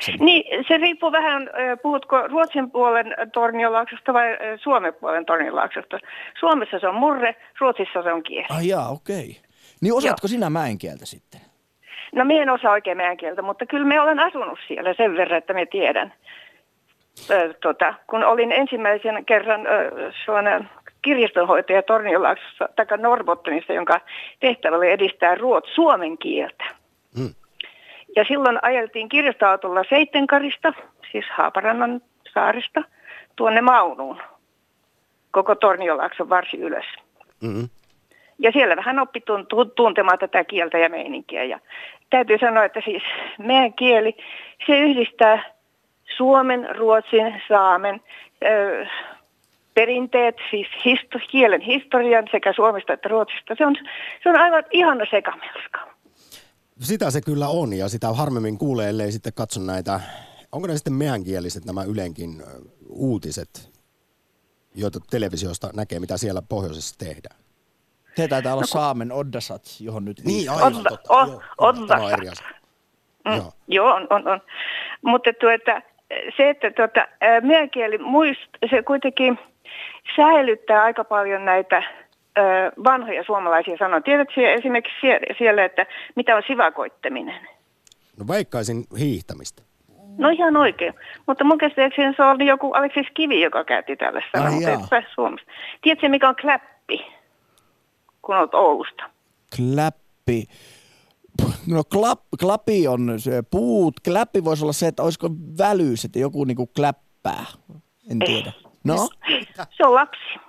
Se, 0.00 0.12
niin, 0.20 0.64
se 0.68 0.76
riippuu 0.78 1.12
vähän, 1.12 1.50
puhutko 1.82 2.28
Ruotsin 2.28 2.70
puolen 2.70 3.06
Torniolaaksosta 3.32 4.12
vai 4.12 4.26
Suomen 4.62 4.94
puolen 5.00 5.26
Torniolaaksosta. 5.26 5.98
Suomessa 6.40 6.78
se 6.80 6.88
on 6.88 6.94
murre, 6.94 7.36
Ruotsissa 7.60 8.02
se 8.02 8.12
on 8.12 8.22
kieli. 8.22 8.46
Ai 8.50 8.68
jaa, 8.68 8.88
okei. 8.88 9.40
Niin 9.80 9.94
osaatko 9.94 10.28
sinä 10.28 10.50
mäen 10.50 10.78
kieltä 10.78 11.06
sitten? 11.06 11.40
No 12.14 12.24
minä 12.24 12.42
en 12.42 12.50
osaa 12.50 12.72
oikein 12.72 12.96
meidän 12.96 13.16
kieltä, 13.16 13.42
mutta 13.42 13.66
kyllä 13.66 13.86
me 13.86 14.00
olen 14.00 14.18
asunut 14.18 14.58
siellä 14.68 14.94
sen 14.94 15.16
verran, 15.16 15.38
että 15.38 15.52
me 15.52 15.66
tiedän. 15.66 16.12
Ö, 17.30 17.54
tota, 17.62 17.94
kun 18.06 18.24
olin 18.24 18.52
ensimmäisen 18.52 19.24
kerran 19.24 19.66
ö, 19.66 20.12
sellainen 20.24 20.68
kirjastonhoitaja 21.02 21.82
Torniolaaksossa, 21.82 22.68
tai 22.76 22.98
Norrbottenissa, 22.98 23.72
jonka 23.72 24.00
tehtävä 24.40 24.76
oli 24.76 24.90
edistää 24.90 25.34
ruot, 25.34 25.64
suomen 25.74 26.18
kieltä. 26.18 26.64
Mm. 27.18 27.34
Ja 28.16 28.24
silloin 28.28 28.58
ajeltiin 28.62 29.08
kirjastoautolla 29.08 29.84
Seittenkarista, 29.88 30.72
siis 31.12 31.24
Haaparannan 31.30 32.00
saarista, 32.34 32.82
tuonne 33.36 33.60
Maunuun, 33.60 34.22
koko 35.30 35.54
Torniolaakson 35.54 36.28
varsi 36.28 36.56
ylös. 36.56 36.86
Mm-hmm. 37.42 37.68
Ja 38.42 38.52
siellä 38.52 38.76
vähän 38.76 38.98
oppi 38.98 39.20
tun- 39.20 39.46
tu- 39.48 39.64
tuntemaan 39.64 40.18
tätä 40.18 40.44
kieltä 40.44 40.78
ja 40.78 40.88
meininkiä. 40.88 41.44
Ja 41.44 41.60
täytyy 42.10 42.38
sanoa, 42.40 42.64
että 42.64 42.80
siis 42.84 43.02
meidän 43.38 43.72
kieli, 43.72 44.16
se 44.66 44.78
yhdistää 44.78 45.54
suomen, 46.16 46.68
ruotsin, 46.76 47.42
saamen 47.48 48.00
ö, 48.44 48.86
perinteet, 49.74 50.36
siis 50.50 50.66
histo- 50.84 51.26
kielen 51.30 51.60
historian 51.60 52.24
sekä 52.30 52.52
suomesta 52.52 52.92
että 52.92 53.08
ruotsista. 53.08 53.54
Se 53.58 53.66
on, 53.66 53.76
se 54.22 54.28
on 54.28 54.38
aivan 54.38 54.64
ihana 54.70 55.04
sekamelska. 55.10 55.90
Sitä 56.80 57.10
se 57.10 57.20
kyllä 57.20 57.48
on 57.48 57.72
ja 57.72 57.88
sitä 57.88 58.08
harvemmin 58.12 58.58
kuulee, 58.58 58.88
ellei 58.88 59.12
sitten 59.12 59.32
katso 59.34 59.60
näitä, 59.60 60.00
onko 60.52 60.66
ne 60.66 60.76
sitten 60.76 60.92
meänkieliset 60.92 61.64
nämä 61.64 61.84
Ylenkin 61.84 62.42
uutiset, 62.88 63.70
joita 64.74 64.98
televisiosta 65.10 65.70
näkee, 65.76 66.00
mitä 66.00 66.16
siellä 66.16 66.42
pohjoisessa 66.48 66.98
tehdään. 66.98 67.36
Se 68.16 68.28
taitaa 68.28 68.52
olla 68.54 68.66
Saamen 68.66 69.12
Oddasats, 69.12 69.80
johon 69.80 70.04
nyt 70.04 70.24
Niin, 70.24 70.50
aivan 70.50 70.72
Odda- 70.72 70.88
totta. 70.88 71.14
o- 71.14 71.26
Joo, 71.26 71.42
on 71.58 71.76
eri 72.12 72.28
asia. 72.28 72.46
Mm, 73.28 73.36
Joo. 73.36 73.52
joo, 73.68 73.94
on, 73.94 74.06
on, 74.10 74.28
on. 74.28 74.40
Mutta 75.02 75.30
tuota, 75.40 75.82
se, 76.36 76.50
että 76.50 76.70
tuota, 76.70 77.08
ää, 77.20 77.40
meidän 77.40 77.70
kieli 77.70 77.98
muist, 77.98 78.40
se 78.70 78.82
kuitenkin 78.82 79.38
säilyttää 80.16 80.82
aika 80.82 81.04
paljon 81.04 81.44
näitä 81.44 81.76
ö, 82.38 82.42
vanhoja 82.84 83.24
suomalaisia 83.24 83.76
sanoja. 83.78 84.00
Tiedätkö 84.00 84.52
esimerkiksi 84.52 85.00
sie- 85.00 85.34
siellä, 85.38 85.64
että 85.64 85.86
mitä 86.16 86.36
on 86.36 86.42
sivakoittaminen? 86.46 87.40
No 88.18 88.24
veikkaisin 88.28 88.84
hiihtämistä. 88.98 89.62
No 90.18 90.28
ihan 90.28 90.56
oikein. 90.56 90.94
Mutta 91.26 91.44
mun 91.44 91.58
käsittääkseni 91.58 92.14
se 92.16 92.22
oli 92.22 92.46
joku 92.46 92.72
Aleksis 92.72 93.06
Kivi, 93.14 93.40
joka 93.40 93.64
käytti 93.64 93.96
tällaista 93.96 94.30
sanaa, 94.38 94.50
mutta 94.52 94.86
pääs 94.90 95.04
Suomesta. 95.14 95.52
Tiedätkö, 95.82 96.08
mikä 96.08 96.28
on 96.28 96.36
kläppi, 96.40 97.06
kun 98.22 98.36
olet 98.36 98.54
Oulusta? 98.54 99.02
Kläppi. 99.56 100.44
No 101.66 101.84
klap, 101.84 102.20
klapi 102.40 102.88
on 102.88 103.14
se 103.20 103.42
puut. 103.50 104.00
Kläppi 104.00 104.44
voisi 104.44 104.64
olla 104.64 104.72
se, 104.72 104.86
että 104.86 105.02
olisiko 105.02 105.30
välyys, 105.58 106.04
että 106.04 106.18
joku 106.18 106.44
niinku 106.44 106.66
kläppää. 106.66 107.44
En 108.10 108.18
tiedä. 108.18 108.52
No? 108.84 109.08
Se 109.76 109.86
on 109.86 109.94
lapsi. 109.94 110.40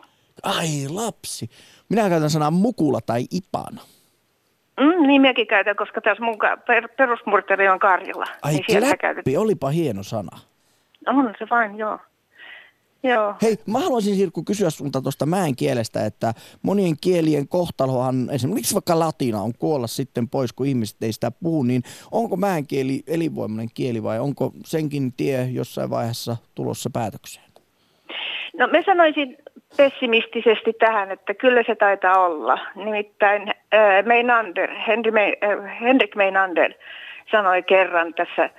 Ai 0.43 0.87
lapsi. 0.89 1.49
Minä 1.89 2.09
käytän 2.09 2.29
sanaa 2.29 2.51
mukula 2.51 2.99
tai 3.05 3.25
ipana. 3.31 3.81
Mm, 4.79 5.07
niin 5.07 5.21
minäkin 5.21 5.47
käytän, 5.47 5.75
koska 5.75 6.01
tässä 6.01 6.23
mun 6.23 6.37
per, 6.67 6.89
perusmurteri 6.97 7.69
on 7.69 7.79
Karjala. 7.79 8.25
Ai 8.41 8.53
niin 8.53 8.65
kläppi, 8.65 9.37
olipa 9.37 9.69
hieno 9.69 10.03
sana. 10.03 10.37
On 11.07 11.33
se 11.39 11.47
vain, 11.49 11.77
joo. 11.77 11.99
Joo. 13.03 13.33
Hei, 13.41 13.57
mä 13.67 13.79
haluaisin 13.79 14.15
Sirkku 14.15 14.43
kysyä 14.43 14.69
sulta 14.69 15.01
tuosta 15.01 15.25
mäen 15.25 15.55
kielestä, 15.55 16.05
että 16.05 16.33
monien 16.61 16.95
kielien 17.01 17.47
kohtalohan, 17.47 18.29
esimerkiksi 18.31 18.73
vaikka 18.73 18.99
latina 18.99 19.41
on 19.41 19.53
kuolla 19.59 19.87
sitten 19.87 20.29
pois, 20.29 20.53
kun 20.53 20.67
ihmiset 20.67 21.03
ei 21.03 21.13
sitä 21.13 21.31
puhu, 21.43 21.63
niin 21.63 21.81
onko 22.11 22.35
mäen 22.35 22.67
kieli 22.67 23.03
elinvoimainen 23.07 23.69
kieli 23.73 24.03
vai 24.03 24.19
onko 24.19 24.51
senkin 24.65 25.13
tie 25.13 25.43
jossain 25.51 25.89
vaiheessa 25.89 26.37
tulossa 26.55 26.89
päätökseen? 26.93 27.45
No 28.57 28.67
mä 28.67 28.81
sanoisin 28.85 29.37
pessimistisesti 29.77 30.73
tähän, 30.73 31.11
että 31.11 31.33
kyllä 31.33 31.63
se 31.67 31.75
taitaa 31.75 32.25
olla. 32.25 32.59
Nimittäin 32.75 33.49
äh, 33.49 34.05
Meinander, 34.05 34.69
Henry 34.87 35.11
Me, 35.11 35.33
äh, 35.43 35.81
Henrik 35.81 36.15
Meinander 36.15 36.73
sanoi 37.31 37.63
kerran 37.63 38.13
tässä 38.13 38.49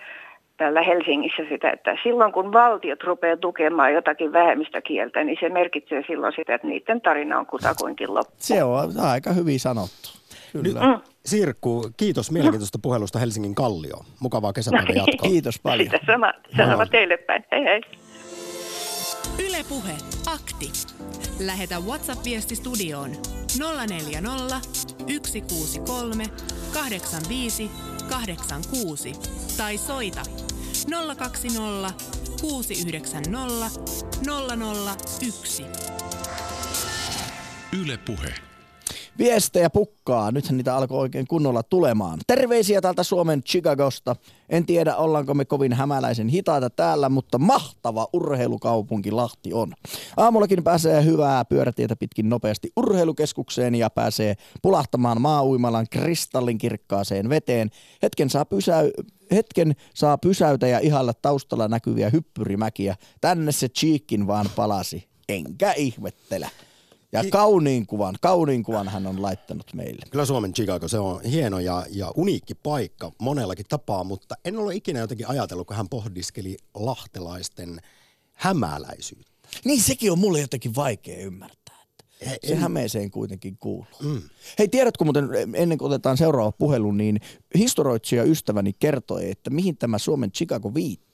täällä 0.63 0.83
Helsingissä 0.83 1.43
sitä, 1.49 1.71
että 1.71 1.97
silloin 2.03 2.33
kun 2.33 2.53
valtiot 2.53 3.03
rupeaa 3.03 3.37
tukemaan 3.37 3.93
jotakin 3.93 4.33
vähemmistökieltä, 4.33 5.25
niin 5.25 5.37
se 5.41 5.49
merkitsee 5.49 6.05
silloin 6.07 6.33
sitä, 6.37 6.55
että 6.55 6.67
niiden 6.67 7.01
tarina 7.01 7.39
on 7.39 7.47
kutakuinkin 7.47 8.15
loppu. 8.15 8.35
Se 8.39 8.63
on 8.63 9.01
aika 9.01 9.33
hyvin 9.33 9.61
sanottu. 9.61 10.09
Kyllä. 10.53 10.65
Nyt, 10.65 10.75
mm. 10.75 11.01
Sirkku, 11.25 11.91
kiitos 11.97 12.31
mielenkiintoista 12.31 12.79
puhelusta 12.83 13.19
Helsingin 13.19 13.55
Kallio. 13.55 13.97
Mukavaa 14.21 14.53
kesäpäivän 14.53 14.97
jatkoa. 14.97 15.31
Kiitos 15.31 15.61
paljon. 15.63 15.91
Sitä 15.91 15.99
sama, 16.07 16.33
sama 16.57 16.87
teille 16.87 17.17
päin. 17.17 17.45
Hei 17.53 17.65
hei. 17.65 17.81
Ylepuhe 19.49 19.93
akti. 20.35 20.71
Lähetä 21.47 21.75
WhatsApp-viesti 21.87 22.57
studioon 22.57 23.11
040 23.89 24.57
163 25.27 26.25
85 26.73 27.71
86 28.09 29.13
tai 29.57 29.79
soita 29.79 30.23
020 30.87 31.93
690 32.41 33.71
001. 35.21 35.65
Yle 37.73 37.97
Puhe. 37.97 38.35
Viestejä 39.19 39.71
pukkaa. 39.71 40.31
Nythän 40.31 40.57
niitä 40.57 40.77
alkoi 40.77 40.99
oikein 40.99 41.27
kunnolla 41.27 41.63
tulemaan. 41.63 42.19
Terveisiä 42.27 42.81
täältä 42.81 43.03
Suomen 43.03 43.43
Chicagosta. 43.43 44.17
En 44.49 44.67
tiedä, 44.67 44.97
ollaanko 44.97 45.35
me 45.35 45.45
kovin 45.45 45.73
hämäläisen 45.73 46.29
hitaita 46.29 46.71
täällä, 46.71 47.09
mutta 47.09 47.39
mahtava 47.39 48.09
urheilukaupunki 48.13 49.11
Lahti 49.11 49.53
on. 49.53 49.73
Aamullakin 50.17 50.65
pääsee 50.65 51.05
hyvää 51.05 51.45
pyörätietä 51.45 51.97
pitkin 51.97 52.29
nopeasti 52.29 52.71
urheilukeskukseen 52.77 53.75
ja 53.75 53.91
pääsee 53.91 54.35
pulahtamaan 54.63 55.21
maa-uimalan 55.21 55.87
kristallinkirkkaaseen 55.91 57.29
veteen. 57.29 57.71
Hetken 58.03 58.31
saa 58.31 58.45
pysäy 58.45 58.91
hetken 59.33 59.73
saa 59.95 60.19
pysäytä 60.19 60.67
ja 60.67 60.79
ihalla 60.79 61.15
taustalla 61.15 61.69
näkyviä 61.69 62.11
hyppyrimäkiä. 62.11 62.97
Tänne 63.21 63.53
se 63.53 63.69
Cheekin 63.69 64.27
vaan 64.27 64.47
palasi. 64.57 65.09
Enkä 65.29 65.73
ihmettele. 65.73 66.51
Ja 67.13 67.25
kauniin 67.31 67.87
kuvan, 67.87 68.15
kauniin 68.21 68.63
kuvan 68.63 68.89
hän 68.89 69.07
on 69.07 69.23
laittanut 69.23 69.75
meille. 69.75 70.07
Kyllä 70.11 70.27
Suomen 70.27 70.53
Chicago, 70.53 70.89
se 70.89 70.99
on 70.99 71.23
hieno 71.23 71.61
ja, 71.61 71.87
ja 71.91 72.13
uniikki 72.17 72.55
paikka 72.55 73.13
monellakin 73.19 73.67
tapaa, 73.69 74.05
mutta 74.05 74.35
en 74.45 74.59
ole 74.59 74.75
ikinä 74.75 75.01
jotenkin 75.01 75.29
ajatellut, 75.29 75.67
kun 75.67 75.77
hän 75.77 75.89
pohdiskeli 75.89 76.57
lahtelaisten 76.75 77.81
hämäläisyyttä. 78.33 79.33
Niin 79.65 79.83
sekin 79.83 80.13
on 80.13 80.19
mulle 80.19 80.41
jotenkin 80.41 80.75
vaikea 80.75 81.19
ymmärtää. 81.19 81.62
Että 82.27 82.49
se 82.49 82.55
Hämeeseen 82.55 83.11
kuitenkin 83.11 83.57
kuuluu. 83.57 83.87
Mm. 84.03 84.23
Hei, 84.59 84.69
tiedätkö 84.69 85.05
muuten, 85.05 85.29
ennen 85.55 85.79
kuin 85.79 85.87
otetaan 85.87 86.17
seuraava 86.17 86.53
puhelu, 86.53 86.93
niin 86.93 87.21
historioitsija 87.59 88.25
ystäväni 88.25 88.73
kertoi, 88.73 89.31
että 89.31 89.51
mihin 89.51 89.77
tämä 89.77 89.99
Suomen 89.99 90.33
Chicago 90.33 90.75
viittaa. 90.75 91.13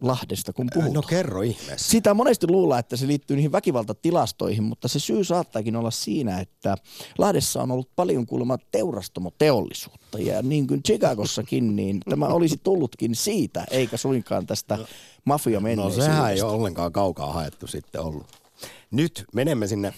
Lahdesta, 0.00 0.52
kun 0.52 0.66
puhutaan. 0.74 0.94
No 0.94 1.02
kerro 1.02 1.42
ihmeessä. 1.42 1.90
Sitä 1.90 2.14
monesti 2.14 2.46
luulla, 2.46 2.78
että 2.78 2.96
se 2.96 3.06
liittyy 3.06 3.36
niihin 3.36 3.52
väkivaltatilastoihin, 3.52 4.64
mutta 4.64 4.88
se 4.88 4.98
syy 4.98 5.24
saattaakin 5.24 5.76
olla 5.76 5.90
siinä, 5.90 6.38
että 6.40 6.76
Lahdessa 7.18 7.62
on 7.62 7.70
ollut 7.70 7.88
paljon 7.96 8.26
kuulemma 8.26 8.58
teurastamoteollisuutta. 8.70 10.18
Ja 10.18 10.42
niin 10.42 10.66
kuin 10.66 10.82
Chicagossakin, 10.82 11.76
niin 11.76 12.00
tämä 12.10 12.26
olisi 12.26 12.60
tullutkin 12.62 13.14
siitä, 13.14 13.64
eikä 13.70 13.96
suinkaan 13.96 14.46
tästä 14.46 14.78
mafia 15.24 15.60
No 15.76 15.90
sehän 15.90 16.32
ei 16.32 16.42
ole 16.42 16.52
ollenkaan 16.52 16.92
kaukaa 16.92 17.32
haettu 17.32 17.66
sitten 17.66 18.00
ollut. 18.00 18.45
Nyt 18.90 19.24
menemme 19.34 19.66
sinne, 19.66 19.92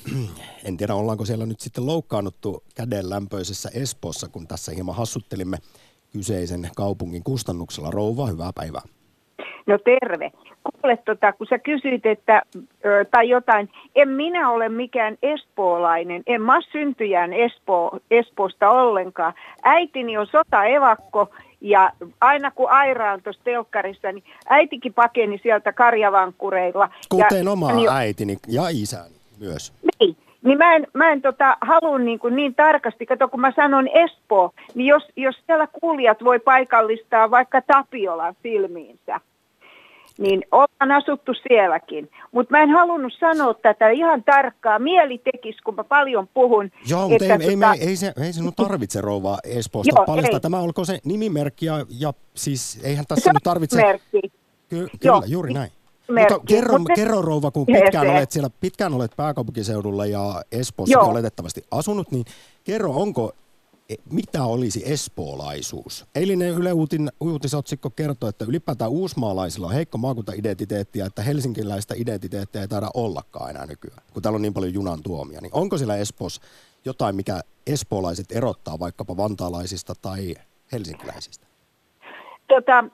en 0.65 0.77
tiedä 0.77 0.95
ollaanko 0.95 1.25
siellä 1.25 1.47
nyt 1.47 1.61
sitten 1.61 1.87
loukkaannuttu 1.87 2.63
kädenlämpöisessä 2.77 3.71
Espoossa, 3.75 4.29
kun 4.29 4.47
tässä 4.47 4.73
hieman 4.73 4.95
hassuttelimme 4.95 5.57
kyseisen 6.13 6.69
kaupungin 6.77 7.25
kustannuksella. 7.25 7.91
Rouva, 7.91 8.27
hyvää 8.27 8.51
päivää. 8.55 8.83
No 9.67 9.79
terve. 9.79 10.31
Kuule, 10.63 10.97
tota, 10.97 11.33
kun 11.33 11.47
sä 11.51 11.59
kysyit, 11.59 12.07
että, 12.07 12.43
ö, 12.85 13.05
tai 13.11 13.29
jotain, 13.29 13.71
en 13.95 14.09
minä 14.09 14.51
ole 14.51 14.69
mikään 14.69 15.17
espoolainen, 15.23 16.23
en 16.27 16.43
mä 16.43 16.61
syntyjän 16.73 17.33
Espo, 17.33 17.99
Espoosta 18.11 18.71
ollenkaan. 18.71 19.35
Äitini 19.63 20.19
on 20.19 20.27
sotaevakko 20.27 21.31
ja 21.61 21.93
aina 22.21 22.51
kun 22.51 22.71
Aira 22.71 23.13
on 23.13 23.23
tuossa 23.23 23.45
telkkarissa, 23.45 24.13
niin 24.13 24.25
äitikin 24.49 24.95
pakeni 24.95 25.41
sieltä 25.43 25.73
karjavankkureilla. 25.73 26.91
Kuten 27.09 27.45
ja, 27.45 27.51
oma 27.51 27.73
niin, 27.73 27.89
äitini 27.89 28.37
ja 28.49 28.63
isäni 28.71 29.15
myös. 29.41 29.73
Niin, 30.01 30.17
niin 30.43 30.59
mä 30.59 30.75
en, 30.75 30.87
mä 30.93 31.11
en 31.11 31.23
tota, 31.23 31.57
halua 31.61 31.99
niin, 31.99 32.19
kuin 32.19 32.37
niin 32.37 32.55
tarkasti, 32.55 33.07
kato 33.07 33.29
kun 33.29 33.41
mä 33.41 33.53
sanon 33.57 33.89
Espoo, 33.89 34.51
niin 34.75 34.87
jos, 34.87 35.03
jos 35.17 35.37
siellä 35.47 35.67
kuulijat 35.81 36.25
voi 36.25 36.39
paikallistaa 36.39 37.31
vaikka 37.31 37.63
Tapiolan 37.63 38.35
filmiinsä, 38.43 39.21
niin 40.19 40.45
ollaan 40.53 40.93
asuttu 40.93 41.33
sielläkin. 41.49 42.11
Mutta 42.33 42.51
mä 42.51 42.63
en 42.63 42.71
halunnut 42.71 43.13
sanoa 43.21 43.55
tätä 43.55 43.89
ihan 43.89 44.25
tarkkaa. 44.25 44.79
Mieli 44.79 45.19
tekisi, 45.19 45.63
kun 45.65 45.75
mä 45.75 45.85
paljon 45.85 46.29
puhun. 46.35 46.71
Joo, 46.89 47.09
mutta 47.09 47.25
ei, 47.25 47.31
tota... 47.31 47.45
ei, 47.45 47.57
me, 47.57 47.67
ei, 47.81 47.97
se, 47.97 48.13
ei 48.23 48.33
sinun 48.33 48.53
tarvitse 48.55 49.01
rouva 49.01 49.39
Espoosta 49.45 49.95
Joo, 49.97 50.07
paljastaa. 50.07 50.37
Ei. 50.37 50.41
Tämä 50.41 50.61
olkoon 50.61 50.87
se 50.87 50.99
nimimerkki 51.05 51.67
ja, 51.67 51.87
ja 52.01 52.13
siis 52.35 52.81
eihän 52.85 53.05
tässä 53.09 53.25
se 53.25 53.33
nyt 53.33 53.43
tarvitse... 53.43 53.77
Merkki. 53.77 54.21
Ky- 54.69 54.89
kyllä, 55.01 55.15
Joo. 55.15 55.23
juuri 55.27 55.55
näin. 55.55 55.71
Merkki. 56.09 56.35
Mutta 56.35 56.47
kerro, 56.47 56.79
Mut 56.79 56.89
kerro 56.95 57.23
rouva, 57.23 57.51
kun 57.51 57.67
pitkään 57.67 58.09
olet 58.09 58.31
siellä, 58.31 58.51
pitkään 58.61 58.95
olet 58.95 59.13
pääkaupunkiseudulla 59.17 60.07
ja 60.07 60.43
Espoossa 60.53 61.01
oletettavasti 61.01 61.65
asunut, 61.71 62.11
niin 62.11 62.25
kerro, 62.65 62.93
onko 62.93 63.33
mitä 64.11 64.45
olisi 64.45 64.83
espoolaisuus? 64.85 66.07
Eilinen 66.15 66.51
Yle 66.51 66.73
Uutin, 66.73 67.11
uutisotsikko 67.21 67.91
kertoo, 67.91 68.29
että 68.29 68.45
ylipäätään 68.45 68.91
uusmaalaisilla 68.91 69.67
on 69.67 69.73
heikko 69.73 69.99
maakuntaidentiteetti 69.99 70.99
ja 70.99 71.07
että 71.07 71.23
helsinkiläistä 71.23 71.95
identiteettiä 71.97 72.61
ei 72.61 72.69
taida 72.69 72.91
ollakaan 72.95 73.51
enää 73.51 73.67
nykyään, 73.67 74.03
kun 74.13 74.23
täällä 74.23 74.37
on 74.37 74.43
niin 74.43 74.55
paljon 74.55 74.75
junan 74.75 75.03
tuomia. 75.03 75.41
Niin 75.41 75.55
onko 75.55 75.79
siellä 75.79 75.97
Espoossa 75.97 76.43
jotain, 76.85 77.17
mikä 77.17 77.41
espoolaiset 77.67 78.33
erottaa 78.33 78.79
vaikkapa 78.79 79.17
vantaalaisista 79.17 79.95
tai 80.03 80.35
helsinkiläisistä? 80.73 81.48
Tota, 82.49 82.85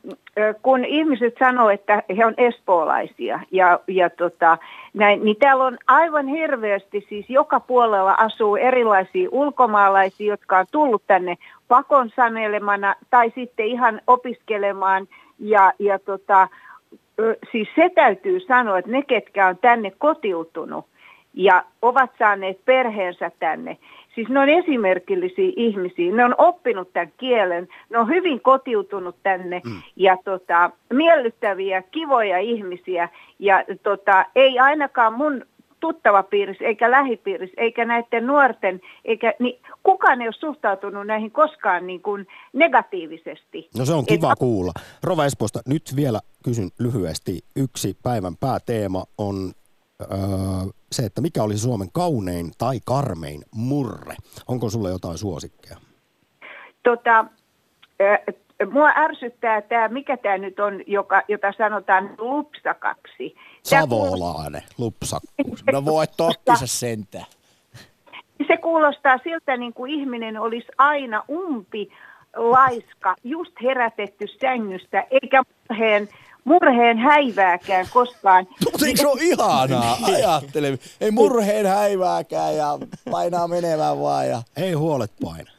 kun 0.62 0.84
ihmiset 0.84 1.34
sanoo, 1.38 1.70
että 1.70 2.02
he 2.16 2.26
on 2.26 2.34
espoolaisia 2.36 3.40
ja, 3.50 3.80
ja 3.88 4.10
tota, 4.10 4.58
näin, 4.94 5.24
niin 5.24 5.36
täällä 5.36 5.64
on 5.64 5.78
aivan 5.86 6.26
hirveästi, 6.26 7.06
siis 7.08 7.30
joka 7.30 7.60
puolella 7.60 8.12
asuu 8.12 8.56
erilaisia 8.56 9.28
ulkomaalaisia, 9.32 10.32
jotka 10.32 10.58
on 10.58 10.66
tullut 10.70 11.02
tänne 11.06 11.36
pakon 11.68 12.10
sanelemana 12.16 12.94
tai 13.10 13.32
sitten 13.34 13.66
ihan 13.66 14.00
opiskelemaan. 14.06 15.08
Ja, 15.38 15.72
ja 15.78 15.98
tota, 15.98 16.48
siis 17.52 17.68
se 17.74 17.90
täytyy 17.94 18.40
sanoa, 18.40 18.78
että 18.78 18.90
ne, 18.90 19.02
ketkä 19.02 19.46
on 19.46 19.58
tänne 19.58 19.92
kotiutunut 19.98 20.86
ja 21.34 21.64
ovat 21.82 22.10
saaneet 22.18 22.64
perheensä 22.64 23.30
tänne, 23.38 23.78
Siis 24.14 24.28
ne 24.28 24.40
on 24.40 24.48
esimerkillisiä 24.48 25.52
ihmisiä, 25.56 26.14
ne 26.14 26.24
on 26.24 26.34
oppinut 26.38 26.92
tämän 26.92 27.12
kielen, 27.16 27.68
ne 27.90 27.98
on 27.98 28.08
hyvin 28.08 28.40
kotiutunut 28.40 29.16
tänne 29.22 29.62
mm. 29.64 29.82
ja 29.96 30.16
tota, 30.24 30.70
miellyttäviä, 30.92 31.82
kivoja 31.82 32.38
ihmisiä 32.38 33.08
ja 33.38 33.64
tota, 33.82 34.26
ei 34.34 34.58
ainakaan 34.58 35.12
mun 35.12 35.44
tuttava 35.80 36.22
piirissä, 36.22 36.64
eikä 36.64 36.90
lähipiirissä, 36.90 37.54
eikä 37.56 37.84
näiden 37.84 38.26
nuorten, 38.26 38.80
eikä, 39.04 39.34
niin 39.38 39.60
kukaan 39.82 40.20
ei 40.20 40.28
ole 40.28 40.34
suhtautunut 40.38 41.06
näihin 41.06 41.30
koskaan 41.30 41.86
niin 41.86 42.02
kuin 42.02 42.26
negatiivisesti. 42.52 43.68
No 43.78 43.84
se 43.84 43.92
on 43.92 44.06
kiva 44.06 44.32
Et, 44.32 44.38
kuulla. 44.38 44.72
Rova 45.02 45.24
Espoosta, 45.24 45.60
nyt 45.68 45.82
vielä 45.96 46.20
kysyn 46.44 46.68
lyhyesti. 46.78 47.38
Yksi 47.56 47.96
päivän 48.02 48.36
pääteema 48.36 49.04
on 49.18 49.52
öö, 50.12 50.70
se, 50.92 51.02
että 51.02 51.20
mikä 51.20 51.42
olisi 51.42 51.60
Suomen 51.60 51.88
kaunein 51.92 52.52
tai 52.58 52.80
karmein 52.84 53.42
murre. 53.54 54.14
Onko 54.48 54.70
sulle 54.70 54.90
jotain 54.90 55.18
suosikkeja? 55.18 55.76
Tota, 56.82 57.24
mua 58.72 58.92
ärsyttää 58.96 59.62
tämä, 59.62 59.88
mikä 59.88 60.16
tämä 60.16 60.38
nyt 60.38 60.60
on, 60.60 60.80
joka, 60.86 61.22
jota 61.28 61.52
sanotaan 61.58 62.14
lupsakaksi. 62.18 63.34
Savolainen, 63.62 64.62
lupsakkuus. 64.78 65.64
No 65.72 65.84
voi 65.84 66.06
tokkisa 66.16 66.66
sentään. 66.66 67.26
Se 68.46 68.56
kuulostaa 68.56 69.18
siltä, 69.24 69.56
niin 69.56 69.72
kuin 69.72 69.92
ihminen 69.92 70.40
olisi 70.40 70.68
aina 70.78 71.22
umpi 71.30 71.88
laiska, 72.36 73.16
just 73.24 73.52
herätetty 73.62 74.26
sängystä, 74.40 75.06
eikä 75.10 75.42
murheen 75.68 76.08
murheen 76.44 76.98
häivääkään 76.98 77.86
koskaan. 77.92 78.46
Mutta 78.64 78.86
eikö 78.86 79.00
se 79.00 79.06
ole 79.06 79.20
ihanaa? 79.22 79.98
Ajattele. 80.14 80.78
Ei 81.00 81.10
murheen 81.10 81.66
häivääkään 81.66 82.56
ja 82.56 82.78
painaa 83.10 83.48
menemään 83.48 84.00
vaan. 84.00 84.28
Ja... 84.28 84.42
Ei 84.56 84.72
huolet 84.72 85.12
paina. 85.22 85.54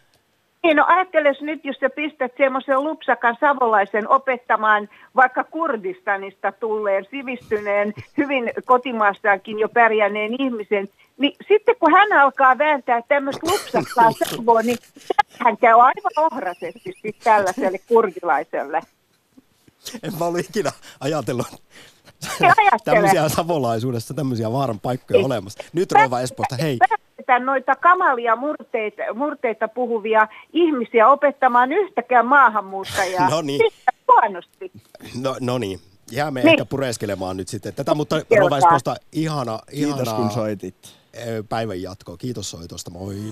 Niin, 0.63 0.77
no 0.77 0.85
ajatteles 0.87 1.41
nyt, 1.41 1.65
jos 1.65 1.75
sä 1.79 1.89
pistät 1.89 2.31
semmoisen 2.37 2.83
lupsakan 2.83 3.37
savolaisen 3.39 4.09
opettamaan 4.09 4.89
vaikka 5.15 5.43
Kurdistanista 5.43 6.51
tulleen, 6.51 7.05
sivistyneen, 7.11 7.93
hyvin 8.17 8.51
kotimaastaankin 8.65 9.59
jo 9.59 9.69
pärjänneen 9.69 10.41
ihmisen, 10.41 10.87
niin 11.17 11.35
sitten 11.47 11.75
kun 11.79 11.91
hän 11.91 12.13
alkaa 12.13 12.57
vääntää 12.57 13.01
tämmöistä 13.07 13.47
lupsakkaa 13.51 14.11
savoa, 14.35 14.61
niin 14.61 14.77
hän 15.39 15.57
käy 15.57 15.73
aivan 15.73 16.31
ohrasesti 16.31 17.15
tällaiselle 17.23 17.77
kurdilaiselle. 17.87 18.81
En 20.03 20.13
mä 20.19 20.25
ollut 20.25 20.39
ikinä 20.39 20.71
ajatellut 20.99 21.47
tämmöisiä 22.85 23.29
savolaisuudessa, 23.29 24.13
tämmöisiä 24.13 24.51
vaaran 24.51 24.79
paikkoja 24.79 25.19
Ei. 25.19 25.25
olemassa. 25.25 25.63
Nyt 25.73 25.91
Rova 25.91 26.21
Espoosta, 26.21 26.55
hei. 26.61 26.77
Päästetään 26.89 27.45
noita 27.45 27.75
kamalia 27.75 28.35
murteita, 28.35 29.01
murteita 29.15 29.67
puhuvia 29.67 30.27
ihmisiä 30.53 31.07
opettamaan 31.09 31.71
yhtäkään 31.71 32.25
maahanmuuttajaa. 32.25 33.29
No 33.35 33.41
niin. 33.41 33.61
Huonosti. 34.07 34.71
No, 35.21 35.35
no 35.41 35.57
niin, 35.57 35.79
jäämme 36.11 36.39
Niin. 36.39 36.49
ehkä 36.49 36.65
pureskelemaan 36.65 37.37
nyt 37.37 37.47
sitten 37.47 37.73
tätä, 37.73 37.95
mutta. 37.95 38.15
Rova 38.39 38.57
Espoosta, 38.57 38.95
ihana, 39.11 39.59
Kiitos 39.71 39.97
ihanaa 39.99 40.15
kun 40.15 40.31
soitit. 40.31 40.75
päivän 41.49 41.81
jatkoa. 41.81 42.17
Kiitos 42.17 42.51
soitosta, 42.51 42.91
moi. 42.91 43.15
Yle 43.15 43.31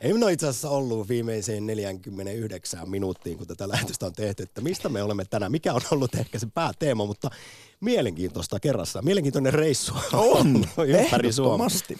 Ei 0.00 0.12
minä 0.12 0.30
itse 0.30 0.46
asiassa 0.48 0.70
ollut 0.70 1.08
viimeiseen 1.08 1.66
49 1.66 2.90
minuuttiin, 2.90 3.38
kun 3.38 3.46
tätä 3.46 3.68
lähetystä 3.68 4.06
on 4.06 4.12
tehty, 4.12 4.42
että 4.42 4.60
mistä 4.60 4.88
me 4.88 5.02
olemme 5.02 5.24
tänään, 5.24 5.52
mikä 5.52 5.74
on 5.74 5.80
ollut 5.90 6.14
ehkä 6.14 6.38
se 6.38 6.46
pääteema, 6.54 7.06
mutta 7.06 7.30
mielenkiintoista 7.80 8.60
kerrassa. 8.60 9.02
Mielenkiintoinen 9.02 9.54
reissu 9.54 9.92
On, 10.12 10.56
ympäri 10.86 11.32
Suomea. 11.32 11.52
ehdottomasti. 11.54 11.98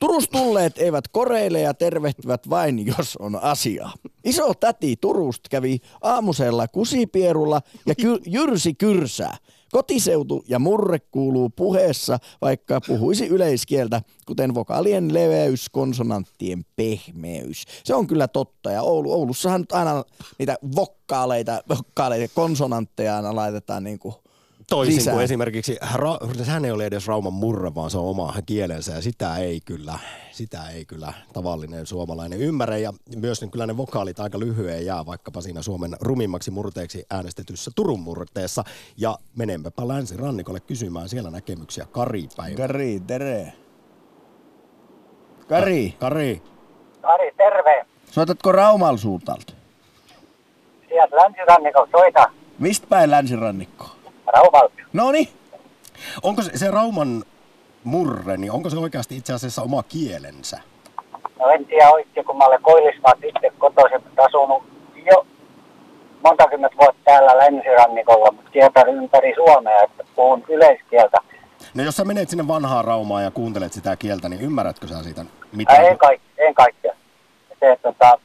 Turus 0.00 0.28
tulleet 0.28 0.78
eivät 0.78 1.08
koreile 1.08 1.60
ja 1.60 1.74
tervehtivät 1.74 2.50
vain, 2.50 2.86
jos 2.86 3.16
on 3.16 3.42
asiaa. 3.42 3.94
Iso 4.24 4.54
täti 4.54 4.96
Turusta 5.00 5.48
kävi 5.50 5.78
aamusella 6.00 6.68
kusipierulla 6.68 7.60
ja 7.86 7.94
ky- 7.94 8.20
jyrsi 8.26 8.74
kyrsää. 8.74 9.36
Kotiseutu 9.72 10.44
ja 10.48 10.58
murre 10.58 10.98
kuuluu 10.98 11.50
puheessa, 11.50 12.18
vaikka 12.40 12.80
puhuisi 12.80 13.26
yleiskieltä, 13.26 14.02
kuten 14.26 14.54
vokaalien 14.54 15.14
leveys, 15.14 15.68
konsonanttien 15.68 16.64
pehmeys. 16.76 17.64
Se 17.84 17.94
on 17.94 18.06
kyllä 18.06 18.28
totta, 18.28 18.70
ja 18.70 18.82
Oulu, 18.82 19.12
Oulussahan 19.12 19.60
nyt 19.60 19.72
aina 19.72 20.04
niitä 20.38 20.58
vokkaaleita, 20.76 21.62
vokkaaleita 21.68 22.34
konsonantteja 22.34 23.16
aina 23.16 23.36
laitetaan 23.36 23.84
niin 23.84 23.98
kuin 23.98 24.14
Toisin 24.70 24.94
Sisään. 24.94 25.14
kuin 25.14 25.24
esimerkiksi, 25.24 25.78
ra- 25.82 26.44
hän 26.44 26.64
ei 26.64 26.70
ole 26.70 26.86
edes 26.86 27.06
Rauman 27.06 27.32
murre, 27.32 27.74
vaan 27.74 27.90
se 27.90 27.98
on 27.98 28.04
oma 28.04 28.34
kielensä 28.46 28.92
ja 28.92 29.02
sitä 29.02 29.36
ei 29.36 29.60
kyllä, 29.60 29.98
sitä 30.30 30.68
ei 30.74 30.84
kyllä 30.84 31.12
tavallinen 31.32 31.86
suomalainen 31.86 32.40
ymmärrä. 32.40 32.76
Ja 32.78 32.92
myös 33.16 33.40
niin 33.40 33.50
kyllä 33.50 33.66
ne 33.66 33.76
vokaalit 33.76 34.20
aika 34.20 34.38
lyhyen 34.38 34.86
jää 34.86 35.06
vaikkapa 35.06 35.40
siinä 35.40 35.62
Suomen 35.62 35.96
rumimmaksi 36.00 36.50
murteeksi 36.50 37.06
äänestetyssä 37.10 37.70
Turun 37.74 38.00
murteessa. 38.00 38.64
Ja 38.96 39.18
menemmepä 39.36 39.88
länsirannikolle 39.88 40.60
kysymään 40.60 41.08
siellä 41.08 41.30
näkemyksiä 41.30 41.86
Kari 41.92 42.28
päivä. 42.36 42.56
Kari, 42.56 43.00
tere. 43.06 43.52
Kari, 45.48 45.94
Kari, 45.98 46.42
Ari, 47.02 47.32
terve. 47.36 47.86
soitatko 48.10 48.52
Raumal 48.52 48.96
suunnalta? 48.96 49.52
Sieltä 50.88 51.16
länsirannikolla 51.16 51.88
soita 51.90 52.30
Mistä 52.58 52.86
päin 52.86 53.10
länsirannikkoa? 53.10 54.01
Raumalta. 54.32 54.74
No 54.92 55.12
niin. 55.12 55.28
onko 56.22 56.42
se, 56.42 56.58
se 56.58 56.70
Rauman 56.70 57.24
murre, 57.84 58.36
niin 58.36 58.52
onko 58.52 58.70
se 58.70 58.76
oikeasti 58.76 59.16
itse 59.16 59.32
asiassa 59.32 59.62
oma 59.62 59.82
kielensä? 59.82 60.60
No 61.38 61.46
en 61.50 61.64
tiedä 61.64 61.90
oikein, 61.90 62.26
kun 62.26 62.36
mä 62.38 62.44
olen 62.44 62.62
Koillismaat 62.62 63.24
itse 63.24 63.52
kotoisin, 63.58 64.02
mutta 64.04 64.22
asunut 64.24 64.62
jo 65.06 65.26
monta 66.24 66.48
kymmentä 66.48 66.76
vuotta 66.76 67.00
täällä 67.04 67.38
länsirannikolla, 67.38 68.32
mutta 68.32 68.50
kiertänyt 68.50 68.96
ympäri 68.96 69.34
Suomea, 69.34 69.82
että 69.82 70.04
puhun 70.16 70.44
yleiskieltä. 70.48 71.18
No 71.74 71.82
jos 71.84 71.96
sä 71.96 72.04
menet 72.04 72.28
sinne 72.28 72.48
vanhaan 72.48 72.84
Raumaan 72.84 73.24
ja 73.24 73.30
kuuntelet 73.30 73.72
sitä 73.72 73.96
kieltä, 73.96 74.28
niin 74.28 74.40
ymmärrätkö 74.40 74.86
sä 74.86 75.02
siitä 75.02 75.22
Mitä? 75.22 75.36
mitään? 75.52 75.84
En, 75.84 75.98
kaik, 75.98 76.20
en 76.38 76.54
kaikkea. 76.54 76.94
Se, 77.60 77.78
tota, 77.82 78.18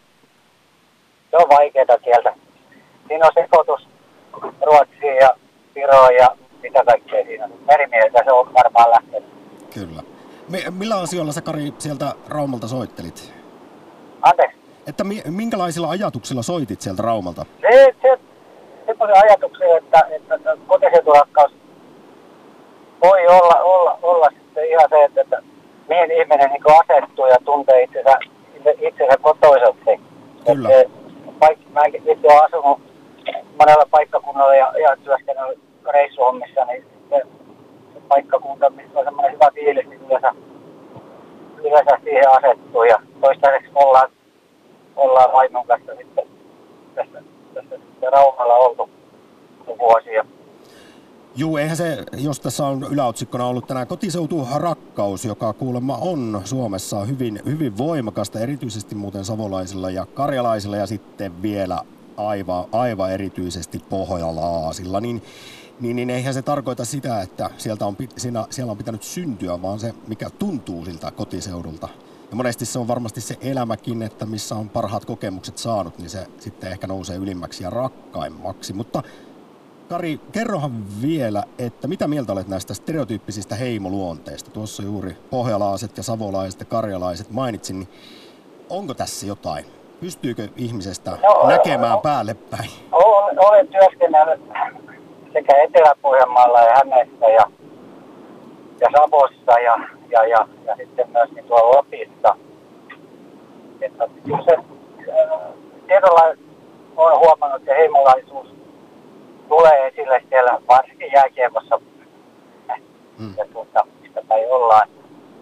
se 1.31 1.37
on 1.37 1.49
vaikeaa 1.49 1.97
kieltä. 2.03 2.33
Siinä 3.07 3.25
on 3.25 3.31
sekoitus 3.33 3.87
ruotsiin 4.61 5.15
ja 5.21 5.29
viroon 5.77 6.15
ja 6.15 6.27
mitä 6.63 6.83
kaikkea 6.85 7.25
siinä 7.25 7.45
on. 7.45 7.51
Merimieltä 7.67 8.23
se 8.25 8.31
on 8.31 8.53
varmaan 8.53 8.89
lähtenyt. 8.91 9.29
Kyllä. 9.73 10.01
Mi- 10.49 10.63
millä 10.77 10.99
asioilla 10.99 11.31
sä 11.31 11.41
Kari 11.41 11.73
sieltä 11.77 12.13
Raumalta 12.29 12.67
soittelit? 12.67 13.33
Anteeksi. 14.21 14.57
Että 14.87 15.03
mi- 15.03 15.23
minkälaisilla 15.29 15.89
ajatuksilla 15.89 16.41
soitit 16.41 16.81
sieltä 16.81 17.03
Raumalta? 17.03 17.45
Se, 17.61 17.95
se 18.01 18.19
semmoisen 18.85 19.17
ajatuksen, 19.25 19.77
että, 19.77 20.01
että 20.09 20.57
kotiseuturakkaus 20.67 21.51
voi 23.03 23.27
olla, 23.27 23.55
olla, 23.63 23.99
olla 24.01 24.27
sitten 24.29 24.69
ihan 24.69 24.89
se, 24.89 25.03
että, 25.03 25.21
että 25.21 25.41
mihin 25.89 26.11
ihminen 26.11 26.49
niin 26.49 26.63
asettuu 26.83 27.25
ja 27.25 27.37
tuntee 27.45 27.83
itsensä, 27.83 28.19
itsensä 28.81 29.17
kotoiseksi. 29.21 29.99
Kyllä. 30.45 30.69
Että, 30.69 30.93
paik, 31.39 31.59
mä 31.69 31.81
itse 31.85 32.27
olen 32.27 32.45
asunut 32.45 32.81
monella 33.59 33.85
paikkakunnalla 33.91 34.55
ja, 34.55 34.73
ja 34.77 34.97
työskennellyt 35.03 35.59
reissuhommissa, 35.93 36.65
niin 36.65 36.85
se, 37.09 37.21
se 37.93 37.99
paikkakunta, 38.07 38.69
missä 38.69 38.99
on 38.99 39.05
semmoinen 39.05 39.33
hyvä 39.33 39.51
fiilis, 39.53 39.87
niin 39.87 40.01
yleensä, 40.01 40.33
yleensä 41.63 41.97
siihen 42.03 42.31
asettuu. 42.31 42.83
Ja 42.83 42.99
toistaiseksi 43.21 43.71
ollaan, 43.75 44.09
ollaan 44.95 45.33
vaimon 45.33 45.67
kanssa 45.67 45.95
sitten 45.95 46.27
tässä, 46.95 47.21
tässä 47.53 47.75
sitten 47.75 48.13
Raumalla 48.13 48.55
oltu 48.55 48.89
vuosia. 49.79 50.25
Juu, 51.35 51.57
eihän 51.57 51.77
se, 51.77 52.03
jos 52.17 52.39
tässä 52.39 52.65
on 52.65 52.87
yläotsikkona 52.91 53.47
ollut 53.47 53.67
tänään 53.67 53.87
kotiseutu 53.87 54.47
rakkaus, 54.55 55.25
joka 55.25 55.53
kuulemma 55.53 55.97
on 56.01 56.41
Suomessa 56.43 57.05
hyvin, 57.05 57.39
hyvin 57.45 57.77
voimakasta, 57.77 58.39
erityisesti 58.39 58.95
muuten 58.95 59.25
savolaisilla 59.25 59.89
ja 59.89 60.05
karjalaisilla 60.05 60.77
ja 60.77 60.87
sitten 60.87 61.41
vielä 61.41 61.77
aivan, 62.17 62.65
aivan 62.71 63.11
erityisesti 63.11 63.79
pohjalaasilla, 63.89 65.01
niin, 65.01 65.23
niin, 65.79 65.95
niin 65.95 66.09
eihän 66.09 66.33
se 66.33 66.41
tarkoita 66.41 66.85
sitä, 66.85 67.21
että 67.21 67.49
sieltä 67.57 67.85
on, 67.85 67.97
siinä, 68.17 68.45
siellä 68.49 68.71
on 68.71 68.77
pitänyt 68.77 69.03
syntyä, 69.03 69.61
vaan 69.61 69.79
se, 69.79 69.93
mikä 70.07 70.29
tuntuu 70.29 70.85
siltä 70.85 71.11
kotiseudulta. 71.11 71.89
Ja 72.29 72.35
monesti 72.35 72.65
se 72.65 72.79
on 72.79 72.87
varmasti 72.87 73.21
se 73.21 73.37
elämäkin, 73.41 74.01
että 74.01 74.25
missä 74.25 74.55
on 74.55 74.69
parhaat 74.69 75.05
kokemukset 75.05 75.57
saanut, 75.57 75.97
niin 75.97 76.09
se 76.09 76.27
sitten 76.39 76.71
ehkä 76.71 76.87
nousee 76.87 77.17
ylimmäksi 77.17 77.63
ja 77.63 77.69
rakkaimmaksi. 77.69 78.73
Mutta 78.73 79.03
Kari, 79.89 80.19
kerrohan 80.31 81.01
vielä, 81.01 81.43
että 81.57 81.87
mitä 81.87 82.07
mieltä 82.07 82.33
olet 82.33 82.47
näistä 82.47 82.73
stereotyyppisistä 82.73 83.55
heimoluonteista? 83.55 84.51
Tuossa 84.51 84.83
juuri 84.83 85.17
pohjalaiset 85.29 85.97
ja 85.97 86.03
savolaiset 86.03 86.59
ja 86.59 86.65
karjalaiset 86.65 87.29
mainitsin, 87.29 87.79
niin 87.79 87.89
onko 88.69 88.93
tässä 88.93 89.25
jotain? 89.25 89.65
Pystyykö 89.99 90.47
ihmisestä 90.55 91.11
No, 91.23 91.47
näkemään 91.47 91.99
päälle 92.01 92.33
päin? 92.33 92.69
Olen, 92.91 93.45
olen 93.45 93.67
työskennellyt 93.67 94.41
sekä 95.33 95.55
Etelä-Pohjanmaalla 95.63 96.61
ja 96.61 96.75
Hämeessä 96.75 97.25
ja, 97.25 97.43
ja 98.79 98.87
Savossa 98.97 99.59
ja, 99.59 99.77
ja, 100.09 100.25
ja, 100.27 100.47
ja 100.65 100.75
sitten 100.75 101.09
myöskin 101.11 101.43
tuolla 101.43 101.77
Lapissa. 101.77 102.35
Että 103.81 104.07
kyllä 104.25 104.43
se 104.45 104.55
äh, 104.55 105.39
tietyllä 105.87 106.35
olen 106.95 107.19
huomannut, 107.19 107.61
että 107.61 107.73
heimolaisuus 107.73 108.47
tulee 109.49 109.87
esille 109.87 110.23
siellä 110.29 110.61
varsinkin 110.69 111.11
jääkiekossa 111.13 111.79
Mm. 113.19 113.33
ja 113.37 113.45
tuota, 113.53 113.87
mistä 114.01 114.21
päin 114.27 114.51
ollaan. 114.51 114.89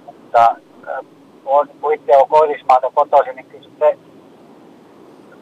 Mutta 0.05 0.55
äh, 0.87 1.05
on, 1.45 1.67
kun 1.81 1.93
itse 1.93 2.17
on 2.17 2.29
Koillismaalta 2.29 2.91
kotoisin, 2.93 3.35
niin 3.35 3.45
kyllä 3.45 3.69
se 3.79 3.97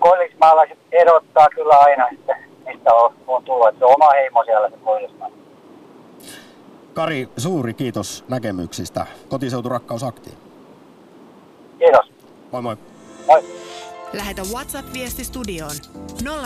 koillismaalaiset 0.03 0.77
erottaa 0.91 1.47
kyllä 1.55 1.75
aina, 1.79 2.07
että 2.11 2.35
mistä 2.65 2.93
on, 2.93 3.13
on 3.27 3.43
tullut. 3.43 3.67
Että 3.67 3.79
se 3.79 3.85
on 3.85 3.93
oma 3.93 4.09
heimo 4.11 4.43
siellä 4.43 4.69
se 4.69 4.77
koillismaa. 4.83 5.29
Kari, 6.93 7.29
suuri 7.37 7.73
kiitos 7.73 8.25
näkemyksistä. 8.29 9.05
Kotiseuturakkausaktiin. 9.29 10.37
Kiitos. 11.79 12.11
Moi 12.51 12.61
moi. 12.61 12.77
Moi. 13.27 13.43
Lähetä 14.13 14.41
WhatsApp-viesti 14.41 15.23
studioon 15.23 15.75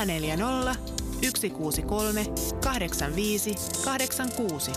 040 0.05 0.75
163 1.21 2.25
85 2.63 3.55
86. 3.85 4.71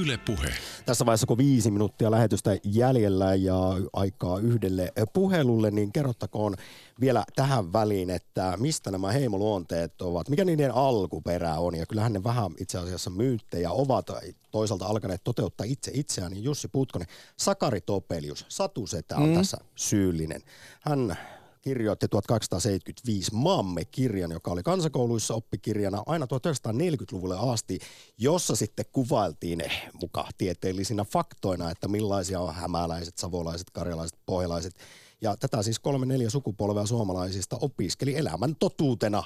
Yle 0.00 0.18
Puhe. 0.18 0.54
Tässä 0.86 1.06
vaiheessa, 1.06 1.26
kun 1.26 1.38
viisi 1.38 1.70
minuuttia 1.70 2.10
lähetystä 2.10 2.56
jäljellä 2.64 3.34
ja 3.34 3.56
aikaa 3.92 4.38
yhdelle 4.38 4.92
puhelulle, 5.12 5.70
niin 5.70 5.92
kerrottakoon 5.92 6.54
vielä 7.00 7.24
tähän 7.36 7.72
väliin, 7.72 8.10
että 8.10 8.54
mistä 8.60 8.90
nämä 8.90 9.12
heimoluonteet 9.12 10.02
ovat, 10.02 10.28
mikä 10.28 10.44
niiden 10.44 10.74
alkuperä 10.74 11.54
on. 11.54 11.74
Ja 11.74 11.86
kyllähän 11.86 12.12
ne 12.12 12.24
vähän 12.24 12.50
itse 12.58 12.78
asiassa 12.78 13.10
myyttejä 13.10 13.70
ovat 13.70 14.06
toisaalta 14.50 14.86
alkaneet 14.86 15.24
toteuttaa 15.24 15.66
itse 15.66 15.90
itseään. 15.94 16.32
Niin 16.32 16.44
Jussi 16.44 16.68
Putkonen, 16.68 17.08
Sakari 17.36 17.80
Topelius, 17.80 18.46
Satu 18.48 18.86
Setä 18.86 19.16
on 19.16 19.28
mm. 19.28 19.34
tässä 19.34 19.58
syyllinen. 19.74 20.42
Hän 20.80 21.16
kirjoitti 21.64 22.08
1875 22.08 23.34
Maamme-kirjan, 23.34 24.30
joka 24.30 24.50
oli 24.50 24.62
kansakouluissa 24.62 25.34
oppikirjana 25.34 26.02
aina 26.06 26.26
1940-luvulle 26.26 27.52
asti, 27.52 27.78
jossa 28.18 28.56
sitten 28.56 28.84
kuvailtiin 28.92 29.64
mukaan 30.00 30.32
tieteellisinä 30.38 31.04
faktoina, 31.04 31.70
että 31.70 31.88
millaisia 31.88 32.40
on 32.40 32.54
hämäläiset, 32.54 33.18
savolaiset, 33.18 33.70
karjalaiset, 33.70 34.18
pohjalaiset. 34.26 34.74
Ja 35.20 35.36
tätä 35.36 35.62
siis 35.62 35.78
kolme 35.78 36.06
neljä 36.06 36.30
sukupolvea 36.30 36.86
suomalaisista 36.86 37.58
opiskeli 37.60 38.16
elämän 38.16 38.56
totuutena. 38.56 39.22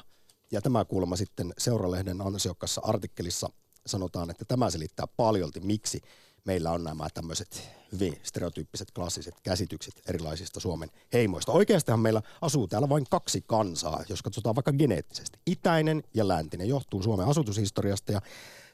Ja 0.53 0.61
tämä 0.61 0.85
kuulemma 0.85 1.17
sitten 1.17 1.55
Seuralehden 1.59 2.21
ansiokkaassa 2.21 2.81
artikkelissa 2.85 3.51
sanotaan, 3.87 4.31
että 4.31 4.45
tämä 4.45 4.71
selittää 4.71 5.07
paljolti, 5.17 5.61
miksi 5.61 6.01
meillä 6.49 6.71
on 6.71 6.85
nämä 6.85 7.07
tämmöiset 7.15 7.71
hyvin 7.93 8.21
stereotyyppiset 8.23 8.91
klassiset 8.91 9.35
käsitykset 9.43 10.03
erilaisista 10.07 10.61
Suomen 10.61 10.91
heimoista. 11.13 11.53
Oikeastihan 11.53 12.01
meillä 12.01 12.23
asuu 12.41 12.69
täällä 12.69 12.89
vain 12.89 13.07
kaksi 13.11 13.45
kansaa, 13.47 14.05
jos 14.09 14.23
katsotaan 14.23 14.55
vaikka 14.55 14.73
geneettisesti. 14.73 15.39
Itäinen 15.47 16.03
ja 16.15 16.29
läntinen 16.29 16.69
johtuu 16.69 17.03
Suomen 17.03 17.27
asutushistoriasta 17.27 18.13
ja 18.13 18.21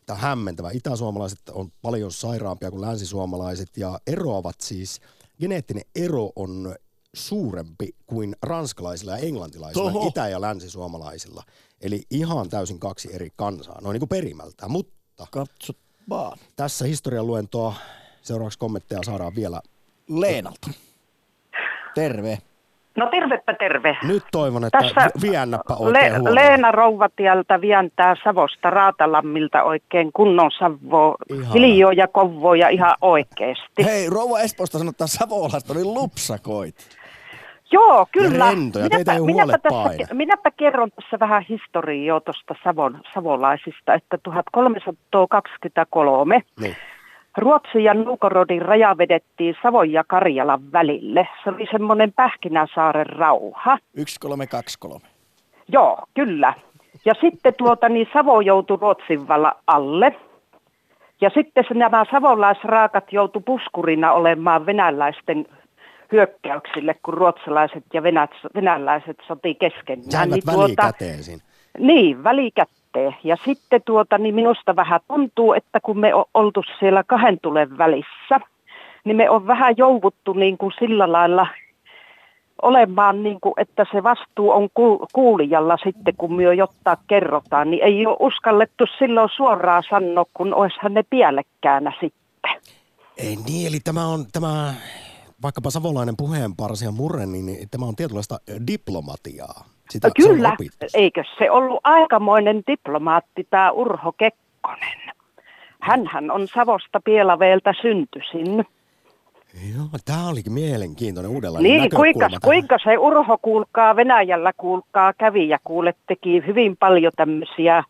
tämä 0.06 0.14
on 0.14 0.20
hämmentävä. 0.20 0.70
Itäsuomalaiset 0.70 1.48
on 1.48 1.72
paljon 1.82 2.12
sairaampia 2.12 2.70
kuin 2.70 2.80
länsisuomalaiset 2.80 3.76
ja 3.76 4.00
eroavat 4.06 4.60
siis, 4.60 5.00
geneettinen 5.40 5.84
ero 5.96 6.32
on 6.36 6.74
suurempi 7.14 7.88
kuin 8.06 8.36
ranskalaisilla 8.42 9.12
ja 9.12 9.18
englantilaisilla, 9.18 9.92
Toho. 9.92 10.08
itä- 10.08 10.28
ja 10.28 10.40
länsisuomalaisilla. 10.40 11.42
Eli 11.80 12.02
ihan 12.10 12.48
täysin 12.48 12.80
kaksi 12.80 13.14
eri 13.14 13.28
kansaa, 13.36 13.80
noin 13.80 13.94
niin 13.94 14.00
kuin 14.00 14.08
perimältä. 14.08 14.68
Mutta 14.68 15.26
Katso 15.30 15.72
vaan. 16.08 16.38
Tässä 16.56 16.84
historian 16.84 17.26
luentoa 17.26 17.74
seuraavaksi 18.22 18.58
kommentteja 18.58 19.00
saadaan 19.04 19.32
vielä 19.36 19.60
Leenalta. 20.08 20.70
Terve. 21.94 22.38
No 22.96 23.08
tervepä 23.10 23.54
terve. 23.54 23.96
Nyt 24.02 24.22
toivon, 24.32 24.64
että 24.64 24.78
Tässä 24.78 25.10
viennäpä 25.22 25.74
oikein 25.74 25.92
Le- 25.92 26.10
huomioon. 26.10 26.34
Leena 26.34 26.72
Rouvatieltä 26.72 27.60
vientää 27.60 28.14
Savosta 28.24 28.70
Raatalammilta 28.70 29.62
oikein 29.62 30.12
kunnon 30.12 30.50
Savo, 30.58 31.16
hiljoja 31.54 32.08
kovoja 32.08 32.68
ihan 32.68 32.94
oikeesti. 33.00 33.84
Hei, 33.84 34.10
Rouva 34.10 34.40
Espoosta 34.40 34.78
sanottaa 34.78 35.06
savolaista, 35.06 35.74
niin 35.74 35.94
lupsakoit. 35.94 36.74
Joo, 37.72 38.06
kyllä. 38.12 38.44
Ja 38.44 38.50
rentoja, 38.50 38.88
teitä 38.88 39.12
ei 39.12 39.20
minäpä, 39.20 39.58
tässä, 39.58 40.14
minäpä 40.14 40.50
kerron 40.50 40.90
tässä 40.90 41.18
vähän 41.18 41.44
historiaa 41.48 42.20
tuosta 42.20 42.54
Savon, 42.64 43.00
savolaisista, 43.14 43.94
että 43.94 44.18
1323 44.18 46.42
niin. 46.60 46.76
Ruotsin 47.36 47.84
ja 47.84 47.94
Nuukorodin 47.94 48.62
raja 48.62 48.98
vedettiin 48.98 49.56
Savon 49.62 49.92
ja 49.92 50.04
Karjalan 50.04 50.72
välille. 50.72 51.28
Se 51.44 51.50
oli 51.50 51.66
semmoinen 51.70 52.12
Pähkinäsaaren 52.12 53.06
rauha. 53.06 53.78
1323. 53.94 55.00
Joo, 55.68 56.04
kyllä. 56.14 56.54
Ja 57.04 57.14
sitten 57.20 57.54
tuota, 57.58 57.88
niin 57.88 58.08
Savo 58.12 58.40
joutui 58.40 58.78
Ruotsin 58.80 59.28
valla 59.28 59.56
alle. 59.66 60.16
Ja 61.20 61.30
sitten 61.34 61.64
nämä 61.74 62.04
savolaisraakat 62.10 63.12
joutu 63.12 63.40
puskurina 63.40 64.12
olemaan 64.12 64.66
venäläisten 64.66 65.46
hyökkäyksille, 66.14 66.94
kun 67.02 67.14
ruotsalaiset 67.14 67.84
ja 67.92 68.02
venät, 68.02 68.30
venäläiset 68.54 69.16
soti 69.26 69.54
keskenään. 69.54 70.04
Jäivät 70.12 70.30
niin, 70.30 70.54
tuota, 70.54 70.92
Niin, 71.78 72.24
välikätteen. 72.24 73.16
Ja 73.24 73.36
sitten 73.44 73.82
tuota, 73.84 74.18
niin 74.18 74.34
minusta 74.34 74.76
vähän 74.76 75.00
tuntuu, 75.08 75.52
että 75.52 75.80
kun 75.80 75.98
me 75.98 76.14
on 76.14 76.24
oltu 76.34 76.62
siellä 76.78 77.04
kahden 77.06 77.38
tulen 77.42 77.78
välissä, 77.78 78.40
niin 79.04 79.16
me 79.16 79.30
on 79.30 79.46
vähän 79.46 79.74
jouvuttu 79.76 80.32
niin 80.32 80.58
kuin 80.58 80.72
sillä 80.78 81.12
lailla 81.12 81.46
olemaan, 82.62 83.22
niin 83.22 83.40
kuin, 83.40 83.54
että 83.56 83.86
se 83.92 84.02
vastuu 84.02 84.50
on 84.50 84.68
kuulijalla 85.12 85.76
sitten, 85.84 86.14
kun 86.18 86.36
me 86.36 86.54
jottaa 86.54 86.96
kerrotaan, 87.06 87.70
niin 87.70 87.82
ei 87.82 88.06
ole 88.06 88.16
uskallettu 88.20 88.84
silloin 88.98 89.28
suoraan 89.36 89.82
sanoa, 89.90 90.24
kun 90.34 90.54
olisihan 90.54 90.94
ne 90.94 91.02
pielekkäänä 91.10 91.92
sitten. 92.00 92.24
Ei 93.18 93.36
niin, 93.46 93.68
eli 93.68 93.80
tämä 93.80 94.06
on 94.06 94.24
tämä 94.32 94.74
vaikkapa 95.42 95.70
savolainen 95.70 96.16
puheenparsi 96.16 96.84
ja 96.84 96.90
murre, 96.90 97.26
niin 97.26 97.68
tämä 97.70 97.86
on 97.86 97.96
tietynlaista 97.96 98.38
diplomatiaa. 98.66 99.64
Sitä, 99.90 100.10
Kyllä, 100.16 100.56
se 100.80 100.86
eikö 100.94 101.24
se 101.38 101.50
ollut 101.50 101.80
aikamoinen 101.84 102.62
diplomaatti 102.66 103.46
tämä 103.50 103.70
Urho 103.70 104.12
Kekkonen? 104.12 105.12
Hänhän 105.80 106.30
on 106.30 106.48
Savosta 106.48 107.00
Pielaveeltä 107.04 107.72
syntyisin. 107.82 108.64
Joo, 109.76 109.86
tämä 110.04 110.28
olikin 110.28 110.52
mielenkiintoinen 110.52 111.32
uudenlainen 111.32 111.72
Niin, 111.72 111.90
kuinka, 111.96 112.28
kuinka 112.44 112.76
se 112.84 112.98
Urho 112.98 113.38
kuulkaa 113.42 113.96
Venäjällä 113.96 114.52
kuulkaa 114.56 115.12
kävi 115.12 115.48
ja 115.48 115.58
kuulet 115.64 115.96
teki 116.06 116.42
hyvin 116.46 116.76
paljon 116.76 117.12
tämmöisiä 117.16 117.84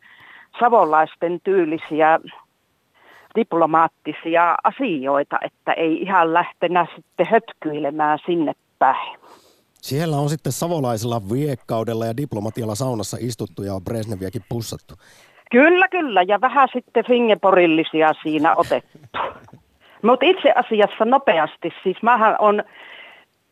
savolaisten 0.60 1.40
tyylisiä 1.44 2.20
diplomaattisia 3.34 4.54
asioita, 4.64 5.38
että 5.44 5.72
ei 5.72 6.02
ihan 6.02 6.34
lähtenä 6.34 6.86
sitten 6.96 7.26
hötkyilemään 7.26 8.18
sinne 8.26 8.52
päin. 8.78 9.18
Siellä 9.74 10.16
on 10.16 10.28
sitten 10.28 10.52
savolaisella 10.52 11.22
viekkaudella 11.32 12.06
ja 12.06 12.16
diplomatialla 12.16 12.74
saunassa 12.74 13.16
istuttu 13.20 13.62
ja 13.62 13.74
on 13.74 13.84
Brezhneviäkin 13.84 14.42
pussattu. 14.48 14.94
Kyllä, 15.50 15.88
kyllä. 15.88 16.22
Ja 16.22 16.40
vähän 16.40 16.68
sitten 16.72 17.04
fingeporillisia 17.06 18.12
siinä 18.22 18.56
otettu. 18.56 18.98
Mutta 20.06 20.26
itse 20.26 20.52
asiassa 20.56 21.04
nopeasti, 21.04 21.70
siis 21.82 22.02
mähän 22.02 22.36
on 22.38 22.64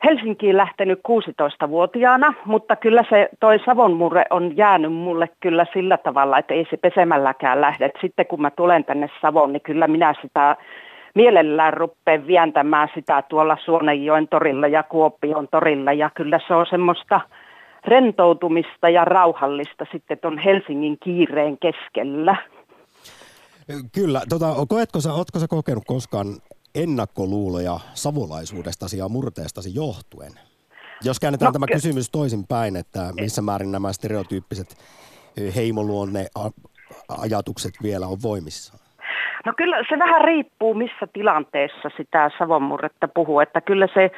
Helsinkiin 0.05 0.57
lähtenyt 0.57 0.99
16-vuotiaana, 0.99 2.35
mutta 2.45 2.77
kyllä 2.77 3.03
se 3.11 3.29
toi 3.41 3.59
Savonmurre 3.67 4.25
on 4.31 4.57
jäänyt 4.57 4.93
mulle 4.93 5.29
kyllä 5.41 5.67
sillä 5.73 5.99
tavalla, 5.99 6.39
että 6.39 6.55
ei 6.55 6.67
se 6.71 6.77
pesemälläkään 6.77 7.61
lähde. 7.61 7.85
Et 7.85 7.99
sitten 8.01 8.27
kun 8.27 8.43
mä 8.43 8.51
tulen 8.51 8.85
tänne 8.85 9.11
Savon, 9.21 9.53
niin 9.53 9.63
kyllä 9.63 9.89
minä 9.89 10.15
sitä 10.23 10.57
mielellään 11.15 11.75
ruppeen 11.75 12.27
vientämään 12.27 12.89
sitä 12.95 13.23
tuolla 13.23 13.57
Suonenjoen 13.65 14.29
torilla 14.29 14.67
ja 14.67 14.83
Kuopion 14.83 15.49
torilla. 15.49 15.93
Ja 15.93 16.11
kyllä 16.11 16.41
se 16.49 16.55
on 16.55 16.67
semmoista 16.71 17.21
rentoutumista 17.85 18.89
ja 18.89 19.05
rauhallista 19.05 19.87
sitten 19.93 20.19
tuon 20.19 20.39
Helsingin 20.39 20.99
kiireen 21.05 21.59
keskellä. 21.59 22.37
Kyllä. 23.95 24.21
Tota, 24.29 24.47
koetko 24.69 25.01
sä, 25.01 25.13
ootko 25.13 25.39
sä 25.39 25.49
kokenut 25.49 25.85
koskaan 25.87 26.27
ennakkoluuloja 26.75 27.81
savolaisuudestasi 27.95 28.99
ja 28.99 29.09
murteestasi 29.09 29.75
johtuen? 29.75 30.33
Jos 31.05 31.21
käännetään 31.21 31.49
no, 31.49 31.53
tämä 31.53 31.67
ky- 31.67 31.73
kysymys 31.73 32.11
toisinpäin, 32.11 32.77
että 32.77 33.01
missä 33.21 33.43
määrin 33.43 33.73
nämä 33.73 33.93
stereotyyppiset 33.93 34.77
heimoluonne 35.57 36.27
ajatukset 37.19 37.75
vielä 37.83 38.07
on 38.07 38.19
voimissa? 38.23 38.79
No 39.47 39.53
kyllä 39.57 39.77
se 39.89 39.99
vähän 39.99 40.25
riippuu, 40.25 40.75
missä 40.75 41.07
tilanteessa 41.13 41.91
sitä 41.97 42.31
savonmurretta 42.39 43.09
puhuu. 43.09 43.41
Että 43.41 43.61
kyllä 43.61 43.89
se 43.95 44.11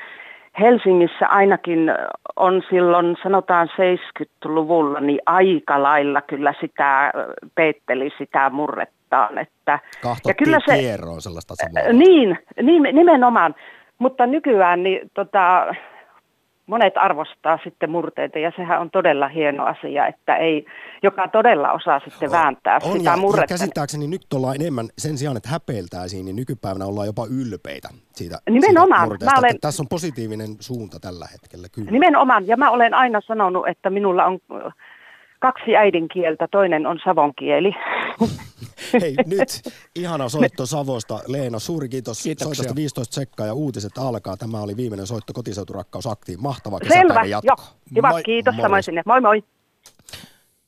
Helsingissä 0.61 1.27
ainakin 1.29 1.91
on 2.37 2.63
silloin, 2.71 3.17
sanotaan 3.23 3.69
70-luvulla, 3.69 5.01
niin 5.01 5.21
aika 5.27 5.83
lailla 5.83 6.23
kyllä 6.23 6.55
sitä 6.61 7.13
peitteli 7.55 8.11
sitä 8.19 8.51
murrettaan. 9.15 9.39
Että, 9.39 9.79
ja 10.29 10.35
kyllä 10.35 10.61
se, 10.67 10.79
kierroon 10.79 11.23
sellaista 11.23 11.55
samaa. 11.55 11.93
Niin, 11.93 12.39
niin, 12.63 12.83
nimenomaan. 12.83 13.55
Mutta 13.99 14.27
nykyään 14.27 14.83
niin, 14.83 15.11
tota, 15.15 15.67
monet 16.67 16.97
arvostaa 16.97 17.59
sitten 17.65 17.91
murteita 17.91 18.39
ja 18.39 18.53
sehän 18.57 18.81
on 18.81 18.91
todella 18.91 19.29
hieno 19.29 19.65
asia, 19.65 20.07
että 20.07 20.37
ei, 20.37 20.67
joka 21.03 21.29
todella 21.29 21.73
osaa 21.73 22.01
sitten 22.05 22.31
vääntää 22.31 22.79
on, 22.85 22.99
sitä 22.99 23.11
ja, 23.11 23.17
murretta. 23.17 23.55
Ja 23.55 23.59
käsittääkseni 23.59 24.07
nyt 24.07 24.33
ollaan 24.35 24.57
enemmän, 24.61 24.87
sen 24.99 25.19
sijaan 25.19 25.37
että 25.37 25.49
häpeiltäisiin, 25.49 26.25
niin 26.25 26.37
nykypäivänä 26.37 26.87
ollaan 26.87 27.07
jopa 27.07 27.27
ylpeitä 27.31 27.89
siitä, 28.13 28.39
Nimenomaan. 28.51 29.09
siitä 29.09 29.25
mä 29.25 29.39
olen, 29.39 29.61
Tässä 29.61 29.83
on 29.83 29.89
positiivinen 29.89 30.51
suunta 30.61 31.01
tällä 31.01 31.27
hetkellä, 31.33 31.69
kyllä. 31.75 31.91
Nimenomaan, 31.91 32.47
ja 32.47 32.57
mä 32.57 32.71
olen 32.71 32.95
aina 32.95 33.21
sanonut, 33.21 33.69
että 33.69 33.91
minulla 33.91 34.25
on 34.25 34.39
kaksi 35.39 35.77
äidinkieltä, 35.77 36.49
toinen 36.51 36.87
on 36.87 36.99
savonkieli. 37.05 37.73
Hei 39.01 39.15
nyt, 39.27 39.63
ihana 39.95 40.29
soitto 40.29 40.67
Savosta. 40.67 41.21
Leena, 41.27 41.59
suuri 41.59 41.89
kiitos 41.89 42.23
Kiitoksia. 42.23 42.55
soitosta 42.55 42.75
15 42.77 43.15
sekkaa 43.15 43.47
ja 43.47 43.55
uutiset 43.55 43.99
alkaa. 43.99 44.37
Tämä 44.37 44.61
oli 44.61 44.77
viimeinen 44.77 45.07
soitto 45.07 45.33
kotiseuturakkaus 45.33 46.07
aktiin. 46.07 46.43
Mahtava 46.43 46.79
Selvä, 46.79 46.95
kesäpäivän 47.03 47.31
jatko. 47.31 47.63
joo. 47.63 47.69
Hyvä, 47.97 48.09
Moi. 48.11 48.23
kiitos 48.23 48.55
Moi. 48.55 48.63
samoin 48.63 48.83
sinne. 48.83 49.03
Moi 49.07 49.21
moi. 49.21 49.45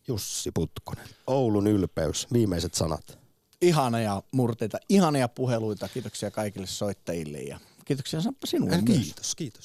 Jussi 0.09 0.51
Putkonen, 0.55 1.07
Oulun 1.27 1.67
ylpeys, 1.67 2.27
viimeiset 2.33 2.75
sanat. 2.75 3.19
Ihania 3.63 4.23
murteita, 4.33 4.79
ihania 4.89 5.29
puheluita. 5.29 5.89
Kiitoksia 5.89 6.31
kaikille 6.31 6.67
soittajille 6.67 7.39
ja 7.39 7.61
kiitoksia 7.85 8.21
Samppa 8.21 8.47
sinulle 8.47 8.81
myös. 8.89 9.01
Kiitos, 9.01 9.35
kiitos. 9.35 9.65